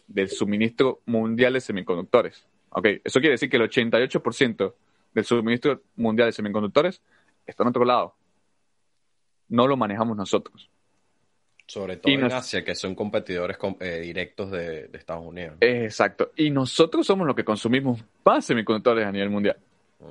del 0.08 0.30
suministro 0.30 1.02
mundial 1.06 1.54
de 1.54 1.62
semiconductores. 1.62 2.48
¿Ok? 2.70 2.88
Eso 3.04 3.20
quiere 3.20 3.34
decir 3.34 3.52
que 3.52 3.58
el 3.58 3.70
88% 3.70 4.74
del 5.14 5.26
suministro 5.26 5.84
mundial 5.96 6.30
de 6.30 6.34
semiconductores 6.34 7.02
está 7.46 7.64
en 7.64 7.70
otro 7.70 7.86
lado 7.86 8.16
no 9.50 9.68
lo 9.68 9.78
manejamos 9.78 10.18
nosotros. 10.18 10.70
Sobre 11.66 11.98
todo 11.98 12.14
en 12.14 12.32
Asia, 12.32 12.64
que 12.64 12.76
son 12.76 12.96
competidores 12.96 13.58
eh, 13.82 14.00
directos 14.00 14.52
de, 14.52 14.90
Estados 14.94 15.26
Unidos. 15.26 15.58
Exacto. 15.60 16.32
Y 16.38 16.50
nosotros 16.50 17.06
somos 17.06 17.28
los 17.28 17.36
que 17.36 17.44
consumimos 17.44 18.02
más 18.24 18.46
semiconductores 18.46 19.06
a 19.06 19.12
nivel 19.12 19.30
mundial. 19.30 19.58
Mm. 20.00 20.06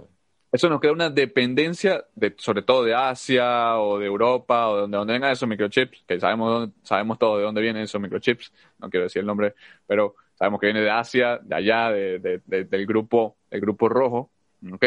Eso 0.53 0.68
nos 0.68 0.80
crea 0.80 0.93
una 0.93 1.09
dependencia, 1.09 2.05
de, 2.14 2.34
sobre 2.37 2.61
todo 2.61 2.84
de 2.84 2.95
Asia 2.95 3.78
o 3.78 3.99
de 3.99 4.07
Europa 4.07 4.68
o 4.68 4.87
de 4.87 4.97
donde, 4.97 5.12
vengan 5.14 5.32
esos 5.32 5.49
microchips, 5.49 6.05
que 6.07 6.20
sabemos, 6.20 6.70
sabemos 6.82 7.18
todo 7.18 7.39
de 7.39 7.45
dónde 7.45 7.62
vienen 7.62 7.82
esos 7.82 8.01
microchips, 8.03 8.53
no 8.78 8.91
quiero 8.91 9.05
decir 9.05 9.20
el 9.20 9.26
nombre, 9.26 9.55
pero 9.87 10.14
sabemos 10.34 10.61
que 10.61 10.66
viene 10.66 10.82
de 10.82 10.91
Asia, 10.91 11.39
de 11.43 11.55
allá, 11.55 11.91
del 11.91 12.87
grupo, 12.87 13.37
el 13.51 13.61
grupo 13.61 13.89
rojo, 13.89 14.30
¿ok? 14.72 14.84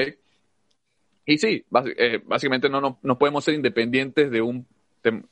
Y 1.30 1.38
sí, 1.38 1.64
eh, 1.96 2.22
básicamente 2.26 2.70
no, 2.70 2.98
no, 3.04 3.18
podemos 3.20 3.44
ser 3.44 3.54
independientes 3.54 4.32
de 4.32 4.42
un... 4.42 4.66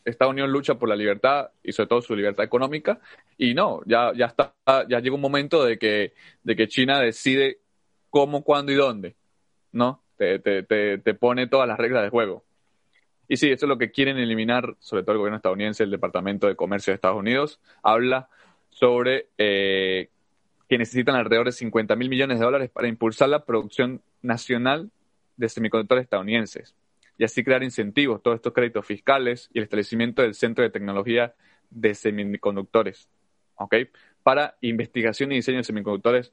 Estados 0.06 0.32
Unidos 0.32 0.52
lucha 0.52 0.76
por 0.76 0.88
la 0.88 0.96
libertad 0.96 1.50
y 1.64 1.72
sobre 1.72 1.88
todo 1.88 2.02
su 2.04 2.16
libertad 2.16 2.46
económica 2.46 3.00
y 3.36 3.56
no, 3.56 3.82
ya, 3.84 4.14
ya 4.16 4.28
está, 4.28 4.54
ya 4.88 5.00
llega 5.00 5.16
un 5.16 5.22
momento 5.22 5.66
de 5.66 5.80
que, 5.80 6.14
de 6.44 6.56
que 6.56 6.68
China 6.68 7.00
decide 7.00 7.58
cómo, 8.12 8.44
cuándo 8.44 8.72
y 8.72 8.76
dónde, 8.76 9.16
¿no? 9.72 10.04
Te, 10.18 10.38
te, 10.38 10.64
te, 11.00 11.14
pone 11.16 11.48
todas 11.48 11.68
las 11.68 11.80
reglas 11.80 12.04
de 12.04 12.10
juego. 12.10 12.44
Y 13.28 13.38
sí, 13.38 13.50
eso 13.50 13.66
es 13.66 13.70
lo 13.70 13.80
que 13.80 13.90
quieren 13.90 14.18
eliminar, 14.18 14.76
sobre 14.80 15.02
todo 15.02 15.14
el 15.14 15.18
gobierno 15.18 15.38
estadounidense, 15.38 15.84
el 15.84 15.92
Departamento 15.92 16.46
de 16.46 16.56
Comercio 16.56 16.92
de 16.92 16.96
Estados 16.96 17.18
Unidos, 17.18 17.60
habla 17.82 18.30
sobre 18.70 19.30
eh, 19.40 20.10
que 20.70 20.78
necesitan 20.78 21.16
alrededor 21.16 21.48
de 21.48 21.54
50 21.54 21.96
mil 21.96 22.10
millones 22.10 22.38
de 22.38 22.46
dólares 22.46 22.70
para 22.70 22.88
impulsar 22.88 23.30
la 23.30 23.46
producción 23.46 24.04
nacional 24.22 24.92
de 25.38 25.50
semiconductores 25.50 26.04
estadounidenses 26.04 26.76
y 27.18 27.24
así 27.24 27.44
crear 27.44 27.64
incentivos, 27.64 28.22
todos 28.22 28.36
estos 28.36 28.54
créditos 28.54 28.86
fiscales 28.86 29.50
y 29.54 29.60
el 29.60 29.64
establecimiento 29.64 30.22
del 30.22 30.36
Centro 30.36 30.64
de 30.64 30.70
Tecnología 30.70 31.34
de 31.70 31.96
Semiconductores, 31.96 33.10
¿ok? 33.56 33.76
Para 34.24 34.58
investigación 34.62 35.32
y 35.32 35.36
diseño 35.36 35.58
de 35.58 35.64
semiconductores, 35.64 36.32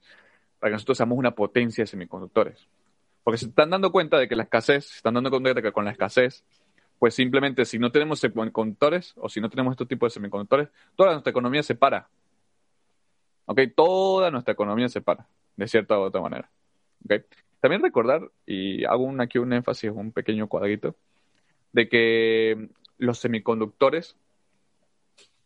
para 0.58 0.70
que 0.70 0.74
nosotros 0.74 0.98
seamos 0.98 1.18
una 1.18 1.34
potencia 1.34 1.82
de 1.82 1.86
semiconductores. 1.86 2.68
Porque 3.22 3.38
se 3.38 3.46
están 3.46 3.70
dando 3.70 3.90
cuenta 3.90 4.18
de 4.18 4.28
que 4.28 4.36
la 4.36 4.42
escasez, 4.42 4.84
se 4.84 4.96
están 4.96 5.14
dando 5.14 5.30
cuenta 5.30 5.54
de 5.54 5.62
que 5.62 5.72
con 5.72 5.84
la 5.84 5.92
escasez, 5.92 6.44
pues 6.98 7.14
simplemente 7.14 7.64
si 7.64 7.78
no 7.78 7.90
tenemos 7.90 8.20
semiconductores 8.20 9.14
o 9.16 9.28
si 9.28 9.40
no 9.40 9.48
tenemos 9.48 9.72
estos 9.72 9.88
tipos 9.88 10.12
de 10.12 10.14
semiconductores, 10.14 10.68
toda 10.96 11.12
nuestra 11.12 11.30
economía 11.30 11.62
se 11.62 11.74
para. 11.74 12.08
¿Ok? 13.46 13.60
Toda 13.74 14.30
nuestra 14.30 14.52
economía 14.52 14.88
se 14.88 15.00
para, 15.00 15.26
de 15.56 15.68
cierta 15.68 15.98
u 15.98 16.02
otra 16.02 16.20
manera. 16.20 16.50
¿Ok? 17.04 17.24
También 17.64 17.80
recordar, 17.80 18.30
y 18.44 18.84
hago 18.84 19.10
aquí 19.22 19.38
un 19.38 19.54
énfasis, 19.54 19.90
un 19.90 20.12
pequeño 20.12 20.48
cuadrito, 20.48 20.96
de 21.72 21.88
que 21.88 22.68
los 22.98 23.18
semiconductores 23.18 24.18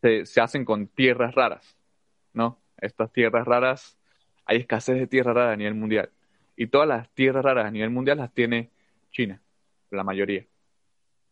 se, 0.02 0.40
hacen 0.40 0.64
con 0.64 0.88
tierras 0.88 1.36
raras, 1.36 1.76
¿no? 2.32 2.58
Estas 2.76 3.12
tierras 3.12 3.46
raras, 3.46 3.96
hay 4.46 4.56
escasez 4.56 4.98
de 4.98 5.06
tierras 5.06 5.36
raras 5.36 5.54
a 5.54 5.56
nivel 5.56 5.76
mundial. 5.76 6.10
Y 6.56 6.66
todas 6.66 6.88
las 6.88 7.08
tierras 7.10 7.44
raras 7.44 7.66
a 7.66 7.70
nivel 7.70 7.90
mundial 7.90 8.18
las 8.18 8.34
tiene 8.34 8.70
China, 9.12 9.40
la 9.92 10.02
mayoría. 10.02 10.44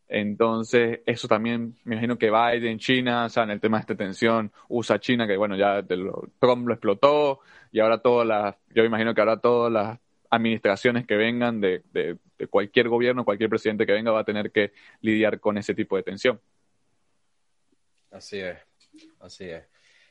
Entonces, 0.07 1.01
eso 1.05 1.27
también, 1.27 1.75
me 1.83 1.97
imagino 1.97 2.17
que 2.17 2.31
Biden, 2.31 2.79
China, 2.79 3.25
o 3.25 3.29
sea, 3.29 3.43
en 3.43 3.51
el 3.51 3.61
tema 3.61 3.79
de 3.79 3.81
esta 3.81 3.97
tensión, 3.97 4.53
usa 4.69 5.01
China, 5.01 5.27
que 5.27 5.37
bueno, 5.37 5.57
ya 5.57 5.83
Trump 5.83 6.69
lo 6.69 6.75
explotó, 6.75 7.41
y 7.73 7.81
ahora 7.81 7.99
todas 7.99 8.25
las, 8.25 8.55
yo 8.73 8.83
me 8.85 8.87
imagino 8.87 9.17
que 9.17 9.21
ahora 9.21 9.41
todas 9.41 9.73
las 9.73 10.06
administraciones 10.37 11.07
que 11.07 11.17
vengan 11.17 11.61
de, 11.61 11.83
cualquier 12.51 12.89
gobierno, 12.89 13.25
cualquier 13.25 13.51
presidente 13.51 13.87
que 13.87 13.93
venga 13.93 14.11
va 14.11 14.21
a 14.21 14.25
tener 14.25 14.53
que 14.53 14.73
lidiar 15.01 15.41
con 15.41 15.59
ese 15.59 15.75
tipo 15.75 15.97
de 15.97 16.03
tensión. 16.03 16.41
Así 18.11 18.39
es, 18.39 18.59
así 19.21 19.45
es. 19.45 19.65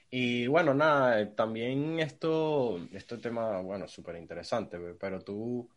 Y 0.10 0.48
bueno, 0.48 0.74
nada, 0.74 1.22
eh, 1.22 1.26
también 1.28 2.00
esto, 2.00 2.80
este 2.94 3.18
tema, 3.18 3.62
bueno, 3.62 3.88
súper 3.88 4.16
interesante, 4.18 4.78
pero 5.00 5.22
tú, 5.22 5.70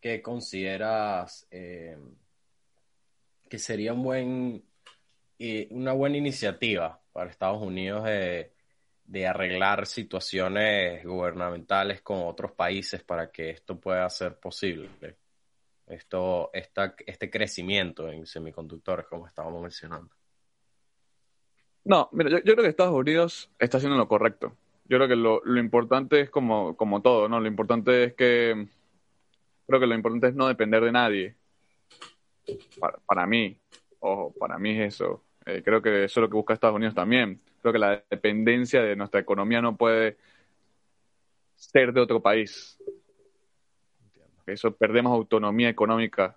¿qué 0.00 0.20
consideras 0.20 1.46
eh, 1.50 1.96
que 3.48 3.58
sería 3.58 3.92
un 3.92 4.02
buen, 4.02 4.64
una 5.70 5.92
buena 5.92 6.16
iniciativa 6.16 7.00
para 7.12 7.30
Estados 7.30 7.62
Unidos 7.62 8.04
de 8.04 8.57
de 9.08 9.26
arreglar 9.26 9.86
situaciones 9.86 11.02
gubernamentales 11.02 12.02
con 12.02 12.18
otros 12.26 12.52
países 12.52 13.02
para 13.02 13.30
que 13.30 13.48
esto 13.50 13.80
pueda 13.80 14.08
ser 14.10 14.38
posible. 14.38 15.16
Esto, 15.86 16.50
esta, 16.52 16.94
este 17.06 17.30
crecimiento 17.30 18.10
en 18.10 18.26
semiconductores, 18.26 19.06
como 19.06 19.26
estábamos 19.26 19.62
mencionando. 19.62 20.14
No, 21.84 22.10
mira, 22.12 22.28
yo, 22.30 22.42
creo 22.42 22.56
que 22.56 22.68
Estados 22.68 22.94
Unidos 22.94 23.50
está 23.58 23.78
haciendo 23.78 23.96
lo 23.96 24.06
correcto. 24.08 24.54
Yo 24.84 24.98
creo 24.98 25.08
que 25.08 25.16
lo, 25.16 25.40
importante 25.58 26.20
es 26.20 26.28
como, 26.28 26.76
como 26.76 27.00
todo, 27.00 27.30
¿no? 27.30 27.40
Lo 27.40 27.48
importante 27.48 28.04
es 28.04 28.14
que. 28.14 28.68
Creo 29.66 29.80
que 29.80 29.86
lo 29.86 29.94
importante 29.94 30.28
es 30.28 30.34
no 30.34 30.48
depender 30.48 30.82
de 30.84 30.92
nadie. 30.92 31.36
Para, 32.78 32.98
para 33.06 33.26
mí, 33.26 33.58
ojo, 34.00 34.34
para 34.38 34.58
mí 34.58 34.78
es 34.78 34.94
eso. 34.94 35.24
Eh, 35.48 35.62
creo 35.64 35.80
que 35.80 36.04
eso 36.04 36.20
es 36.20 36.22
lo 36.22 36.28
que 36.28 36.36
busca 36.36 36.52
Estados 36.52 36.76
Unidos 36.76 36.94
también. 36.94 37.40
Creo 37.62 37.72
que 37.72 37.78
la 37.78 38.04
dependencia 38.10 38.82
de 38.82 38.94
nuestra 38.96 39.20
economía 39.20 39.62
no 39.62 39.78
puede 39.78 40.18
ser 41.54 41.94
de 41.94 42.02
otro 42.02 42.20
país. 42.20 42.78
Eso 44.46 44.76
perdemos 44.76 45.10
autonomía 45.12 45.70
económica 45.70 46.36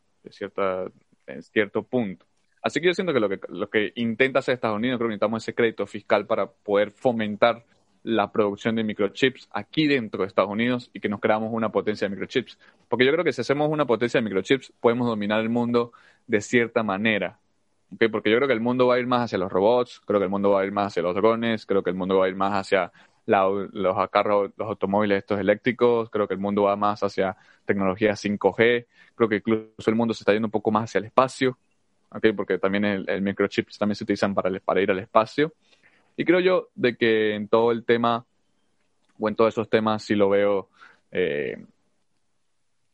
en 1.27 1.43
cierto 1.43 1.83
punto. 1.83 2.25
Así 2.61 2.79
que 2.79 2.87
yo 2.87 2.93
siento 2.93 3.13
que 3.13 3.19
lo 3.19 3.27
que, 3.27 3.39
lo 3.49 3.69
que 3.69 3.91
intenta 3.95 4.39
hacer 4.39 4.53
Estados 4.53 4.77
Unidos, 4.77 4.97
creo 4.97 5.09
que 5.09 5.13
necesitamos 5.13 5.43
ese 5.43 5.55
crédito 5.55 5.85
fiscal 5.87 6.25
para 6.25 6.49
poder 6.49 6.91
fomentar 6.91 7.65
la 8.03 8.31
producción 8.31 8.75
de 8.75 8.85
microchips 8.85 9.49
aquí 9.51 9.87
dentro 9.87 10.21
de 10.21 10.27
Estados 10.27 10.51
Unidos 10.51 10.89
y 10.93 11.01
que 11.01 11.09
nos 11.09 11.19
creamos 11.19 11.49
una 11.51 11.69
potencia 11.69 12.07
de 12.07 12.15
microchips. 12.15 12.57
Porque 12.87 13.05
yo 13.05 13.11
creo 13.11 13.25
que 13.25 13.33
si 13.33 13.41
hacemos 13.41 13.69
una 13.69 13.85
potencia 13.85 14.19
de 14.21 14.23
microchips, 14.23 14.71
podemos 14.79 15.05
dominar 15.05 15.41
el 15.41 15.49
mundo 15.49 15.91
de 16.27 16.39
cierta 16.39 16.81
manera 16.81 17.41
porque 18.11 18.31
yo 18.31 18.37
creo 18.37 18.47
que 18.47 18.53
el 18.53 18.61
mundo 18.61 18.87
va 18.87 18.95
a 18.95 18.99
ir 18.99 19.07
más 19.07 19.25
hacia 19.25 19.37
los 19.37 19.51
robots, 19.51 20.01
creo 20.05 20.19
que 20.19 20.25
el 20.25 20.29
mundo 20.29 20.51
va 20.51 20.61
a 20.61 20.65
ir 20.65 20.71
más 20.71 20.87
hacia 20.87 21.03
los 21.03 21.15
drones, 21.15 21.65
creo 21.65 21.83
que 21.83 21.89
el 21.89 21.95
mundo 21.95 22.17
va 22.17 22.25
a 22.25 22.29
ir 22.29 22.35
más 22.35 22.53
hacia 22.53 22.91
los 23.25 24.09
carros, 24.09 24.51
los 24.55 24.67
automóviles 24.67 25.19
estos 25.19 25.39
eléctricos, 25.39 26.09
creo 26.09 26.27
que 26.27 26.33
el 26.33 26.39
mundo 26.39 26.63
va 26.63 26.75
más 26.75 27.03
hacia 27.03 27.35
tecnología 27.65 28.13
5G, 28.13 28.85
creo 29.15 29.29
que 29.29 29.35
incluso 29.37 29.89
el 29.89 29.95
mundo 29.95 30.13
se 30.13 30.23
está 30.23 30.33
yendo 30.33 30.47
un 30.47 30.51
poco 30.51 30.71
más 30.71 30.85
hacia 30.85 30.99
el 30.99 31.05
espacio, 31.05 31.57
porque 32.35 32.57
también 32.57 32.85
el, 32.85 33.21
microchips 33.21 33.77
también 33.77 33.95
se 33.95 34.03
utilizan 34.03 34.33
para, 34.33 34.59
para 34.59 34.81
ir 34.81 34.91
al 34.91 34.99
espacio. 34.99 35.53
Y 36.17 36.25
creo 36.25 36.39
yo 36.39 36.69
de 36.75 36.97
que 36.97 37.35
en 37.35 37.47
todo 37.47 37.71
el 37.71 37.85
tema, 37.85 38.25
o 39.17 39.29
en 39.29 39.35
todos 39.35 39.53
esos 39.53 39.69
temas, 39.69 40.03
sí 40.03 40.15
lo 40.15 40.29
veo 40.29 40.69
eh, 41.11 41.63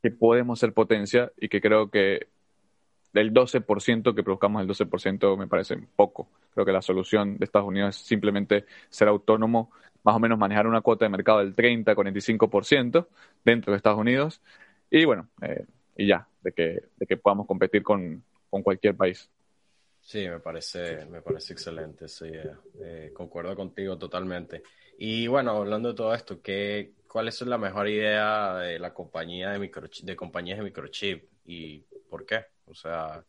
que 0.03 0.11
podemos 0.11 0.59
ser 0.59 0.73
potencia 0.73 1.31
y 1.37 1.49
que 1.49 1.61
creo 1.61 1.89
que 1.89 2.27
del 3.17 3.33
12% 3.33 4.13
que 4.13 4.23
produzcamos 4.23 4.61
el 4.61 4.67
12% 4.67 5.37
me 5.37 5.47
parece 5.47 5.77
poco. 5.95 6.29
Creo 6.53 6.65
que 6.65 6.71
la 6.71 6.81
solución 6.81 7.37
de 7.37 7.45
Estados 7.45 7.67
Unidos 7.67 7.95
es 7.95 8.05
simplemente 8.05 8.65
ser 8.89 9.07
autónomo, 9.07 9.71
más 10.03 10.15
o 10.15 10.19
menos 10.19 10.37
manejar 10.37 10.67
una 10.67 10.81
cuota 10.81 11.05
de 11.05 11.09
mercado 11.09 11.39
del 11.39 11.55
30-45% 11.55 13.07
dentro 13.43 13.71
de 13.71 13.77
Estados 13.77 13.99
Unidos 13.99 14.41
y 14.89 15.05
bueno, 15.05 15.29
eh, 15.41 15.65
y 15.97 16.07
ya, 16.07 16.27
de 16.41 16.51
que, 16.51 16.83
de 16.95 17.05
que 17.07 17.17
podamos 17.17 17.47
competir 17.47 17.83
con, 17.83 18.23
con 18.49 18.61
cualquier 18.61 18.95
país. 18.95 19.29
Sí, 19.99 20.27
me 20.29 20.39
parece, 20.39 21.05
me 21.07 21.21
parece 21.21 21.53
excelente 21.53 22.07
sí, 22.07 22.31
eh, 22.81 23.11
concuerdo 23.13 23.55
contigo 23.55 23.97
totalmente. 23.97 24.63
Y 24.99 25.27
bueno, 25.27 25.51
hablando 25.51 25.89
de 25.89 25.95
todo 25.95 26.13
esto, 26.13 26.41
¿qué, 26.41 26.93
¿cuál 27.07 27.27
es 27.27 27.41
la 27.41 27.57
mejor 27.57 27.89
idea 27.89 28.55
de 28.55 28.79
la 28.79 28.93
compañía 28.93 29.49
de, 29.49 29.59
microchip, 29.59 30.05
de 30.05 30.15
compañías 30.15 30.59
de 30.59 30.63
microchip 30.63 31.25
y 31.45 31.79
por 32.09 32.25
qué? 32.25 32.45
O 32.67 32.75
sea, 32.75 33.23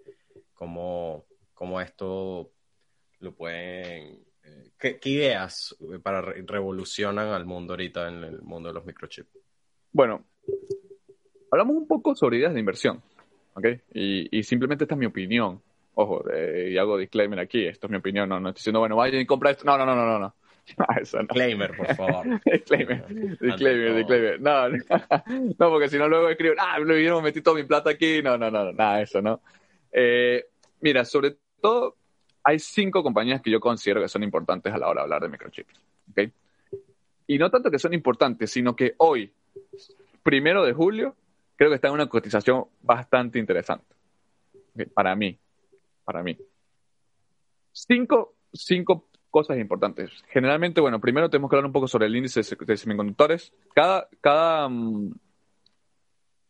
¿cómo, 0.54 1.24
cómo 1.54 1.80
esto 1.80 2.50
lo 3.20 3.32
pueden... 3.32 4.24
Eh, 4.44 4.70
¿qué, 4.78 4.98
ideas 5.04 5.76
para 6.02 6.20
revolucionan 6.20 7.28
al 7.28 7.44
mundo 7.44 7.74
ahorita 7.74 8.08
en 8.08 8.24
el 8.24 8.42
mundo 8.42 8.68
de 8.68 8.74
los 8.74 8.84
microchips? 8.84 9.30
Bueno, 9.92 10.24
hablamos 11.50 11.76
un 11.76 11.86
poco 11.86 12.14
sobre 12.14 12.38
ideas 12.38 12.54
de 12.54 12.60
inversión, 12.60 13.02
¿ok? 13.54 13.66
Y, 13.94 14.38
y 14.38 14.42
simplemente 14.42 14.84
esta 14.84 14.94
es 14.94 14.98
mi 14.98 15.06
opinión. 15.06 15.62
Ojo, 15.94 16.24
y 16.32 16.78
hago 16.78 16.96
disclaimer 16.96 17.40
aquí, 17.40 17.66
esto 17.66 17.88
es 17.88 17.90
mi 17.90 17.96
opinión, 17.96 18.28
no, 18.28 18.38
no 18.38 18.50
estoy 18.50 18.60
diciendo, 18.60 18.78
bueno, 18.78 18.94
vayan 18.94 19.20
y 19.20 19.26
compra 19.26 19.50
esto. 19.50 19.64
No, 19.64 19.76
no, 19.76 19.84
no, 19.84 19.96
no, 19.96 20.18
no. 20.18 20.34
No. 20.76 20.86
Eso 21.00 21.18
no. 21.18 21.22
Disclaimer, 21.22 21.76
por 21.76 21.94
favor. 21.94 22.40
disclaimer, 22.44 23.06
disclaimer, 23.40 23.94
disclaimer. 23.94 24.40
No, 24.40 24.68
no, 25.58 25.70
porque 25.70 25.88
si 25.88 25.98
no 25.98 26.08
luego 26.08 26.28
escribo, 26.28 26.54
ah, 26.58 26.78
lo 26.78 26.94
vieron, 26.94 27.22
metí 27.22 27.40
toda 27.40 27.56
mi 27.56 27.64
plata 27.64 27.90
aquí. 27.90 28.22
No, 28.22 28.36
no, 28.36 28.50
no, 28.50 28.72
nada, 28.72 29.00
eso, 29.00 29.22
¿no? 29.22 29.40
Eh, 29.92 30.44
mira, 30.80 31.04
sobre 31.04 31.36
todo, 31.60 31.96
hay 32.44 32.58
cinco 32.58 33.02
compañías 33.02 33.40
que 33.40 33.50
yo 33.50 33.60
considero 33.60 34.00
que 34.00 34.08
son 34.08 34.22
importantes 34.22 34.72
a 34.72 34.78
la 34.78 34.88
hora 34.88 35.00
de 35.00 35.04
hablar 35.04 35.22
de 35.22 35.28
microchips. 35.28 35.74
¿ok? 36.10 36.32
Y 37.26 37.38
no 37.38 37.50
tanto 37.50 37.70
que 37.70 37.78
son 37.78 37.92
importantes, 37.94 38.50
sino 38.50 38.74
que 38.74 38.94
hoy, 38.98 39.32
primero 40.22 40.64
de 40.64 40.72
julio, 40.72 41.14
creo 41.56 41.70
que 41.70 41.74
está 41.76 41.88
en 41.88 41.94
una 41.94 42.08
cotización 42.08 42.64
bastante 42.82 43.38
interesante. 43.38 43.94
Para 44.94 45.14
mí, 45.14 45.38
para 46.04 46.22
mí. 46.22 46.38
Cinco, 47.72 48.36
cinco 48.52 49.07
cosas 49.38 49.58
importantes. 49.58 50.10
Generalmente, 50.30 50.80
bueno, 50.80 51.00
primero 51.00 51.30
tenemos 51.30 51.48
que 51.48 51.54
hablar 51.54 51.66
un 51.66 51.72
poco 51.72 51.86
sobre 51.86 52.06
el 52.06 52.16
índice 52.16 52.40
de 52.40 52.76
semiconductores. 52.76 53.52
Cada, 53.72 54.08
cada, 54.20 54.68
mm, 54.68 55.12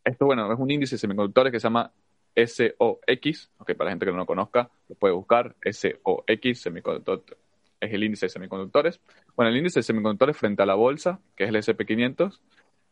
esto, 0.03 0.25
bueno, 0.25 0.51
es 0.51 0.59
un 0.59 0.71
índice 0.71 0.95
de 0.95 0.99
semiconductores 0.99 1.51
que 1.51 1.59
se 1.59 1.67
llama 1.67 1.91
SOX, 2.35 3.51
okay, 3.59 3.75
para 3.75 3.89
la 3.89 3.91
gente 3.91 4.07
que 4.07 4.11
no 4.11 4.17
lo 4.17 4.25
conozca, 4.25 4.71
lo 4.87 4.95
puede 4.95 5.13
buscar, 5.13 5.55
SOX, 5.63 6.65
es 7.81 7.93
el 7.93 8.03
índice 8.03 8.25
de 8.25 8.29
semiconductores. 8.29 8.99
Bueno, 9.35 9.51
el 9.51 9.57
índice 9.57 9.79
de 9.79 9.83
semiconductores 9.83 10.35
frente 10.35 10.63
a 10.63 10.65
la 10.65 10.73
bolsa, 10.73 11.19
que 11.35 11.43
es 11.43 11.49
el 11.49 11.57
SP500, 11.57 12.39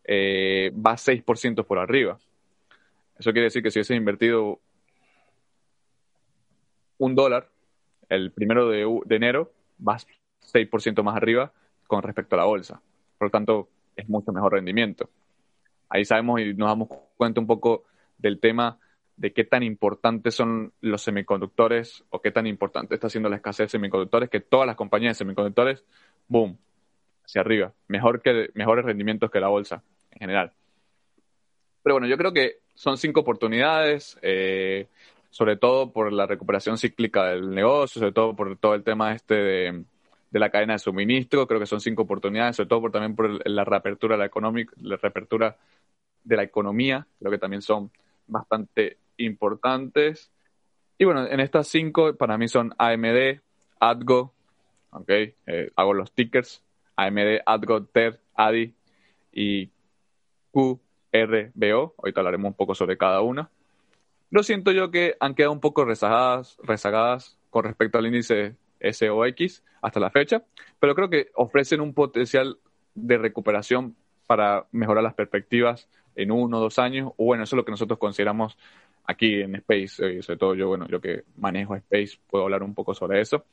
eh, 0.04 0.72
va 0.74 0.96
6% 0.96 1.66
por 1.66 1.80
arriba. 1.80 2.20
Eso 3.18 3.32
quiere 3.32 3.46
decir 3.46 3.64
que 3.64 3.72
si 3.72 3.80
hubiese 3.80 3.96
invertido 3.96 4.60
un 7.00 7.16
dólar 7.16 7.50
el 8.10 8.32
primero 8.32 8.70
de 8.70 9.16
enero, 9.16 9.52
va 9.86 9.98
6% 10.54 11.04
más 11.04 11.16
arriba 11.16 11.52
con 11.88 12.04
respecto 12.04 12.36
a 12.36 12.40
la 12.40 12.46
bolsa. 12.46 12.82
Por 13.18 13.28
lo 13.28 13.32
tanto, 13.32 13.70
es 13.96 14.08
mucho 14.08 14.32
mejor 14.32 14.54
rendimiento. 14.54 15.10
Ahí 15.90 16.06
sabemos 16.06 16.40
y 16.42 16.54
nos 16.54 16.70
damos 16.70 16.90
cuenta 17.16 17.40
un 17.40 17.48
poco 17.48 17.86
del 18.18 18.40
tema 18.40 18.78
de 19.16 19.34
qué 19.34 19.44
tan 19.44 19.64
importantes 19.64 20.36
son 20.36 20.74
los 20.82 21.02
semiconductores 21.02 22.04
o 22.12 22.22
qué 22.22 22.32
tan 22.32 22.46
importante 22.46 22.94
está 22.94 23.10
siendo 23.10 23.30
la 23.30 23.38
escasez 23.38 23.66
de 23.66 23.70
semiconductores, 23.70 24.30
que 24.30 24.42
todas 24.42 24.68
las 24.68 24.76
compañías 24.76 25.18
de 25.18 25.24
semiconductores, 25.24 25.84
boom, 26.28 26.58
hacia 27.26 27.42
arriba, 27.42 27.74
mejor 27.88 28.22
que, 28.22 28.50
mejores 28.54 28.86
rendimientos 28.86 29.32
que 29.32 29.40
la 29.40 29.48
bolsa 29.48 29.84
en 30.12 30.20
general. 30.20 30.54
Pero 31.82 31.96
bueno, 31.96 32.08
yo 32.08 32.18
creo 32.18 32.32
que 32.32 32.60
son 32.76 32.98
cinco 32.98 33.22
oportunidades. 33.22 34.20
Eh, 34.22 34.88
sobre 35.30 35.58
todo 35.58 35.92
por 35.92 36.12
la 36.14 36.26
recuperación 36.26 36.78
cíclica 36.78 37.26
del 37.26 37.50
negocio, 37.50 38.00
sobre 38.00 38.14
todo 38.14 38.36
por 38.36 38.58
todo 38.58 38.76
el 38.76 38.84
tema 38.84 39.14
este 39.14 39.36
de, 39.36 39.84
la 40.32 40.50
cadena 40.50 40.74
de 40.74 40.80
suministro, 40.80 41.48
creo 41.48 41.60
que 41.60 41.66
son 41.66 41.82
cinco 41.82 42.04
oportunidades, 42.04 42.56
sobre 42.56 42.70
todo 42.70 42.82
por, 42.82 42.92
también 42.92 43.16
por 43.16 43.48
la 43.48 43.64
reapertura 43.64 44.18
de 44.18 44.24
la, 44.24 44.66
la 44.82 44.98
reapertura 44.98 45.58
de 46.24 46.36
la 46.36 46.44
economía, 46.44 47.08
creo 47.20 47.32
que 47.32 47.38
también 47.38 47.62
son 47.62 47.92
bastante 48.28 48.98
importantes. 49.18 50.32
Y 50.98 51.06
bueno, 51.06 51.26
en 51.26 51.40
estas 51.40 51.68
cinco 51.68 52.16
para 52.16 52.38
mí 52.38 52.48
son 52.48 52.74
AMD, 52.78 53.40
ADGO, 53.80 54.34
ok, 54.92 55.10
eh, 55.10 55.72
hago 55.76 55.94
los 55.94 56.12
tickers, 56.12 56.64
AMD, 56.96 57.42
ADGO, 57.46 57.86
TER, 57.86 58.20
ADI 58.36 58.74
y 59.32 59.70
QRBO, 60.52 61.96
ahorita 61.98 62.20
hablaremos 62.20 62.50
un 62.50 62.56
poco 62.56 62.76
sobre 62.76 62.98
cada 62.98 63.22
una. 63.22 63.50
Lo 64.30 64.44
siento 64.44 64.72
yo 64.72 64.92
que 64.92 65.16
han 65.20 65.36
quedado 65.36 65.54
un 65.54 65.62
poco 65.62 65.86
rezagadas, 65.86 66.58
rezagadas 66.62 67.38
con 67.50 67.64
respecto 67.64 67.98
al 67.98 68.08
índice 68.08 68.56
SOX 68.82 69.64
hasta 69.82 70.00
la 70.00 70.10
fecha, 70.10 70.44
pero 70.80 70.96
creo 70.96 71.10
que 71.10 71.30
ofrecen 71.36 71.80
un 71.80 71.94
potencial 71.94 72.58
de 72.94 73.18
recuperación 73.18 73.96
para 74.26 74.66
mejorar 74.72 75.04
las 75.04 75.14
perspectivas 75.14 75.88
en 76.16 76.32
uno 76.32 76.58
o 76.58 76.62
dos 76.62 76.78
años, 76.80 77.12
o 77.16 77.26
bueno, 77.26 77.44
eso 77.44 77.56
es 77.56 77.58
lo 77.58 77.66
que 77.66 77.72
nosotros 77.72 78.00
consideramos 78.00 78.58
aquí 79.06 79.42
en 79.42 79.56
Space, 79.56 80.06
eh, 80.06 80.22
sobre 80.22 80.38
todo 80.38 80.56
yo, 80.56 80.68
bueno, 80.68 80.88
yo 80.88 81.00
que 81.00 81.24
manejo 81.38 81.76
Space, 81.76 82.18
puedo 82.30 82.44
hablar 82.44 82.64
un 82.64 82.74
poco 82.74 82.94
sobre 82.94 83.22
eso. 83.22 83.46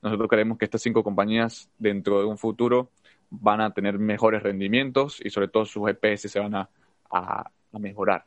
Nosotros 0.00 0.28
creemos 0.30 0.56
que 0.56 0.64
estas 0.64 0.80
cinco 0.80 1.04
compañías 1.04 1.68
dentro 1.78 2.20
de 2.20 2.24
un 2.24 2.38
futuro 2.38 2.90
van 3.28 3.60
a 3.60 3.72
tener 3.72 3.98
mejores 3.98 4.42
rendimientos 4.42 5.20
y 5.22 5.30
sobre 5.30 5.48
todo 5.48 5.66
sus 5.66 5.88
EPS 5.90 6.30
se 6.30 6.40
van 6.40 6.54
a, 6.54 6.70
a 7.10 7.50
mejorar. 7.78 8.24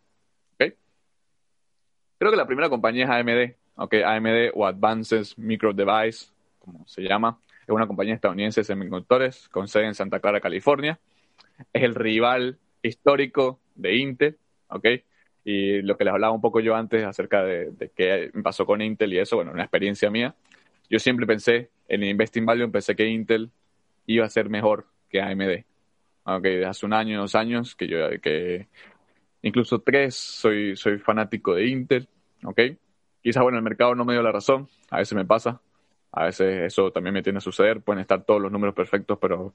Creo 2.18 2.32
que 2.32 2.38
la 2.38 2.48
primera 2.48 2.70
compañía 2.70 3.06
es 3.06 3.10
AMD, 3.10 3.56
okay, 3.76 4.02
AMD 4.04 4.52
o 4.54 4.66
Advances 4.66 5.38
Micro 5.38 5.74
Device, 5.74 6.28
como 6.60 6.88
se 6.88 7.02
llama. 7.02 7.40
Es 7.64 7.70
una 7.70 7.88
compañía 7.88 8.14
estadounidense 8.14 8.62
de 8.62 8.66
semiconductores 8.66 9.50
con 9.50 9.68
sede 9.68 9.88
en 9.88 9.96
Santa 9.96 10.20
Clara, 10.20 10.40
California. 10.40 11.00
Es 11.74 11.84
el 11.84 11.96
rival 11.96 12.58
histórico 12.82 13.60
de 13.76 13.96
Intel, 13.96 14.38
¿ok? 14.70 14.88
Y 15.44 15.82
lo 15.82 15.98
que 15.98 16.06
les 16.06 16.14
hablaba 16.14 16.34
un 16.34 16.42
poco 16.42 16.60
yo 16.60 16.76
antes 16.76 17.04
acerca 17.04 17.44
de, 17.44 17.92
qué 17.96 18.32
pasó 18.44 18.66
con 18.66 18.82
Intel 18.82 19.14
y 19.14 19.20
eso, 19.20 19.36
bueno, 19.36 19.52
una 19.52 19.64
experiencia 19.64 20.10
mía. 20.10 20.36
Yo 20.90 21.00
siempre 21.00 21.26
pensé, 21.26 21.70
en 21.88 22.04
Investing 22.04 22.46
Value, 22.46 22.72
pensé 22.72 22.96
que 22.96 23.08
Intel 23.08 23.52
iba 24.06 24.26
a 24.26 24.30
ser 24.30 24.50
mejor 24.50 24.88
que 25.10 25.22
AMD. 25.22 25.64
Ok, 26.24 26.46
hace 26.68 26.86
un 26.86 26.94
año, 26.94 27.20
dos 27.20 27.36
años, 27.36 27.76
que 27.76 27.88
yo 27.88 28.10
que 28.22 28.68
incluso 29.46 29.80
tres, 29.80 30.16
soy, 30.16 30.76
soy 30.76 30.98
fanático 30.98 31.54
de 31.54 31.68
Intel, 31.68 32.10
¿ok? 32.44 32.62
Quizás, 33.22 33.44
bueno, 33.44 33.60
el 33.60 33.64
mercado 33.64 33.94
no 33.94 34.04
me 34.04 34.14
dio 34.14 34.24
la 34.24 34.32
razón, 34.32 34.68
a 34.90 34.98
veces 34.98 35.16
me 35.16 35.24
pasa, 35.26 35.62
a 36.12 36.26
veces 36.26 36.64
eso 36.64 36.92
también 36.92 37.14
me 37.14 37.22
tiene 37.22 37.38
a 37.38 37.42
suceder, 37.42 37.82
pueden 37.82 38.02
estar 38.02 38.24
todos 38.24 38.42
los 38.42 38.52
números 38.52 38.74
perfectos, 38.76 39.20
pero 39.22 39.54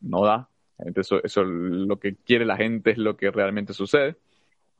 no 0.00 0.24
da. 0.24 0.48
Eso, 0.94 1.22
eso 1.24 1.42
lo 1.42 1.98
que 1.98 2.16
quiere 2.16 2.44
la 2.44 2.56
gente 2.56 2.92
es 2.92 2.98
lo 2.98 3.16
que 3.16 3.30
realmente 3.30 3.72
sucede. 3.72 4.16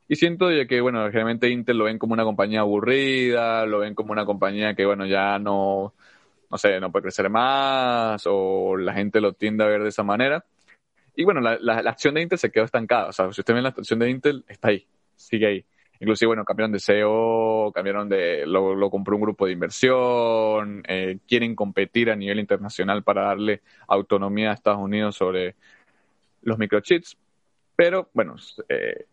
Y 0.07 0.15
siento 0.15 0.47
de 0.47 0.67
que, 0.67 0.79
bueno, 0.79 1.03
generalmente 1.07 1.49
Intel 1.49 1.77
lo 1.77 1.85
ven 1.85 1.99
como 1.99 2.13
una 2.13 2.23
compañía 2.23 2.61
aburrida, 2.61 3.65
lo 3.65 3.79
ven 3.79 3.95
como 3.95 4.13
una 4.13 4.25
compañía 4.25 4.75
que, 4.75 4.85
bueno, 4.85 5.05
ya 5.05 5.39
no, 5.39 5.93
no 6.49 6.57
sé, 6.57 6.79
no 6.79 6.91
puede 6.91 7.03
crecer 7.03 7.29
más, 7.29 8.23
o 8.27 8.77
la 8.77 8.93
gente 8.93 9.19
lo 9.19 9.33
tiende 9.33 9.65
a 9.65 9.67
ver 9.67 9.83
de 9.83 9.89
esa 9.89 10.03
manera. 10.03 10.45
Y 11.19 11.23
bueno, 11.23 11.41
la, 11.41 11.57
la, 11.59 11.79
acción 11.89 12.13
de 12.13 12.21
Intel 12.21 12.37
se 12.37 12.51
quedó 12.51 12.63
estancada. 12.63 13.07
O 13.07 13.11
sea, 13.11 13.33
si 13.33 13.41
usted 13.41 13.55
ve 13.55 13.61
la 13.63 13.69
acción 13.69 13.97
de 13.97 14.07
Intel, 14.07 14.45
está 14.47 14.67
ahí, 14.67 14.85
sigue 15.15 15.47
ahí. 15.47 15.65
Inclusive, 15.99 16.27
bueno, 16.27 16.45
cambiaron 16.45 16.71
de 16.71 16.79
CEO, 16.79 17.71
cambiaron 17.73 18.07
de, 18.07 18.45
lo, 18.45 18.75
lo 18.75 18.91
compró 18.91 19.15
un 19.15 19.23
grupo 19.23 19.47
de 19.47 19.53
inversión, 19.53 20.83
eh, 20.87 21.17
quieren 21.27 21.55
competir 21.55 22.11
a 22.11 22.15
nivel 22.15 22.37
internacional 22.37 23.01
para 23.01 23.23
darle 23.23 23.63
autonomía 23.87 24.51
a 24.51 24.53
Estados 24.53 24.79
Unidos 24.79 25.15
sobre 25.15 25.55
los 26.43 26.59
microchips. 26.59 27.17
Pero, 27.75 28.11
bueno, 28.13 28.35
eh, 28.69 29.05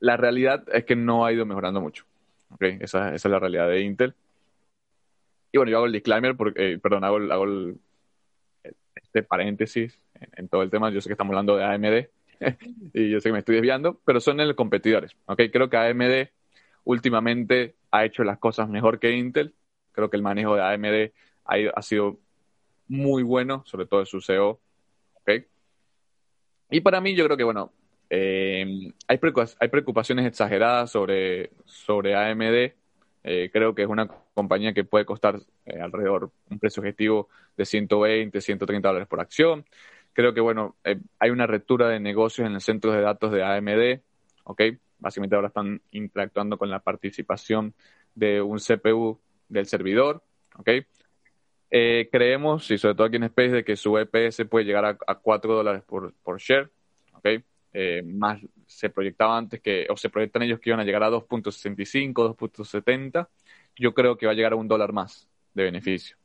la 0.00 0.16
realidad 0.16 0.64
es 0.72 0.86
que 0.86 0.96
no 0.96 1.26
ha 1.26 1.34
ido 1.34 1.44
mejorando 1.44 1.82
mucho. 1.82 2.06
¿okay? 2.54 2.78
Esa, 2.80 3.14
esa, 3.14 3.28
es 3.28 3.30
la 3.30 3.38
realidad 3.38 3.68
de 3.68 3.82
Intel. 3.82 4.14
Y 5.52 5.58
bueno, 5.58 5.70
yo 5.70 5.76
hago 5.76 5.86
el 5.86 5.92
disclaimer, 5.92 6.34
porque, 6.34 6.72
eh, 6.72 6.78
perdón, 6.78 7.04
hago, 7.04 7.18
hago 7.30 7.44
el, 7.44 7.76
este 8.94 9.22
paréntesis 9.22 9.98
en, 10.36 10.48
todo 10.48 10.62
el 10.62 10.70
tema. 10.70 10.90
Yo 10.90 11.00
sé 11.00 11.08
que 11.08 11.14
estamos 11.14 11.32
hablando 11.32 11.56
de 11.56 11.64
AMD 11.64 12.08
y 12.94 13.10
yo 13.10 13.20
sé 13.20 13.28
que 13.28 13.32
me 13.32 13.38
estoy 13.38 13.56
desviando, 13.56 14.00
pero 14.04 14.20
son 14.20 14.36
los 14.36 14.54
competidores. 14.54 15.16
¿okay? 15.26 15.50
Creo 15.50 15.70
que 15.70 15.76
AMD 15.76 16.28
últimamente 16.84 17.76
ha 17.90 18.04
hecho 18.04 18.24
las 18.24 18.38
cosas 18.38 18.68
mejor 18.68 18.98
que 18.98 19.12
Intel. 19.12 19.54
Creo 19.92 20.10
que 20.10 20.16
el 20.16 20.22
manejo 20.22 20.56
de 20.56 20.62
AMD 20.62 21.12
ha, 21.44 21.56
ha 21.74 21.82
sido 21.82 22.18
muy 22.88 23.22
bueno, 23.22 23.62
sobre 23.66 23.86
todo 23.86 24.00
de 24.00 24.06
su 24.06 24.20
CEO. 24.20 24.60
¿okay? 25.20 25.46
Y 26.70 26.80
para 26.80 27.00
mí 27.00 27.14
yo 27.14 27.24
creo 27.24 27.36
que, 27.36 27.44
bueno, 27.44 27.72
eh, 28.14 28.92
hay, 29.08 29.18
preocupaciones 29.18 30.26
exageradas 30.26 30.90
sobre, 30.90 31.50
sobre 31.64 32.14
AMD 32.14 32.72
eh, 33.24 33.50
creo 33.50 33.74
que 33.74 33.82
es 33.82 33.88
una 33.88 34.06
compañía 34.34 34.72
que 34.72 34.84
puede 34.84 35.04
costar 35.04 35.40
eh, 35.66 35.80
alrededor 35.80 36.30
un 36.50 36.58
precio 36.58 36.80
objetivo 36.80 37.28
de 37.56 37.64
120, 37.64 38.40
130 38.40 38.88
dólares 38.88 39.08
por 39.08 39.20
acción. 39.20 39.64
Creo 40.12 40.34
que, 40.34 40.40
bueno, 40.40 40.76
eh, 40.84 41.00
hay 41.18 41.30
una 41.30 41.46
retura 41.46 41.88
de 41.88 42.00
negocios 42.00 42.46
en 42.46 42.54
el 42.54 42.60
centro 42.60 42.92
de 42.92 43.00
datos 43.00 43.32
de 43.32 43.42
AMD, 43.42 44.00
¿ok? 44.44 44.62
Básicamente 44.98 45.36
ahora 45.36 45.48
están 45.48 45.80
interactuando 45.90 46.58
con 46.58 46.70
la 46.70 46.80
participación 46.80 47.74
de 48.14 48.42
un 48.42 48.58
CPU 48.58 49.18
del 49.48 49.66
servidor, 49.66 50.22
¿ok? 50.56 50.68
Eh, 51.70 52.08
creemos, 52.12 52.70
y 52.70 52.76
sobre 52.76 52.94
todo 52.94 53.06
aquí 53.06 53.16
en 53.16 53.24
Space, 53.24 53.50
de 53.50 53.64
que 53.64 53.76
su 53.76 53.96
EPS 53.96 54.44
puede 54.50 54.66
llegar 54.66 54.84
a, 54.84 54.98
a 55.06 55.14
4 55.16 55.54
dólares 55.54 55.82
por, 55.84 56.12
por 56.22 56.38
share, 56.38 56.70
¿ok? 57.14 57.28
Más 58.04 58.38
se 58.66 58.90
proyectaba 58.90 59.38
antes 59.38 59.60
que, 59.60 59.86
o 59.88 59.96
se 59.96 60.10
proyectan 60.10 60.42
ellos 60.42 60.60
que 60.60 60.68
iban 60.68 60.80
a 60.80 60.84
llegar 60.84 61.02
a 61.02 61.10
2.65, 61.10 62.12
2.70. 62.12 63.28
Yo 63.76 63.94
creo 63.94 64.16
que 64.16 64.26
va 64.26 64.32
a 64.32 64.34
llegar 64.34 64.52
a 64.52 64.56
un 64.56 64.68
dólar 64.68 64.92
más 64.92 65.28
de 65.54 65.64
beneficio. 65.64 66.16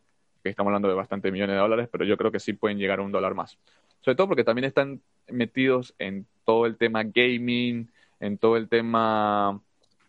Estamos 0.44 0.70
hablando 0.70 0.88
de 0.88 0.94
bastante 0.94 1.32
millones 1.32 1.56
de 1.56 1.60
dólares, 1.60 1.90
pero 1.92 2.06
yo 2.06 2.18
creo 2.18 2.32
que 2.32 2.40
sí 2.40 2.54
pueden 2.54 2.78
llegar 2.78 3.00
a 3.00 3.04
un 3.04 3.12
dólar 3.12 3.36
más. 3.36 3.58
Sobre 4.02 4.16
todo 4.16 4.28
porque 4.28 4.44
también 4.44 4.66
están 4.66 5.02
metidos 5.28 5.94
en 6.00 6.26
todo 6.46 6.66
el 6.66 6.78
tema 6.78 7.04
gaming, 7.04 7.90
en 8.20 8.38
todo 8.38 8.58
el 8.58 8.70
tema 8.70 9.62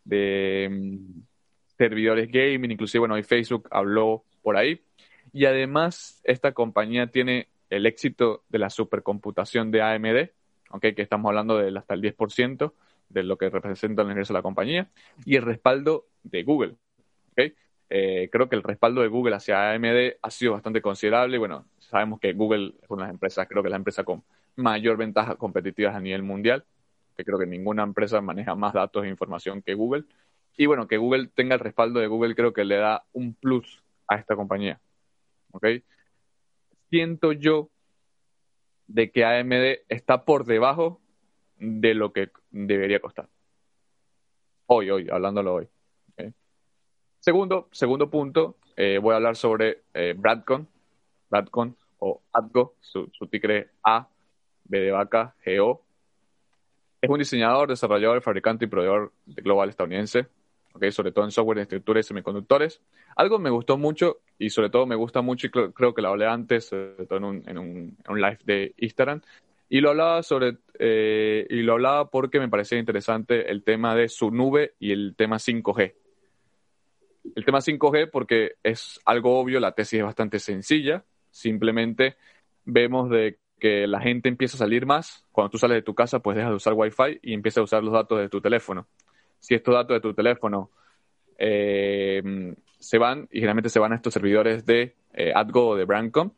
de 0.04 0.68
mm, 0.70 1.20
servidores 1.76 2.30
gaming, 2.30 2.70
inclusive, 2.70 3.00
bueno, 3.00 3.14
hoy 3.14 3.22
Facebook 3.22 3.68
habló 3.70 4.24
por 4.42 4.56
ahí. 4.56 4.80
Y 5.32 5.44
además, 5.44 6.20
esta 6.24 6.52
compañía 6.52 7.08
tiene 7.08 7.48
el 7.70 7.86
éxito 7.86 8.44
de 8.48 8.58
la 8.58 8.70
supercomputación 8.70 9.70
de 9.70 9.82
AMD, 9.82 10.30
que 10.80 11.02
estamos 11.02 11.28
hablando 11.28 11.58
del 11.58 11.76
hasta 11.76 11.94
el 11.94 12.02
10% 12.02 12.72
de 13.08 13.22
lo 13.22 13.36
que 13.36 13.48
representa 13.48 14.02
el 14.02 14.08
ingreso 14.08 14.32
de 14.32 14.38
la 14.38 14.42
compañía, 14.42 14.88
y 15.24 15.36
el 15.36 15.42
respaldo 15.42 16.06
de 16.22 16.42
Google. 16.42 16.76
Eh, 17.90 18.28
creo 18.30 18.48
que 18.48 18.56
el 18.56 18.62
respaldo 18.62 19.00
de 19.00 19.08
Google 19.08 19.36
hacia 19.36 19.72
AMD 19.72 20.16
ha 20.20 20.30
sido 20.30 20.52
bastante 20.52 20.82
considerable. 20.82 21.36
Y 21.36 21.38
bueno, 21.38 21.66
sabemos 21.78 22.20
que 22.20 22.32
Google 22.32 22.74
es 22.82 22.90
una 22.90 23.04
de 23.04 23.08
las 23.08 23.14
empresas, 23.14 23.48
creo 23.48 23.62
que 23.62 23.68
es 23.68 23.70
la 23.70 23.76
empresa 23.76 24.04
con 24.04 24.22
mayor 24.56 24.96
ventaja 24.96 25.36
competitiva 25.36 25.94
a 25.94 26.00
nivel 26.00 26.22
mundial, 26.22 26.64
que 27.16 27.24
creo 27.24 27.38
que 27.38 27.46
ninguna 27.46 27.82
empresa 27.82 28.20
maneja 28.20 28.54
más 28.54 28.74
datos 28.74 29.04
e 29.04 29.08
información 29.08 29.62
que 29.62 29.74
Google. 29.74 30.04
Y 30.56 30.66
bueno, 30.66 30.88
que 30.88 30.96
Google 30.96 31.28
tenga 31.28 31.54
el 31.54 31.60
respaldo 31.60 32.00
de 32.00 32.08
Google 32.08 32.34
creo 32.34 32.52
que 32.52 32.64
le 32.64 32.76
da 32.76 33.04
un 33.12 33.34
plus 33.34 33.82
a 34.08 34.16
esta 34.16 34.34
compañía. 34.34 34.80
Siento 36.90 37.32
yo 37.32 37.70
de 38.86 39.10
que 39.10 39.24
AMD 39.24 39.84
está 39.88 40.24
por 40.24 40.44
debajo 40.44 41.00
de 41.58 41.94
lo 41.94 42.12
que 42.12 42.30
debería 42.50 43.00
costar. 43.00 43.28
Hoy, 44.66 44.90
hoy, 44.90 45.08
hablándolo 45.10 45.54
hoy. 45.54 45.68
Segundo, 47.20 47.68
segundo 47.72 48.10
punto, 48.10 48.56
eh, 48.76 48.98
voy 48.98 49.12
a 49.12 49.16
hablar 49.16 49.36
sobre 49.36 49.82
eh, 49.94 50.14
Bradcon, 50.16 50.68
Bradcon 51.30 51.76
o 51.98 52.22
ADGO, 52.32 52.74
su, 52.80 53.08
su 53.12 53.26
ticker 53.26 53.70
A, 53.82 54.08
B 54.64 54.80
de 54.80 54.90
vaca, 54.90 55.34
GO. 55.44 55.82
Es 57.00 57.10
un 57.10 57.18
diseñador, 57.18 57.68
desarrollador, 57.68 58.22
fabricante 58.22 58.64
y 58.64 58.68
proveedor 58.68 59.12
de 59.26 59.42
global 59.42 59.68
estadounidense 59.68 60.28
sobre 60.90 61.12
todo 61.12 61.24
en 61.24 61.30
software 61.30 61.56
de 61.56 61.62
estructuras 61.62 62.06
y 62.06 62.08
semiconductores. 62.08 62.80
Algo 63.16 63.38
me 63.38 63.50
gustó 63.50 63.76
mucho 63.76 64.20
y 64.38 64.50
sobre 64.50 64.70
todo 64.70 64.86
me 64.86 64.94
gusta 64.94 65.20
mucho 65.20 65.46
y 65.46 65.50
creo, 65.50 65.94
que 65.94 66.02
lo 66.02 66.08
hablé 66.08 66.26
antes, 66.26 66.66
sobre 66.66 67.06
todo 67.06 67.18
en 67.18 67.24
un, 67.24 67.42
en 67.46 67.58
un, 67.58 68.20
live 68.20 68.38
de 68.44 68.74
Instagram, 68.78 69.20
y 69.68 69.80
lo 69.80 69.90
hablaba 69.90 70.22
sobre 70.22 70.58
eh, 70.78 71.46
y 71.50 71.62
lo 71.62 71.74
hablaba 71.74 72.10
porque 72.10 72.38
me 72.38 72.48
parecía 72.48 72.78
interesante 72.78 73.50
el 73.50 73.64
tema 73.64 73.94
de 73.94 74.08
su 74.08 74.30
nube 74.30 74.74
y 74.78 74.92
el 74.92 75.14
tema 75.16 75.36
5G. 75.36 75.94
El 77.34 77.44
tema 77.44 77.58
5G 77.58 78.10
porque 78.10 78.52
es 78.62 79.00
algo 79.04 79.38
obvio, 79.38 79.60
la 79.60 79.72
tesis 79.72 80.00
es 80.00 80.04
bastante 80.04 80.38
sencilla, 80.38 81.04
simplemente 81.30 82.16
vemos 82.64 83.10
de 83.10 83.38
que 83.58 83.86
la 83.86 84.00
gente 84.00 84.28
empieza 84.28 84.56
a 84.56 84.58
salir 84.58 84.86
más, 84.86 85.26
cuando 85.32 85.50
tú 85.50 85.58
sales 85.58 85.76
de 85.76 85.82
tu 85.82 85.94
casa 85.94 86.20
pues 86.20 86.36
dejas 86.36 86.50
de 86.50 86.56
usar 86.56 86.74
Wi-Fi 86.74 87.20
y 87.22 87.34
empiezas 87.34 87.58
a 87.58 87.64
usar 87.64 87.82
los 87.82 87.92
datos 87.92 88.18
de 88.18 88.28
tu 88.28 88.40
teléfono. 88.40 88.86
Si 89.40 89.54
estos 89.54 89.74
datos 89.74 89.96
de 89.96 90.00
tu 90.00 90.14
teléfono 90.14 90.70
eh, 91.38 92.54
se 92.78 92.98
van, 92.98 93.28
y 93.30 93.38
generalmente 93.38 93.68
se 93.68 93.78
van 93.78 93.92
a 93.92 93.96
estos 93.96 94.14
servidores 94.14 94.64
de 94.64 94.94
eh, 95.12 95.32
AdGo 95.34 95.68
o 95.68 95.76
de 95.76 95.84
Brandcom, 95.84 96.30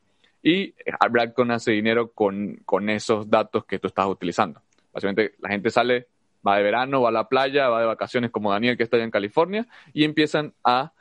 y 0.42 0.62
eh, 0.62 0.74
Brandcom 1.10 1.50
hace 1.50 1.72
dinero 1.72 2.12
con, 2.12 2.56
con 2.64 2.88
esos 2.88 3.28
datos 3.28 3.64
que 3.64 3.78
tú 3.78 3.88
estás 3.88 4.06
utilizando. 4.06 4.62
Básicamente 4.92 5.34
la 5.38 5.50
gente 5.50 5.70
sale, 5.70 6.08
va 6.46 6.56
de 6.56 6.62
verano, 6.62 7.02
va 7.02 7.08
a 7.10 7.12
la 7.12 7.28
playa, 7.28 7.68
va 7.68 7.80
de 7.80 7.86
vacaciones 7.86 8.30
como 8.30 8.52
Daniel 8.52 8.76
que 8.76 8.82
está 8.82 8.96
allá 8.96 9.04
en 9.04 9.10
California, 9.10 9.66
y 9.92 10.04
empiezan 10.04 10.54
a, 10.64 10.92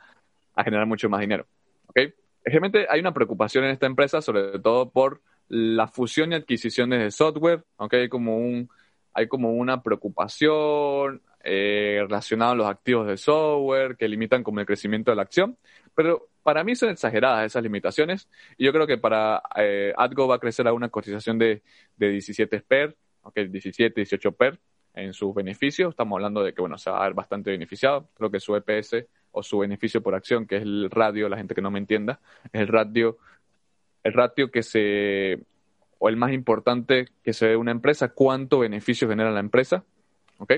a 0.54 0.64
generar 0.64 0.86
mucho 0.86 1.08
más 1.08 1.20
dinero. 1.20 1.46
¿okay? 1.86 2.14
Generalmente 2.44 2.86
hay 2.88 3.00
una 3.00 3.14
preocupación 3.14 3.64
en 3.64 3.70
esta 3.70 3.86
empresa, 3.86 4.22
sobre 4.22 4.58
todo 4.58 4.90
por 4.90 5.22
la 5.48 5.88
fusión 5.88 6.32
y 6.32 6.36
adquisiciones 6.36 7.00
de 7.00 7.10
software, 7.10 7.64
aunque 7.76 7.96
hay 7.96 8.08
como 8.08 8.36
un 8.36 8.68
hay 9.12 9.26
como 9.26 9.50
una 9.50 9.82
preocupación, 9.82 11.20
eh, 11.42 11.98
relacionado 12.02 12.52
a 12.52 12.54
los 12.54 12.66
activos 12.68 13.06
de 13.06 13.16
software 13.16 13.96
que 13.96 14.08
limitan 14.08 14.42
como 14.42 14.60
el 14.60 14.66
crecimiento 14.66 15.10
de 15.10 15.16
la 15.16 15.22
acción. 15.22 15.56
Pero 15.94 16.28
para 16.42 16.64
mí 16.64 16.76
son 16.76 16.90
exageradas 16.90 17.46
esas 17.46 17.62
limitaciones 17.62 18.28
y 18.56 18.64
yo 18.64 18.72
creo 18.72 18.86
que 18.86 18.98
para 18.98 19.42
eh, 19.56 19.92
AdGo 19.96 20.28
va 20.28 20.36
a 20.36 20.38
crecer 20.38 20.68
a 20.68 20.72
una 20.72 20.88
cotización 20.88 21.38
de, 21.38 21.62
de 21.96 22.08
17 22.10 22.60
PER, 22.60 22.96
okay, 23.22 23.48
17, 23.48 24.00
18 24.00 24.32
PER 24.32 24.60
en 24.94 25.12
sus 25.12 25.34
beneficios. 25.34 25.90
Estamos 25.90 26.16
hablando 26.16 26.42
de 26.42 26.52
que 26.52 26.60
bueno, 26.60 26.78
se 26.78 26.90
va 26.90 27.00
a 27.00 27.04
ver 27.04 27.14
bastante 27.14 27.50
beneficiado. 27.50 28.08
Creo 28.14 28.30
que 28.30 28.40
su 28.40 28.56
EPS 28.56 29.06
o 29.32 29.42
su 29.42 29.58
beneficio 29.58 30.02
por 30.02 30.14
acción, 30.14 30.46
que 30.46 30.56
es 30.56 30.62
el 30.62 30.90
radio, 30.90 31.28
la 31.28 31.36
gente 31.36 31.54
que 31.54 31.62
no 31.62 31.70
me 31.70 31.78
entienda, 31.78 32.20
es 32.52 32.60
el 32.60 32.68
radio, 32.68 33.18
el 34.02 34.12
ratio 34.12 34.50
que 34.50 34.62
se, 34.62 35.40
o 35.98 36.08
el 36.08 36.16
más 36.16 36.32
importante 36.32 37.06
que 37.22 37.32
se 37.32 37.48
ve 37.48 37.56
una 37.56 37.70
empresa, 37.70 38.08
cuánto 38.08 38.58
beneficio 38.58 39.08
genera 39.08 39.30
la 39.30 39.40
empresa. 39.40 39.84
¿Ok? 40.38 40.54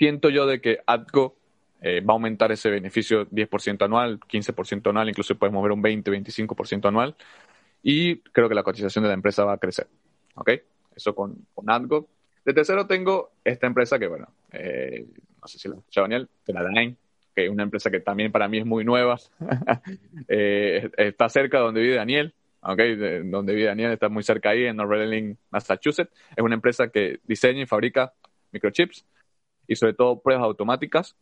siento 0.00 0.30
yo 0.30 0.46
de 0.46 0.62
que 0.62 0.78
ADCO 0.86 1.36
eh, 1.82 2.00
va 2.00 2.12
a 2.12 2.16
aumentar 2.16 2.50
ese 2.52 2.70
beneficio 2.70 3.28
10% 3.28 3.84
anual, 3.84 4.18
15% 4.18 4.88
anual, 4.88 5.10
incluso 5.10 5.36
podemos 5.36 5.62
ver 5.62 5.72
un 5.72 5.82
20, 5.82 6.10
25% 6.10 6.88
anual. 6.88 7.16
Y 7.82 8.16
creo 8.16 8.48
que 8.48 8.54
la 8.54 8.62
cotización 8.62 9.02
de 9.02 9.08
la 9.08 9.14
empresa 9.14 9.44
va 9.44 9.52
a 9.52 9.58
crecer. 9.58 9.88
¿Ok? 10.36 10.52
Eso 10.96 11.14
con, 11.14 11.46
con 11.54 11.68
AdGo. 11.68 12.08
De 12.44 12.54
tercero 12.54 12.86
tengo 12.86 13.32
esta 13.44 13.66
empresa 13.66 13.98
que, 13.98 14.06
bueno, 14.06 14.28
eh, 14.52 15.06
no 15.40 15.48
sé 15.48 15.58
si 15.58 15.68
la 15.68 15.76
escuchado 15.76 16.04
Daniel, 16.04 16.28
Teradyne, 16.44 16.96
que 17.34 17.44
es 17.44 17.50
una 17.50 17.62
empresa 17.62 17.90
que 17.90 18.00
también 18.00 18.32
para 18.32 18.48
mí 18.48 18.58
es 18.58 18.66
muy 18.66 18.84
nueva. 18.84 19.16
Eh, 20.28 20.90
está 20.96 21.28
cerca 21.28 21.58
de 21.58 21.64
donde 21.64 21.80
vive 21.80 21.96
Daniel. 21.96 22.34
Okay, 22.62 22.94
donde 23.24 23.54
vive 23.54 23.68
Daniel 23.68 23.92
está 23.92 24.10
muy 24.10 24.22
cerca 24.22 24.50
ahí, 24.50 24.66
en 24.66 24.76
North 24.76 25.38
Massachusetts. 25.50 26.12
Es 26.36 26.44
una 26.44 26.54
empresa 26.54 26.88
que 26.88 27.18
diseña 27.24 27.62
y 27.62 27.66
fabrica 27.66 28.12
microchips 28.52 29.06
y 29.66 29.76
sobre 29.76 29.94
todo 29.94 30.20
pruebas 30.20 30.44
automáticas. 30.44 31.16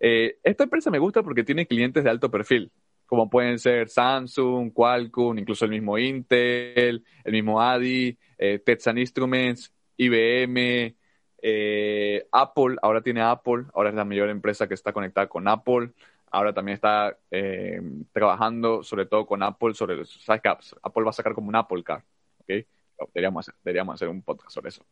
Eh, 0.00 0.38
esta 0.42 0.64
empresa 0.64 0.90
me 0.90 0.98
gusta 0.98 1.22
porque 1.22 1.44
tiene 1.44 1.66
clientes 1.66 2.02
de 2.02 2.10
alto 2.10 2.30
perfil, 2.30 2.72
como 3.06 3.28
pueden 3.28 3.58
ser 3.58 3.88
Samsung, 3.88 4.72
Qualcomm, 4.72 5.38
incluso 5.38 5.64
el 5.64 5.70
mismo 5.72 5.98
Intel, 5.98 7.04
el 7.24 7.32
mismo 7.32 7.60
ADI, 7.60 8.16
eh, 8.38 8.62
Instruments, 8.96 9.72
IBM, 9.96 10.96
eh, 11.42 12.26
Apple, 12.30 12.76
ahora 12.82 13.00
tiene 13.00 13.20
Apple, 13.20 13.64
ahora 13.74 13.90
es 13.90 13.94
la 13.94 14.04
mayor 14.04 14.28
empresa 14.28 14.68
que 14.68 14.74
está 14.74 14.92
conectada 14.92 15.28
con 15.28 15.48
Apple, 15.48 15.90
ahora 16.30 16.52
también 16.52 16.74
está 16.74 17.16
eh, 17.30 17.80
trabajando 18.12 18.82
sobre 18.82 19.06
todo 19.06 19.26
con 19.26 19.42
Apple, 19.42 19.74
sobre, 19.74 20.04
¿sabes 20.04 20.42
Apple 20.44 21.04
va 21.04 21.10
a 21.10 21.14
sacar 21.14 21.34
como 21.34 21.48
un 21.48 21.56
Apple 21.56 21.82
Car, 21.82 22.02
¿ok? 22.40 22.66
Deberíamos 23.12 23.48
hacer, 23.48 23.54
deberíamos 23.64 23.94
hacer 23.94 24.08
un 24.08 24.22
podcast 24.22 24.50
sobre 24.50 24.68
eso. 24.68 24.84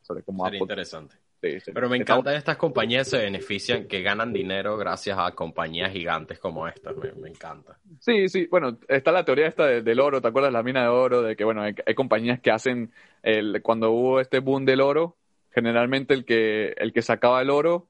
Sobre 0.00 0.22
cómo 0.22 0.44
Sería 0.44 0.60
interesante. 0.60 1.16
Pero 1.40 1.88
me 1.88 1.98
encanta 1.98 2.34
estas 2.34 2.56
compañías 2.56 3.08
se 3.08 3.18
benefician, 3.18 3.86
que 3.86 4.02
ganan 4.02 4.32
dinero 4.32 4.76
gracias 4.76 5.16
a 5.18 5.30
compañías 5.32 5.92
gigantes 5.92 6.38
como 6.38 6.66
estas. 6.66 6.96
Me, 6.96 7.28
encanta. 7.28 7.78
Sí, 8.00 8.28
sí. 8.28 8.48
Bueno, 8.50 8.78
está 8.88 9.12
la 9.12 9.24
teoría 9.24 9.46
esta 9.46 9.66
del 9.66 10.00
oro. 10.00 10.20
¿Te 10.20 10.28
acuerdas 10.28 10.52
la 10.52 10.62
mina 10.62 10.82
de 10.82 10.88
oro? 10.88 11.22
De 11.22 11.36
que, 11.36 11.44
bueno, 11.44 11.62
hay, 11.62 11.94
compañías 11.94 12.40
que 12.40 12.50
hacen. 12.50 12.92
El, 13.22 13.62
cuando 13.62 13.92
hubo 13.92 14.20
este 14.20 14.40
boom 14.40 14.64
del 14.64 14.80
oro, 14.80 15.16
generalmente 15.50 16.14
el 16.14 16.24
que, 16.24 16.74
el 16.76 16.92
que 16.92 17.02
sacaba 17.02 17.40
el 17.40 17.50
oro, 17.50 17.88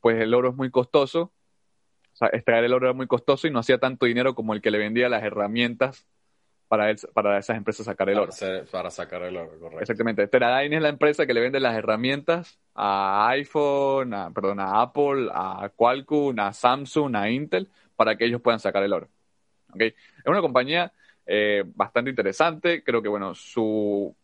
pues 0.00 0.20
el 0.20 0.32
oro 0.32 0.50
es 0.50 0.54
muy 0.54 0.70
costoso. 0.70 1.32
O 2.12 2.16
sea, 2.16 2.28
extraer 2.28 2.64
el 2.64 2.72
oro 2.72 2.86
era 2.86 2.94
muy 2.94 3.08
costoso 3.08 3.48
y 3.48 3.50
no 3.50 3.58
hacía 3.58 3.78
tanto 3.78 4.06
dinero 4.06 4.36
como 4.36 4.54
el 4.54 4.60
que 4.60 4.70
le 4.70 4.78
vendía 4.78 5.08
las 5.08 5.24
herramientas 5.24 6.06
para, 6.68 6.94
para 7.12 7.38
esas 7.38 7.56
empresas 7.56 7.86
sacar 7.86 8.08
el 8.08 8.18
oro. 8.18 8.32
Para, 8.70 8.90
sacar 8.90 9.22
el 9.22 9.36
oro, 9.36 9.58
correcto. 9.58 9.80
Exactamente. 9.80 10.26
Teradyne 10.26 10.76
es 10.76 10.82
la 10.82 10.88
empresa 10.88 11.26
que 11.26 11.34
le 11.34 11.40
vende 11.40 11.60
las 11.60 11.76
herramientas 11.76 12.58
a 12.74 13.28
iPhone, 13.30 14.14
a, 14.14 14.30
perdón, 14.30 14.60
a 14.60 14.80
Apple, 14.82 15.28
a 15.32 15.70
Qualcomm, 15.74 16.38
a 16.38 16.52
Samsung, 16.52 17.16
a 17.16 17.30
Intel, 17.30 17.68
para 17.96 18.16
que 18.16 18.24
ellos 18.24 18.40
puedan 18.40 18.60
sacar 18.60 18.82
el 18.82 18.92
oro. 18.92 19.08
¿Okay? 19.72 19.88
Es 19.88 20.26
una 20.26 20.40
compañía 20.40 20.92
eh, 21.26 21.64
bastante 21.66 22.10
interesante. 22.10 22.82
Creo 22.82 23.02
que, 23.02 23.08
bueno, 23.08 23.34
su, 23.34 24.14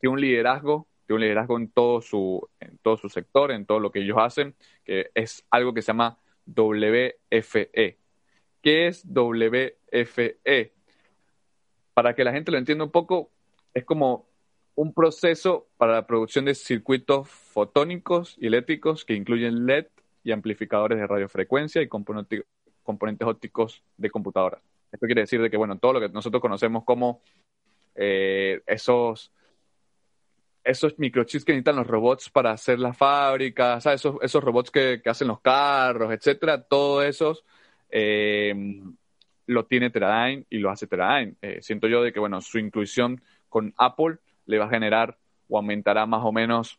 tiene 0.00 0.14
un 0.14 0.20
liderazgo, 0.20 0.88
tiene 1.06 1.16
un 1.16 1.22
liderazgo 1.22 1.56
en 1.58 1.70
todo, 1.70 2.00
su, 2.00 2.48
en 2.60 2.78
todo 2.78 2.96
su 2.96 3.08
sector, 3.08 3.50
en 3.52 3.66
todo 3.66 3.80
lo 3.80 3.90
que 3.90 4.00
ellos 4.00 4.18
hacen, 4.18 4.54
que 4.84 5.10
es 5.14 5.44
algo 5.50 5.74
que 5.74 5.82
se 5.82 5.88
llama 5.88 6.18
WFE. 6.46 7.98
¿Qué 8.62 8.86
es 8.86 9.04
WFE? 9.06 10.73
Para 11.94 12.14
que 12.14 12.24
la 12.24 12.32
gente 12.32 12.50
lo 12.50 12.58
entienda 12.58 12.84
un 12.84 12.90
poco, 12.90 13.30
es 13.72 13.84
como 13.84 14.26
un 14.74 14.92
proceso 14.92 15.68
para 15.76 15.94
la 15.94 16.06
producción 16.06 16.44
de 16.44 16.54
circuitos 16.54 17.28
fotónicos 17.28 18.36
y 18.38 18.48
eléctricos 18.48 19.04
que 19.04 19.14
incluyen 19.14 19.66
LED 19.66 19.86
y 20.24 20.32
amplificadores 20.32 20.98
de 20.98 21.06
radiofrecuencia 21.06 21.80
y 21.80 21.88
componentes 21.88 22.42
ópticos 23.26 23.82
de 23.96 24.10
computadoras. 24.10 24.60
Esto 24.90 25.06
quiere 25.06 25.22
decir 25.22 25.40
de 25.40 25.50
que, 25.50 25.56
bueno, 25.56 25.78
todo 25.78 25.94
lo 25.94 26.00
que 26.00 26.08
nosotros 26.08 26.40
conocemos 26.40 26.84
como 26.84 27.20
eh, 27.94 28.62
esos, 28.66 29.32
esos 30.64 30.98
microchips 30.98 31.44
que 31.44 31.52
necesitan 31.52 31.76
los 31.76 31.86
robots 31.86 32.30
para 32.30 32.50
hacer 32.52 32.78
las 32.80 32.96
fábricas, 32.96 33.86
Esos, 33.86 34.16
esos 34.22 34.42
robots 34.42 34.70
que, 34.70 35.00
hacen 35.04 35.28
los 35.28 35.40
carros, 35.40 36.12
etcétera, 36.12 36.62
todo 36.62 37.02
eso 37.02 37.38
eh, 37.90 38.82
lo 39.46 39.66
tiene 39.66 39.90
Teradyne 39.90 40.46
y 40.50 40.58
lo 40.58 40.70
hace 40.70 40.86
Teradyne. 40.86 41.34
Eh, 41.42 41.58
siento 41.62 41.86
yo 41.88 42.02
de 42.02 42.12
que, 42.12 42.20
bueno, 42.20 42.40
su 42.40 42.58
inclusión 42.58 43.22
con 43.48 43.74
Apple 43.76 44.18
le 44.46 44.58
va 44.58 44.66
a 44.66 44.70
generar 44.70 45.18
o 45.48 45.58
aumentará 45.58 46.06
más 46.06 46.22
o 46.24 46.32
menos 46.32 46.78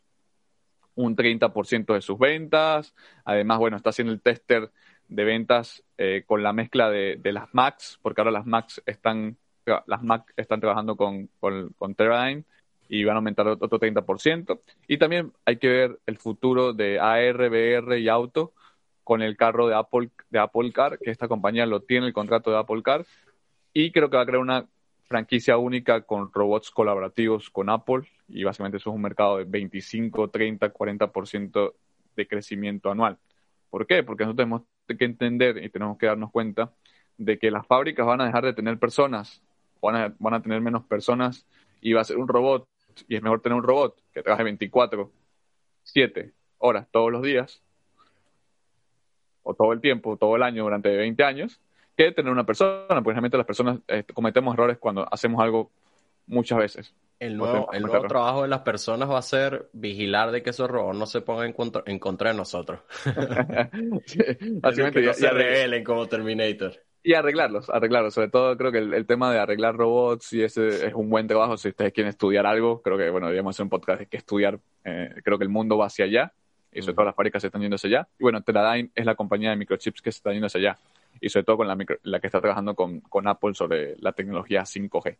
un 0.94 1.16
30% 1.16 1.94
de 1.94 2.02
sus 2.02 2.18
ventas. 2.18 2.94
Además, 3.24 3.58
bueno, 3.58 3.76
está 3.76 3.90
haciendo 3.90 4.12
el 4.12 4.20
tester 4.20 4.70
de 5.08 5.24
ventas 5.24 5.84
eh, 5.98 6.24
con 6.26 6.42
la 6.42 6.52
mezcla 6.52 6.90
de, 6.90 7.20
las 7.32 7.52
Macs, 7.52 7.98
porque 8.02 8.20
ahora 8.20 8.32
las 8.32 8.46
Macs 8.46 8.82
están, 8.86 9.36
las 9.86 10.02
Mac 10.02 10.32
están 10.36 10.60
trabajando 10.60 10.96
con, 10.96 11.28
con, 11.38 11.70
con 11.78 11.94
y 12.88 13.04
van 13.04 13.14
a 13.14 13.18
aumentar 13.18 13.46
otro 13.48 13.78
30%. 13.78 14.60
Y 14.88 14.98
también 14.98 15.32
hay 15.44 15.58
que 15.58 15.68
ver 15.68 15.98
el 16.06 16.18
futuro 16.18 16.72
de 16.72 16.98
AR, 16.98 17.48
VR 17.48 17.98
y 17.98 18.08
auto 18.08 18.52
con 19.06 19.22
el 19.22 19.36
carro 19.36 19.68
de 19.68 19.74
Apple, 19.76 20.10
de 20.30 20.40
Apple 20.40 20.72
Car, 20.72 20.98
que 20.98 21.12
esta 21.12 21.28
compañía 21.28 21.64
lo 21.64 21.80
tiene 21.80 22.08
el 22.08 22.12
contrato 22.12 22.50
de 22.50 22.58
Apple 22.58 22.82
Car, 22.82 23.06
y 23.72 23.92
creo 23.92 24.10
que 24.10 24.16
va 24.16 24.24
a 24.24 24.26
crear 24.26 24.40
una 24.40 24.66
franquicia 25.04 25.58
única 25.58 26.00
con 26.00 26.32
robots 26.32 26.72
colaborativos 26.72 27.48
con 27.48 27.70
Apple, 27.70 28.02
y 28.26 28.42
básicamente 28.42 28.78
eso 28.78 28.90
es 28.90 28.96
un 28.96 29.02
mercado 29.02 29.38
de 29.38 29.44
25, 29.44 30.28
30, 30.30 30.72
40% 30.72 31.74
de 32.16 32.26
crecimiento 32.26 32.90
anual. 32.90 33.16
¿Por 33.70 33.86
qué? 33.86 34.02
Porque 34.02 34.24
nosotros 34.24 34.44
tenemos 34.44 34.62
que 34.88 35.04
entender 35.04 35.62
y 35.62 35.68
tenemos 35.68 35.98
que 35.98 36.06
darnos 36.06 36.32
cuenta 36.32 36.72
de 37.16 37.38
que 37.38 37.52
las 37.52 37.64
fábricas 37.64 38.04
van 38.04 38.22
a 38.22 38.26
dejar 38.26 38.44
de 38.44 38.54
tener 38.54 38.76
personas, 38.76 39.40
van 39.80 39.94
a, 39.94 40.16
van 40.18 40.34
a 40.34 40.42
tener 40.42 40.60
menos 40.60 40.84
personas 40.84 41.46
y 41.80 41.92
va 41.92 42.00
a 42.00 42.04
ser 42.04 42.16
un 42.16 42.26
robot, 42.26 42.68
y 43.06 43.14
es 43.14 43.22
mejor 43.22 43.40
tener 43.40 43.56
un 43.56 43.62
robot 43.62 44.02
que 44.12 44.24
trabaje 44.24 44.42
24, 44.42 45.12
7 45.84 46.32
horas 46.58 46.88
todos 46.90 47.12
los 47.12 47.22
días, 47.22 47.62
o 49.46 49.54
todo 49.54 49.72
el 49.72 49.80
tiempo, 49.80 50.16
todo 50.16 50.36
el 50.36 50.42
año, 50.42 50.64
durante 50.64 50.94
20 50.94 51.22
años, 51.22 51.60
que 51.96 52.12
tener 52.12 52.32
una 52.32 52.44
persona, 52.44 52.86
porque 52.88 53.12
realmente 53.12 53.36
las 53.36 53.46
personas 53.46 53.78
eh, 53.88 54.04
cometemos 54.12 54.54
errores 54.54 54.78
cuando 54.78 55.06
hacemos 55.10 55.40
algo 55.42 55.70
muchas 56.26 56.58
veces. 56.58 56.94
El 57.18 57.36
nuevo, 57.36 57.72
el 57.72 57.82
nuevo 57.82 58.06
trabajo 58.06 58.42
de 58.42 58.48
las 58.48 58.60
personas 58.60 59.08
va 59.08 59.18
a 59.18 59.22
ser 59.22 59.70
vigilar 59.72 60.32
de 60.32 60.42
que 60.42 60.50
esos 60.50 60.68
robots 60.68 60.98
no 60.98 61.06
se 61.06 61.22
pongan 61.22 61.54
en, 61.86 61.98
contra, 61.98 62.30
de 62.30 62.36
nosotros. 62.36 62.80
Básicamente, 64.60 65.00
que 65.00 65.06
no 65.06 65.14
se 65.14 65.30
revelen 65.30 65.84
como 65.84 66.06
Terminator. 66.06 66.74
Y 67.02 67.14
arreglarlos, 67.14 67.70
arreglarlos. 67.70 68.12
Sobre 68.12 68.28
todo 68.28 68.56
creo 68.56 68.72
que 68.72 68.78
el, 68.78 69.06
tema 69.06 69.32
de 69.32 69.38
arreglar 69.38 69.76
robots 69.76 70.32
y 70.32 70.42
ese 70.42 70.88
es 70.88 70.94
un 70.94 71.08
buen 71.08 71.28
trabajo. 71.28 71.56
Si 71.56 71.68
ustedes 71.68 71.92
quieren 71.92 72.10
estudiar 72.10 72.46
algo, 72.46 72.82
creo 72.82 72.98
que, 72.98 73.08
bueno, 73.08 73.28
deberíamos 73.28 73.54
hacer 73.54 73.62
un 73.62 73.70
podcast 73.70 74.00
de 74.00 74.06
que 74.06 74.16
estudiar. 74.16 74.58
Eh, 74.84 75.14
creo 75.22 75.38
que 75.38 75.44
el 75.44 75.50
mundo 75.50 75.78
va 75.78 75.86
hacia 75.86 76.04
allá 76.04 76.32
y 76.76 76.82
sobre 76.82 76.94
todo 76.94 77.06
las 77.06 77.14
fábricas 77.14 77.40
se 77.40 77.48
están 77.48 77.62
yendo 77.62 77.76
hacia 77.76 77.88
allá. 77.88 78.08
Y 78.18 78.22
bueno, 78.22 78.42
Teradyne 78.42 78.90
es 78.94 79.06
la 79.06 79.14
compañía 79.14 79.50
de 79.50 79.56
microchips 79.56 80.02
que 80.02 80.12
se 80.12 80.18
está 80.18 80.32
yendo 80.32 80.46
hacia 80.46 80.58
allá 80.58 80.78
y 81.20 81.28
sobre 81.30 81.44
todo 81.44 81.56
con 81.58 81.68
la, 81.68 81.76
la 82.02 82.20
que 82.20 82.26
está 82.26 82.40
trabajando 82.40 82.74
con, 82.74 83.00
con 83.00 83.26
Apple 83.26 83.54
sobre 83.54 83.96
la 83.98 84.12
tecnología 84.12 84.62
5G. 84.62 85.16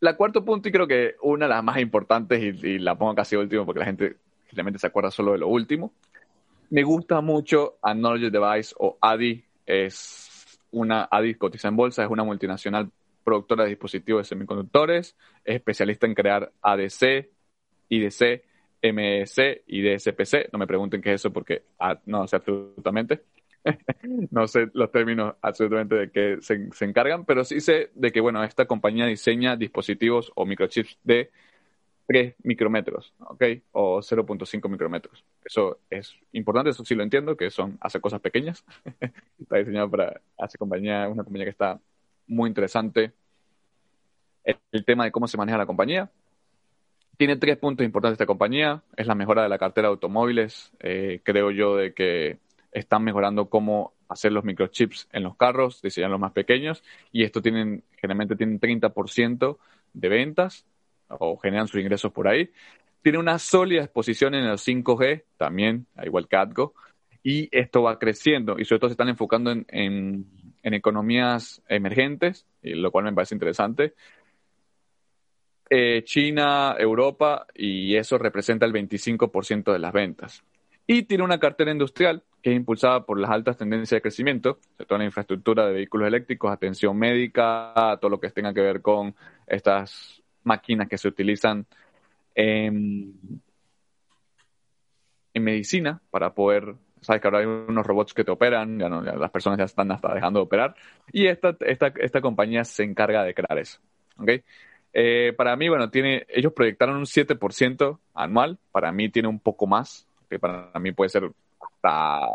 La 0.00 0.16
cuarto 0.16 0.44
punto, 0.44 0.68
y 0.68 0.72
creo 0.72 0.86
que 0.86 1.16
una 1.22 1.46
de 1.46 1.50
las 1.50 1.64
más 1.64 1.78
importantes, 1.78 2.64
y, 2.64 2.78
la 2.78 2.96
pongo 2.96 3.14
casi 3.14 3.36
último 3.36 3.66
porque 3.66 3.80
la 3.80 3.86
gente 3.86 4.16
realmente 4.52 4.78
se 4.78 4.86
acuerda 4.86 5.10
solo 5.10 5.32
de 5.32 5.38
lo 5.38 5.48
último. 5.48 5.92
Me 6.70 6.82
gusta 6.82 7.20
mucho 7.20 7.78
Acknowledge 7.82 8.30
Device 8.30 8.74
o 8.78 8.96
ADI. 9.00 9.44
Es 9.66 10.58
una 10.70 11.08
ADI 11.10 11.34
cotiza 11.34 11.68
en 11.68 11.76
bolsa, 11.76 12.04
es 12.04 12.10
una 12.10 12.24
multinacional 12.24 12.90
productora 13.24 13.64
de 13.64 13.70
dispositivos 13.70 14.22
de 14.22 14.28
semiconductores, 14.28 15.16
es 15.44 15.56
especialista 15.56 16.06
en 16.06 16.14
crear 16.14 16.50
ADC, 16.62 17.28
IDC, 17.90 18.42
MEC 18.82 19.62
y 19.66 19.82
DSPC. 19.82 20.52
No 20.52 20.58
me 20.58 20.66
pregunten 20.66 21.02
qué 21.02 21.14
es 21.14 21.20
eso 21.20 21.32
porque 21.32 21.62
ah, 21.78 21.98
no 22.06 22.26
sé 22.26 22.36
absolutamente. 22.36 23.22
no 24.30 24.46
sé 24.48 24.70
los 24.72 24.90
términos 24.90 25.34
absolutamente 25.42 25.94
de 25.94 26.10
qué 26.10 26.38
se, 26.40 26.84
encargan, 26.84 27.24
pero 27.24 27.44
sí 27.44 27.60
sé 27.60 27.90
de 27.94 28.10
que, 28.10 28.20
bueno, 28.20 28.42
esta 28.42 28.66
compañía 28.66 29.06
diseña 29.06 29.56
dispositivos 29.56 30.32
o 30.34 30.46
microchips 30.46 30.98
de 31.04 31.30
3 32.06 32.34
micrómetros, 32.42 33.14
¿ok? 33.20 33.44
O 33.72 33.98
0.5 34.00 34.68
micrómetros. 34.68 35.24
Eso 35.44 35.78
es 35.90 36.16
importante, 36.32 36.70
eso 36.70 36.84
sí 36.84 36.94
lo 36.94 37.02
entiendo, 37.02 37.36
que 37.36 37.50
son, 37.50 37.78
hace 37.80 38.00
cosas 38.00 38.20
pequeñas. 38.20 38.64
está 39.38 39.56
diseñado 39.58 39.90
para, 39.90 40.20
hace 40.38 40.58
compañía, 40.58 41.08
una 41.08 41.22
compañía 41.22 41.44
que 41.44 41.50
está 41.50 41.78
muy 42.26 42.48
interesante. 42.48 43.12
El, 44.42 44.84
tema 44.84 45.04
de 45.04 45.12
cómo 45.12 45.28
se 45.28 45.36
maneja 45.36 45.58
la 45.58 45.66
compañía. 45.66 46.10
Tiene 47.20 47.36
tres 47.36 47.58
puntos 47.58 47.84
importantes 47.84 48.14
esta 48.14 48.24
compañía. 48.24 48.82
Es 48.96 49.06
la 49.06 49.14
mejora 49.14 49.42
de 49.42 49.50
la 49.50 49.58
cartera 49.58 49.88
de 49.88 49.92
automóviles. 49.92 50.72
Eh, 50.80 51.20
creo 51.22 51.50
yo 51.50 51.76
de 51.76 51.92
que 51.92 52.38
están 52.72 53.04
mejorando 53.04 53.50
cómo 53.50 53.92
hacer 54.08 54.32
los 54.32 54.42
microchips 54.42 55.06
en 55.12 55.24
los 55.24 55.36
carros, 55.36 55.82
diseñar 55.82 56.08
los 56.08 56.18
más 56.18 56.32
pequeños, 56.32 56.82
y 57.12 57.24
esto 57.24 57.42
tienen, 57.42 57.84
generalmente 57.98 58.36
tienen 58.36 58.58
30% 58.58 59.58
de 59.92 60.08
ventas 60.08 60.64
o 61.08 61.36
generan 61.36 61.68
sus 61.68 61.82
ingresos 61.82 62.10
por 62.10 62.26
ahí. 62.26 62.52
Tiene 63.02 63.18
una 63.18 63.38
sólida 63.38 63.82
exposición 63.82 64.34
en 64.34 64.44
el 64.44 64.56
5G, 64.56 65.24
también, 65.36 65.88
igual 66.02 66.26
que 66.26 66.36
ATCO, 66.36 66.72
y 67.22 67.50
esto 67.52 67.82
va 67.82 67.98
creciendo, 67.98 68.58
y 68.58 68.64
sobre 68.64 68.78
todo 68.78 68.88
se 68.88 68.94
están 68.94 69.10
enfocando 69.10 69.50
en, 69.50 69.66
en, 69.68 70.24
economías 70.72 71.60
emergentes, 71.68 72.46
lo 72.62 72.90
cual 72.90 73.04
me 73.04 73.12
parece 73.12 73.34
interesante. 73.34 73.92
Eh, 75.72 76.02
China, 76.04 76.74
Europa, 76.76 77.46
y 77.54 77.94
eso 77.94 78.18
representa 78.18 78.66
el 78.66 78.72
25% 78.72 79.72
de 79.72 79.78
las 79.78 79.92
ventas. 79.92 80.42
Y 80.84 81.04
tiene 81.04 81.22
una 81.22 81.38
cartera 81.38 81.70
industrial 81.70 82.24
que 82.42 82.50
es 82.50 82.56
impulsada 82.56 83.06
por 83.06 83.20
las 83.20 83.30
altas 83.30 83.56
tendencias 83.56 83.98
de 83.98 84.02
crecimiento, 84.02 84.58
de 84.76 84.84
toda 84.84 84.98
la 84.98 85.04
infraestructura 85.04 85.66
de 85.66 85.74
vehículos 85.74 86.08
eléctricos, 86.08 86.50
atención 86.50 86.98
médica, 86.98 87.98
todo 88.00 88.10
lo 88.10 88.18
que 88.18 88.30
tenga 88.30 88.52
que 88.52 88.62
ver 88.62 88.82
con 88.82 89.14
estas 89.46 90.20
máquinas 90.42 90.88
que 90.88 90.98
se 90.98 91.06
utilizan 91.06 91.64
en, 92.34 93.14
medicina 95.34 96.02
para 96.10 96.34
poder, 96.34 96.74
sabes 97.00 97.22
que 97.22 97.28
ahora 97.28 97.38
hay 97.38 97.46
unos 97.46 97.86
robots 97.86 98.12
que 98.12 98.24
te 98.24 98.30
operan, 98.30 98.78
ya, 98.78 98.88
no, 98.88 99.00
las 99.02 99.30
personas 99.30 99.58
ya 99.58 99.64
están 99.66 99.90
hasta 99.92 100.12
dejando 100.12 100.40
de 100.40 100.44
operar, 100.44 100.74
y 101.12 101.28
esta, 101.28 101.56
esta, 101.60 101.92
esta 101.96 102.20
compañía 102.20 102.64
se 102.64 102.82
encarga 102.82 103.22
de 103.22 103.34
crear 103.34 103.58
eso. 103.58 103.80
¿okay? 104.18 104.42
Eh, 104.92 105.32
para 105.36 105.54
mí, 105.56 105.68
bueno, 105.68 105.90
tiene, 105.90 106.26
ellos 106.28 106.52
proyectaron 106.52 106.96
un 106.96 107.06
7% 107.06 107.98
anual, 108.14 108.58
para 108.72 108.90
mí 108.92 109.08
tiene 109.08 109.28
un 109.28 109.38
poco 109.38 109.66
más, 109.66 110.06
que 110.28 110.38
para 110.38 110.72
mí 110.80 110.92
puede 110.92 111.10
ser 111.10 111.30
hasta 111.60 112.26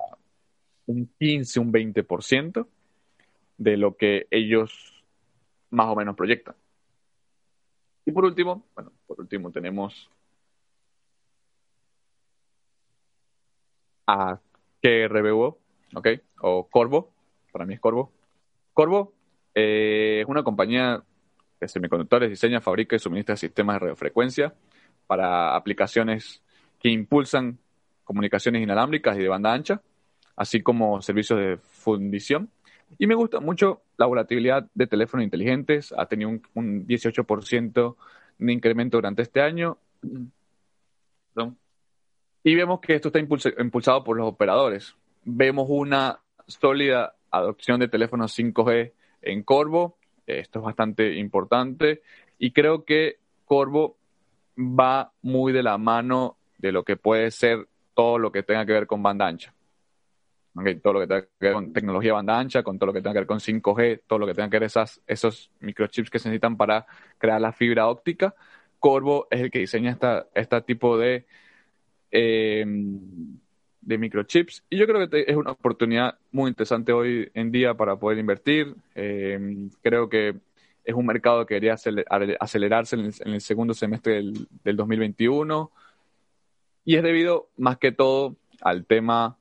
un 0.86 1.10
15, 1.20 1.60
un 1.60 1.72
20% 1.72 2.68
de 3.58 3.78
lo 3.78 3.96
que 3.96 4.28
ellos 4.32 5.04
más 5.70 5.88
o 5.88 5.96
menos 5.96 6.16
proyectan. 6.16 6.56
Y 8.06 8.12
por 8.12 8.26
último, 8.26 8.64
bueno, 8.76 8.92
por 9.08 9.20
último 9.20 9.52
tenemos 9.52 10.10
a 14.08 14.40
KRBO, 14.82 15.58
¿ok? 15.96 16.08
O 16.42 16.68
Corvo, 16.68 17.12
para 17.52 17.66
mí 17.66 17.74
es 17.74 17.80
Corvo. 17.80 18.12
Corvo 18.74 19.14
eh, 19.56 20.20
es 20.22 20.28
una 20.28 20.44
compañía 20.44 21.04
de 21.60 21.68
semiconductores, 21.68 22.30
diseña, 22.30 22.62
fabrica 22.62 22.96
y 22.96 23.00
suministra 23.00 23.36
sistemas 23.36 23.76
de 23.76 23.80
radiofrecuencia 23.80 24.54
para 25.08 25.56
aplicaciones 25.56 26.42
que 26.80 26.90
impulsan 26.90 27.58
comunicaciones 28.04 28.62
inalámbricas 28.62 29.18
y 29.18 29.22
de 29.22 29.28
banda 29.28 29.54
ancha, 29.54 29.82
así 30.36 30.62
como 30.62 31.02
servicios 31.02 31.40
de 31.40 31.58
fundición. 31.58 32.50
Y 32.98 33.08
me 33.08 33.16
gusta 33.16 33.40
mucho 33.40 33.82
la 33.98 34.06
volatilidad 34.06 34.68
de 34.74 34.88
teléfonos 34.88 35.24
inteligentes, 35.24 35.94
ha 35.98 36.06
tenido 36.06 36.30
un, 36.54 36.88
18% 36.88 37.96
de 38.38 38.54
incremento 38.54 38.98
durante 38.98 39.24
este 39.24 39.42
año. 39.42 39.78
Y 42.44 42.56
vemos 42.56 42.80
que 42.80 42.94
esto 42.94 43.10
está 43.10 43.20
impulsado 43.20 44.04
por 44.04 44.18
los 44.18 44.28
operadores. 44.28 44.96
Vemos 45.24 45.66
una 45.68 46.20
sólida 46.48 47.16
adopción 47.32 47.80
de 47.80 47.88
teléfonos 47.88 48.38
5G 48.38 48.92
en 49.24 49.44
Corvo. 49.44 49.98
Esto 50.26 50.60
es 50.60 50.66
bastante 50.66 51.16
importante. 51.16 52.02
Y 52.38 52.52
creo 52.52 52.84
que 52.84 53.20
Corvo 53.46 53.98
va 54.58 55.12
muy 55.22 55.54
de 55.54 55.64
la 55.64 55.78
mano 55.78 56.38
de 56.58 56.72
lo 56.72 56.84
que 56.84 56.98
puede 56.98 57.32
ser 57.32 57.68
todo 57.94 58.20
lo 58.20 58.32
que 58.32 58.44
tenga 58.44 58.66
que 58.66 58.74
ver 58.74 58.88
con 58.88 59.04
banda 59.04 59.28
ancha. 59.28 59.54
todo 60.82 60.94
lo 60.94 61.00
que 61.02 61.08
tenga 61.08 61.22
que 61.22 61.30
ver 61.40 61.54
con 61.54 61.74
tecnología 61.74 62.14
banda 62.14 62.40
ancha, 62.40 62.64
con 62.64 62.80
todo 62.80 62.88
lo 62.88 62.94
que 62.94 63.02
tenga 63.02 63.14
que 63.14 63.20
ver 63.20 63.28
con 63.28 63.40
5G, 63.40 64.02
todo 64.08 64.20
lo 64.20 64.28
que 64.28 64.34
tenga 64.34 64.50
que 64.50 64.58
ver 64.58 64.68
esas, 64.68 65.02
esos 65.06 65.52
microchips 65.60 66.10
que 66.10 66.20
se 66.20 66.30
necesitan 66.30 66.56
para 66.56 66.86
crear 67.18 67.42
la 67.42 67.52
fibra 67.52 67.88
óptica. 67.88 68.34
Corvo 68.80 69.28
es 69.30 69.42
el 69.42 69.52
que 69.52 69.60
diseña 69.60 69.92
esta, 69.92 70.28
este 70.34 70.62
tipo 70.62 70.98
de, 70.98 71.26
em, 72.12 73.38
de 73.86 73.98
microchips. 73.98 74.64
Y 74.70 74.78
yo 74.78 74.88
creo 74.88 75.08
que 75.10 75.26
es 75.28 75.36
una 75.36 75.52
oportunidad 75.52 76.18
muy 76.32 76.50
interesante 76.50 76.92
hoy 76.92 77.30
en 77.34 77.52
día 77.52 77.76
para 77.76 77.96
poder 77.96 78.18
invertir. 78.18 78.76
Eh, 78.96 79.70
creo 79.82 80.10
que 80.10 80.36
es 80.84 80.94
un 80.94 81.06
mercado 81.06 81.46
que 81.46 81.56
debería 81.56 81.78
acelerarse 82.40 82.96
en 82.96 83.34
el, 83.34 83.42
segundo 83.42 83.74
semestre 83.74 84.16
del, 84.16 84.48
del, 84.64 84.76
2021. 84.76 85.72
Y 86.84 86.96
es 86.96 87.04
debido 87.04 87.50
más 87.58 87.78
que 87.78 87.92
todo 87.92 88.36
al 88.62 88.86
tema 88.86 89.38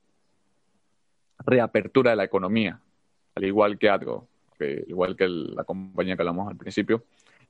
reapertura 1.44 2.10
de 2.10 2.16
la 2.16 2.24
economía, 2.24 2.80
al 3.34 3.44
igual 3.44 3.78
que 3.78 3.88
algo, 3.88 4.28
que, 4.58 4.84
igual 4.88 5.16
que 5.16 5.28
la 5.28 5.64
compañía 5.64 6.16
que 6.16 6.22
hablamos 6.22 6.48
al 6.48 6.56
principio. 6.56 7.02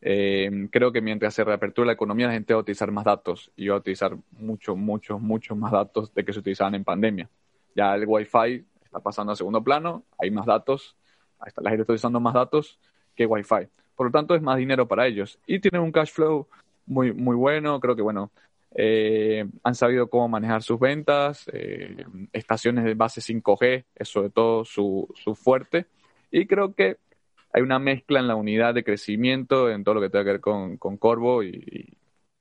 Eh, 0.07 0.69
creo 0.71 0.93
que 0.93 1.01
mientras 1.01 1.33
se 1.33 1.45
reapertura 1.45 1.87
la 1.87 1.95
economía, 1.95 2.27
la 2.27 2.35
gente 2.35 2.53
va 2.53 2.59
a 2.59 2.63
utilizar 2.63 2.91
más 2.93 3.07
datos 3.07 3.51
y 3.57 3.69
va 3.69 3.77
a 3.77 3.79
utilizar 3.79 4.15
muchos, 4.33 4.77
muchos, 4.77 5.19
muchos 5.19 5.57
más 5.57 5.73
datos 5.73 6.13
de 6.13 6.25
que 6.25 6.33
se 6.35 6.41
utilizaban 6.41 6.75
en 6.75 6.85
pandemia. 6.85 7.31
Ya 7.75 7.95
el 7.95 8.05
Wi-Fi 8.07 8.67
está 8.85 9.01
pasando 9.01 9.33
a 9.33 9.37
segundo 9.37 9.65
plano, 9.65 10.05
hay 10.19 10.31
más 10.31 10.45
datos, 10.45 10.95
la 11.41 11.71
gente 11.71 11.83
está 11.83 11.93
utilizando 11.95 12.21
más 12.21 12.35
datos 12.35 12.79
que 13.17 13.25
Wi-Fi. 13.25 13.69
Por 13.97 14.07
lo 14.07 14.13
tanto, 14.13 14.35
es 14.35 14.43
más 14.43 14.59
dinero 14.59 14.87
para 14.87 15.07
ellos. 15.07 15.39
Y 15.47 15.59
tienen 15.61 15.81
un 15.81 15.93
cash 15.93 16.11
flow 16.11 16.49
muy, 16.87 17.13
muy 17.13 17.37
bueno. 17.37 17.81
Creo 17.81 17.97
que, 17.97 18.03
bueno, 18.03 18.31
eh, 18.75 19.47
han 19.63 19.75
sabido 19.75 20.09
cómo 20.09 20.29
manejar 20.29 20.63
sus 20.63 20.79
ventas. 20.79 21.49
Eh, 21.53 22.05
estaciones 22.33 22.85
de 22.85 22.95
base 22.95 23.21
5G 23.21 23.85
es 23.95 24.09
sobre 24.09 24.31
todo 24.31 24.65
su, 24.65 25.09
su 25.15 25.35
fuerte. 25.35 25.87
Y 26.31 26.47
creo 26.47 26.75
que 26.75 26.99
hay 27.55 27.63
una 27.63 27.79
mezcla 27.79 28.19
en 28.19 28.27
la 28.27 28.35
unidad 28.35 28.75
de 28.75 28.83
crecimiento, 28.83 29.71
en 29.71 29.85
todo 29.85 29.95
lo 29.95 30.01
que 30.01 30.11
tenga 30.11 30.25
que 30.25 30.33
ver 30.33 30.41
con, 30.41 30.77
con 30.77 30.97
Corvo 30.97 31.45
y, 31.45 31.97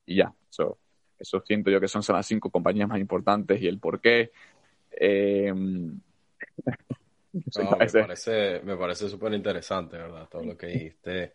ya. 0.08 0.34
Eso, 0.50 0.80
eso 1.20 1.40
siento 1.46 1.70
yo 1.70 1.80
que 1.80 1.88
son, 1.88 2.02
las 2.08 2.26
cinco 2.26 2.50
compañías 2.50 2.90
más 2.90 3.00
importantes 3.00 3.62
y 3.62 3.68
el 3.68 3.78
por 3.80 4.02
qué. 4.02 4.32
Eh, 4.96 5.52
me 5.52 6.00
parece, 7.66 8.62
me 8.64 8.78
parece 8.78 9.10
súper 9.10 9.34
interesante, 9.34 9.98
¿verdad? 9.98 10.30
Todo 10.30 10.44
lo 10.44 10.56
que 10.56 10.68
dijiste 10.68 11.34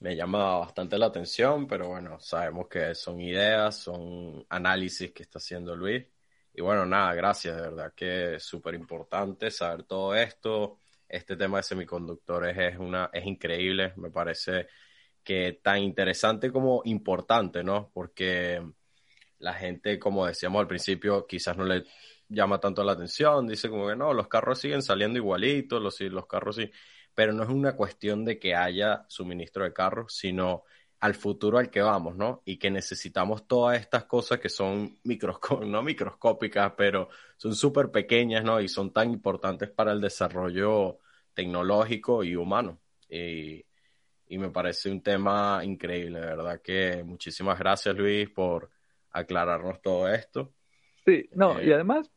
me 0.00 0.14
llama 0.14 0.58
bastante 0.58 0.98
la 0.98 1.06
atención, 1.06 1.66
pero 1.66 1.88
bueno, 1.88 2.20
sabemos 2.20 2.68
que 2.68 2.94
son 2.94 3.18
ideas, 3.18 3.78
son 3.78 4.44
análisis 4.50 5.10
que 5.12 5.22
está 5.22 5.38
haciendo 5.38 5.74
Luis. 5.74 6.04
Y 6.52 6.60
bueno, 6.60 6.84
nada, 6.84 7.14
gracias, 7.14 7.56
de 7.56 7.62
verdad 7.62 7.94
que 7.96 8.34
es 8.34 8.42
súper 8.42 8.74
importante 8.74 9.50
saber 9.50 9.84
todo 9.84 10.14
esto 10.14 10.81
este 11.12 11.36
tema 11.36 11.58
de 11.58 11.62
semiconductores 11.62 12.56
es, 12.58 12.78
una, 12.78 13.10
es 13.12 13.26
increíble, 13.26 13.92
me 13.96 14.10
parece 14.10 14.66
que 15.22 15.60
tan 15.62 15.78
interesante 15.78 16.50
como 16.50 16.82
importante, 16.86 17.62
¿no? 17.62 17.90
Porque 17.92 18.62
la 19.38 19.52
gente, 19.54 19.98
como 19.98 20.26
decíamos 20.26 20.60
al 20.60 20.66
principio, 20.68 21.26
quizás 21.26 21.56
no 21.56 21.64
le 21.64 21.84
llama 22.28 22.58
tanto 22.58 22.82
la 22.82 22.92
atención, 22.92 23.46
dice 23.46 23.68
como 23.68 23.88
que 23.88 23.96
no, 23.96 24.14
los 24.14 24.28
carros 24.28 24.58
siguen 24.58 24.82
saliendo 24.82 25.18
igualitos, 25.18 25.82
los, 25.82 26.00
los 26.00 26.26
carros 26.26 26.56
sí, 26.56 26.70
pero 27.14 27.32
no 27.34 27.42
es 27.42 27.50
una 27.50 27.76
cuestión 27.76 28.24
de 28.24 28.38
que 28.38 28.54
haya 28.54 29.04
suministro 29.08 29.64
de 29.64 29.72
carros, 29.74 30.14
sino 30.16 30.64
al 31.00 31.14
futuro 31.14 31.58
al 31.58 31.68
que 31.70 31.82
vamos, 31.82 32.16
¿no? 32.16 32.42
Y 32.44 32.58
que 32.58 32.70
necesitamos 32.70 33.46
todas 33.46 33.78
estas 33.80 34.04
cosas 34.04 34.38
que 34.40 34.48
son 34.48 34.98
no 35.66 35.82
microscópicas, 35.82 36.72
pero 36.76 37.08
son 37.36 37.54
súper 37.54 37.90
pequeñas, 37.90 38.44
¿no? 38.44 38.60
Y 38.60 38.68
son 38.68 38.92
tan 38.92 39.10
importantes 39.10 39.68
para 39.70 39.92
el 39.92 40.00
desarrollo 40.00 41.00
tecnológico 41.34 42.24
y 42.24 42.36
humano. 42.36 42.78
Y, 43.08 43.64
me 44.28 44.48
parece 44.48 44.90
un 44.90 45.02
tema 45.02 45.60
increíble, 45.62 46.18
de 46.18 46.26
verdad 46.26 46.62
que 46.62 47.02
muchísimas 47.04 47.58
gracias 47.58 47.94
Luis 47.94 48.30
por 48.30 48.70
aclararnos 49.10 49.82
todo 49.82 50.08
esto. 50.08 50.54
Sí, 51.04 51.28
no, 51.34 51.60
y 51.60 51.68
eh, 51.68 51.74
además, 51.74 52.10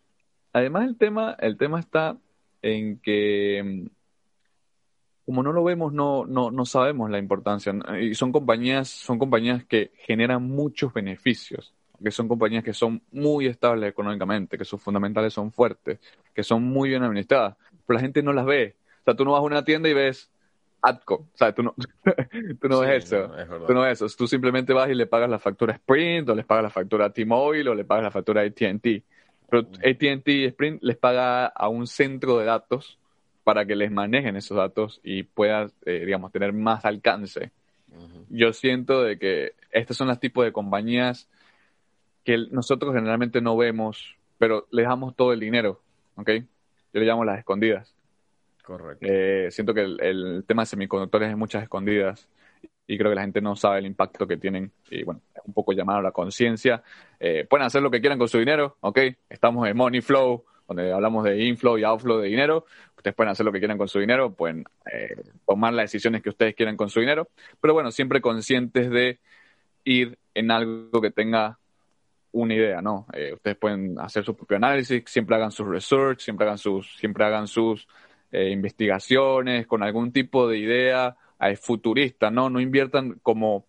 además 0.54 0.88
el 0.88 0.98
tema, 0.98 1.36
el 1.40 1.58
tema 1.58 1.82
está 1.82 2.18
en 2.62 3.00
que 3.00 3.90
como 5.26 5.42
no 5.42 5.52
lo 5.52 5.64
vemos, 5.64 5.92
no, 5.92 6.26
no, 6.26 6.52
no 6.52 6.66
sabemos 6.66 7.10
la 7.10 7.18
importancia. 7.18 7.74
Y 8.00 8.14
son 8.14 8.32
compañías, 8.32 8.88
son 8.88 9.18
compañías 9.18 9.66
que 9.66 9.92
generan 9.98 10.44
muchos 10.44 10.94
beneficios, 10.94 11.74
que 12.02 12.12
son 12.12 12.28
compañías 12.28 12.64
que 12.64 12.74
son 12.74 13.02
muy 13.12 13.48
estables 13.48 13.90
económicamente, 13.90 14.58
que 14.58 14.66
sus 14.66 14.80
fundamentales 14.82 15.34
son 15.34 15.52
fuertes, 15.52 16.00
que 16.34 16.44
son 16.44 16.64
muy 16.64 16.90
bien 16.90 17.02
administradas, 17.04 17.58
pero 17.88 17.98
la 17.98 18.02
gente 18.02 18.22
no 18.22 18.34
las 18.34 18.46
ve. 18.46 18.76
O 19.06 19.12
sea, 19.12 19.16
tú 19.16 19.24
no 19.24 19.34
vas 19.34 19.40
a 19.40 19.44
una 19.44 19.64
tienda 19.64 19.88
y 19.88 19.94
ves 19.94 20.32
Atco, 20.82 21.16
o 21.16 21.38
sea, 21.38 21.54
tú 21.54 21.64
no, 21.64 21.76
tú 22.62 22.68
no 22.68 22.80
ves 22.80 23.06
eso, 23.06 23.32
tú 23.68 23.74
no 23.74 23.82
ves 23.82 24.02
eso, 24.02 24.18
tú 24.18 24.28
simplemente 24.28 24.74
vas 24.74 24.90
y 24.90 24.96
le 24.96 25.06
pagas 25.06 25.30
la 25.30 25.40
factura 25.40 25.74
Sprint, 25.74 26.30
o 26.30 26.36
les 26.36 26.46
pagas 26.46 26.64
la 26.64 26.70
factura 26.70 27.12
T-Mobile, 27.12 27.70
o 27.70 27.76
le 27.76 27.86
pagas 27.86 28.04
la 28.04 28.12
factura 28.12 28.42
AT&T. 28.42 29.04
Pero. 29.50 29.60
AT&T 29.60 30.32
y 30.32 30.46
Sprint 30.46 30.84
les 30.84 30.98
paga 30.98 31.46
a 31.46 31.70
un 31.70 31.88
centro 31.88 32.38
de 32.40 32.46
datos 32.46 32.98
para 33.44 33.66
que 33.66 33.76
les 33.76 33.92
manejen 33.92 34.36
esos 34.36 34.58
datos 34.58 35.00
y 35.04 35.24
puedas, 35.24 35.72
eh, 35.86 36.04
digamos, 36.04 36.32
tener 36.32 36.52
más 36.52 36.84
alcance. 36.84 37.52
Yo 38.30 38.52
siento 38.52 39.04
de 39.04 39.18
que 39.18 39.54
estas 39.72 39.96
son 39.96 40.08
las 40.08 40.20
tipos 40.20 40.44
de 40.44 40.52
compañías 40.52 41.30
que 42.24 42.38
nosotros 42.52 42.94
generalmente 42.94 43.40
no 43.40 43.56
vemos, 43.56 44.16
pero 44.38 44.68
les 44.72 44.88
damos 44.88 45.16
todo 45.16 45.32
el 45.32 45.40
dinero, 45.40 45.80
¿ok? 46.16 46.30
Yo 46.94 47.00
le 47.00 47.06
llamo 47.06 47.24
las 47.24 47.40
escondidas. 47.40 47.96
Correcto. 48.66 49.06
Eh, 49.08 49.50
siento 49.52 49.74
que 49.74 49.82
el, 49.82 50.44
tema 50.48 50.64
de 50.64 50.68
semiconductores 50.68 51.30
es 51.30 51.38
muchas 51.38 51.64
escondidas 51.64 52.28
y 52.88 52.98
creo 52.98 53.12
que 53.12 53.16
la 53.16 53.22
gente 53.22 53.40
no 53.40 53.56
sabe 53.56 53.80
el 53.80 53.86
impacto 53.86 54.28
que 54.28 54.38
tienen 54.38 54.72
y 54.90 55.04
bueno, 55.04 55.22
es 55.36 55.42
un 55.46 55.54
poco 55.54 55.74
llamado 55.74 56.00
a 56.00 56.02
la 56.02 56.12
conciencia. 56.12 56.82
Eh, 57.20 57.46
pueden 57.48 57.66
hacer 57.66 57.84
lo 57.84 57.92
que 57.92 58.02
quieran 58.02 58.18
con 58.18 58.28
su 58.28 58.40
dinero, 58.40 58.78
¿ok? 58.82 59.00
Estamos 59.30 59.68
en 59.68 59.78
Money 59.78 60.02
Flow, 60.02 60.44
donde 60.68 60.92
hablamos 60.92 61.24
de 61.24 61.44
inflow 61.44 61.78
y 61.78 61.84
outflow 61.84 62.20
de 62.20 62.28
dinero. 62.28 62.66
Ustedes 62.98 63.16
pueden 63.16 63.32
hacer 63.32 63.46
lo 63.46 63.52
que 63.52 63.60
quieran 63.60 63.78
con 63.78 63.88
su 63.88 64.00
dinero, 64.00 64.34
pueden 64.34 64.66
eh, 64.92 65.16
tomar 65.46 65.74
las 65.74 65.92
decisiones 65.92 66.24
que 66.24 66.30
ustedes 66.30 66.56
quieran 66.56 66.76
con 66.76 66.90
su 66.90 67.00
dinero, 67.00 67.30
pero 67.62 67.76
bueno, 67.76 67.92
siempre 67.92 68.20
conscientes 68.20 68.90
de 68.90 69.20
ir 69.84 70.18
en 70.34 70.50
algo 70.50 71.02
que 71.02 71.12
tenga 71.12 71.60
una 72.32 72.54
idea, 72.56 72.82
¿no? 72.82 73.06
Eh, 73.14 73.34
ustedes 73.34 73.58
pueden 73.58 74.00
hacer 74.00 74.26
su 74.26 74.36
propio 74.36 74.58
análisis, 74.58 75.04
siempre 75.06 75.36
hagan 75.36 75.52
sus 75.52 75.68
research, 75.68 76.20
siempre 76.20 76.48
hagan 76.48 76.58
sus, 76.58 76.98
siempre 76.98 77.24
hagan 77.24 77.48
sus 77.48 77.88
eh, 78.36 78.52
investigaciones 78.52 79.68
con 79.68 79.84
algún 79.84 80.12
tipo 80.12 80.48
de 80.48 80.58
idea 80.58 81.16
futurista, 81.62 82.32
¿no? 82.32 82.50
No 82.50 82.60
inviertan 82.60 83.20
como, 83.22 83.66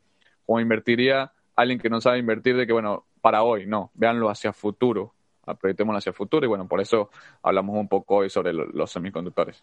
como 0.46 0.60
invertiría 0.60 1.32
alguien 1.56 1.78
que 1.78 1.90
no 1.90 2.00
sabe 2.00 2.18
invertir 2.18 2.56
de 2.56 2.66
que, 2.66 2.72
bueno, 2.72 3.04
para 3.20 3.42
hoy, 3.42 3.66
no, 3.66 3.90
véanlo 3.94 4.30
hacia 4.30 4.52
futuro 4.52 5.12
proyectémoslo 5.54 5.98
hacia 5.98 6.12
futuro 6.12 6.44
y 6.44 6.48
bueno, 6.48 6.66
por 6.66 6.80
eso 6.80 7.10
hablamos 7.42 7.76
un 7.76 7.88
poco 7.88 8.16
hoy 8.16 8.30
sobre 8.30 8.52
los 8.52 8.90
semiconductores. 8.90 9.62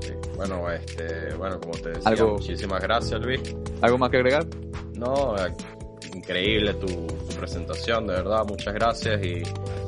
Sí, 0.00 0.12
bueno, 0.36 0.70
este, 0.70 1.34
bueno, 1.34 1.60
como 1.60 1.72
te 1.74 1.90
decía, 1.90 2.24
muchísimas 2.24 2.82
gracias 2.82 3.20
Luis. 3.20 3.56
¿Algo 3.80 3.98
más 3.98 4.10
que 4.10 4.16
agregar? 4.18 4.46
No, 4.94 5.36
eh, 5.36 5.52
increíble 6.14 6.74
tu, 6.74 7.06
presentación, 7.40 8.06
de 8.06 8.12
verdad, 8.12 8.44
muchas 8.46 8.74
gracias 8.74 9.24
y 9.24 9.42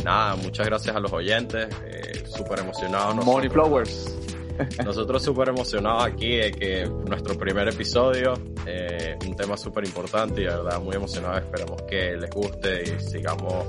nada, 0.05 0.37
muchas 0.37 0.67
gracias 0.67 0.97
a 0.97 1.01
los 1.01 1.13
oyentes, 1.13 1.69
eh, 1.85 2.25
súper 2.25 2.61
emocionados. 2.61 3.15
Money 3.27 3.51
Flowers. 3.51 4.22
Nosotros 4.85 5.23
súper 5.23 5.49
emocionados 5.49 6.05
aquí 6.05 6.39
que 6.53 6.89
nuestro 7.09 7.37
primer 7.37 7.69
episodio, 7.69 8.35
eh, 8.67 9.17
un 9.27 9.37
tema 9.37 9.57
súper 9.57 9.85
importante 9.85 10.41
y 10.41 10.45
de 10.45 10.51
verdad 10.51 10.81
muy 10.81 10.97
emocionados, 10.97 11.43
esperamos 11.43 11.83
que 11.83 12.17
les 12.17 12.31
guste 12.31 12.83
y 12.83 13.01
sigamos 13.01 13.67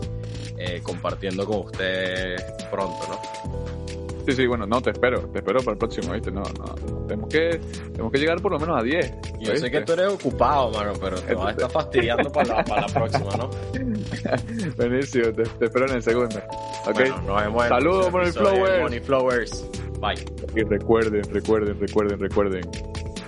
eh, 0.57 0.81
compartiendo 0.81 1.45
con 1.45 1.60
ustedes 1.60 2.41
pronto, 2.69 2.99
¿no? 3.10 3.82
Sí, 4.26 4.32
sí, 4.32 4.48
bueno, 4.48 4.66
no, 4.66 4.82
te 4.82 4.91
espero, 4.91 5.20
te 5.30 5.40
espero 5.40 5.60
para 5.60 5.74
el 5.74 5.78
próximo, 5.78 6.14
¿viste? 6.14 6.32
No, 6.32 6.44
no, 6.44 6.76
tenemos 7.08 7.30
que, 7.30 7.60
tenemos 7.91 8.12
que 8.12 8.18
llegar 8.18 8.41
por 8.41 8.54
lo 8.54 8.60
menos 8.60 8.80
a 8.80 8.84
10. 8.84 9.12
Yo 9.40 9.56
sé 9.58 9.70
que 9.70 9.82
tú 9.82 9.94
eres 9.94 10.08
ocupado, 10.08 10.72
mano, 10.72 10.94
pero 11.00 11.20
te 11.20 11.36
vas 11.36 11.48
a 11.48 11.52
estar 11.52 11.72
fastidiando 11.72 12.32
para 12.32 12.56
la, 12.56 12.64
para 12.64 12.82
la 12.82 12.88
próxima, 12.88 13.36
¿no? 13.38 13.50
Buenísimo, 14.78 15.34
te, 15.34 15.66
espero 15.66 15.88
en 15.88 15.95
el 15.95 16.04
segundo. 16.04 16.41
Ok. 16.86 16.95
Bueno, 16.95 17.22
nos 17.24 17.41
vemos 17.41 17.68
Saludos, 17.68 18.12
Money 18.12 18.32
Flowers. 18.32 18.82
Money 18.82 19.00
Flowers. 19.02 19.70
Bye. 20.00 20.26
Y 20.56 20.64
recuerden, 20.64 21.24
recuerden, 21.34 21.80
recuerden, 21.80 22.20
recuerden, 22.20 22.62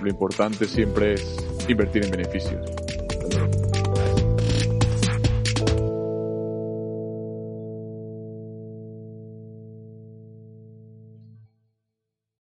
lo 0.01 0.09
importante 0.09 0.65
siempre 0.65 1.13
es 1.13 1.37
invertir 1.67 2.05
en 2.05 2.11
beneficios. 2.11 2.84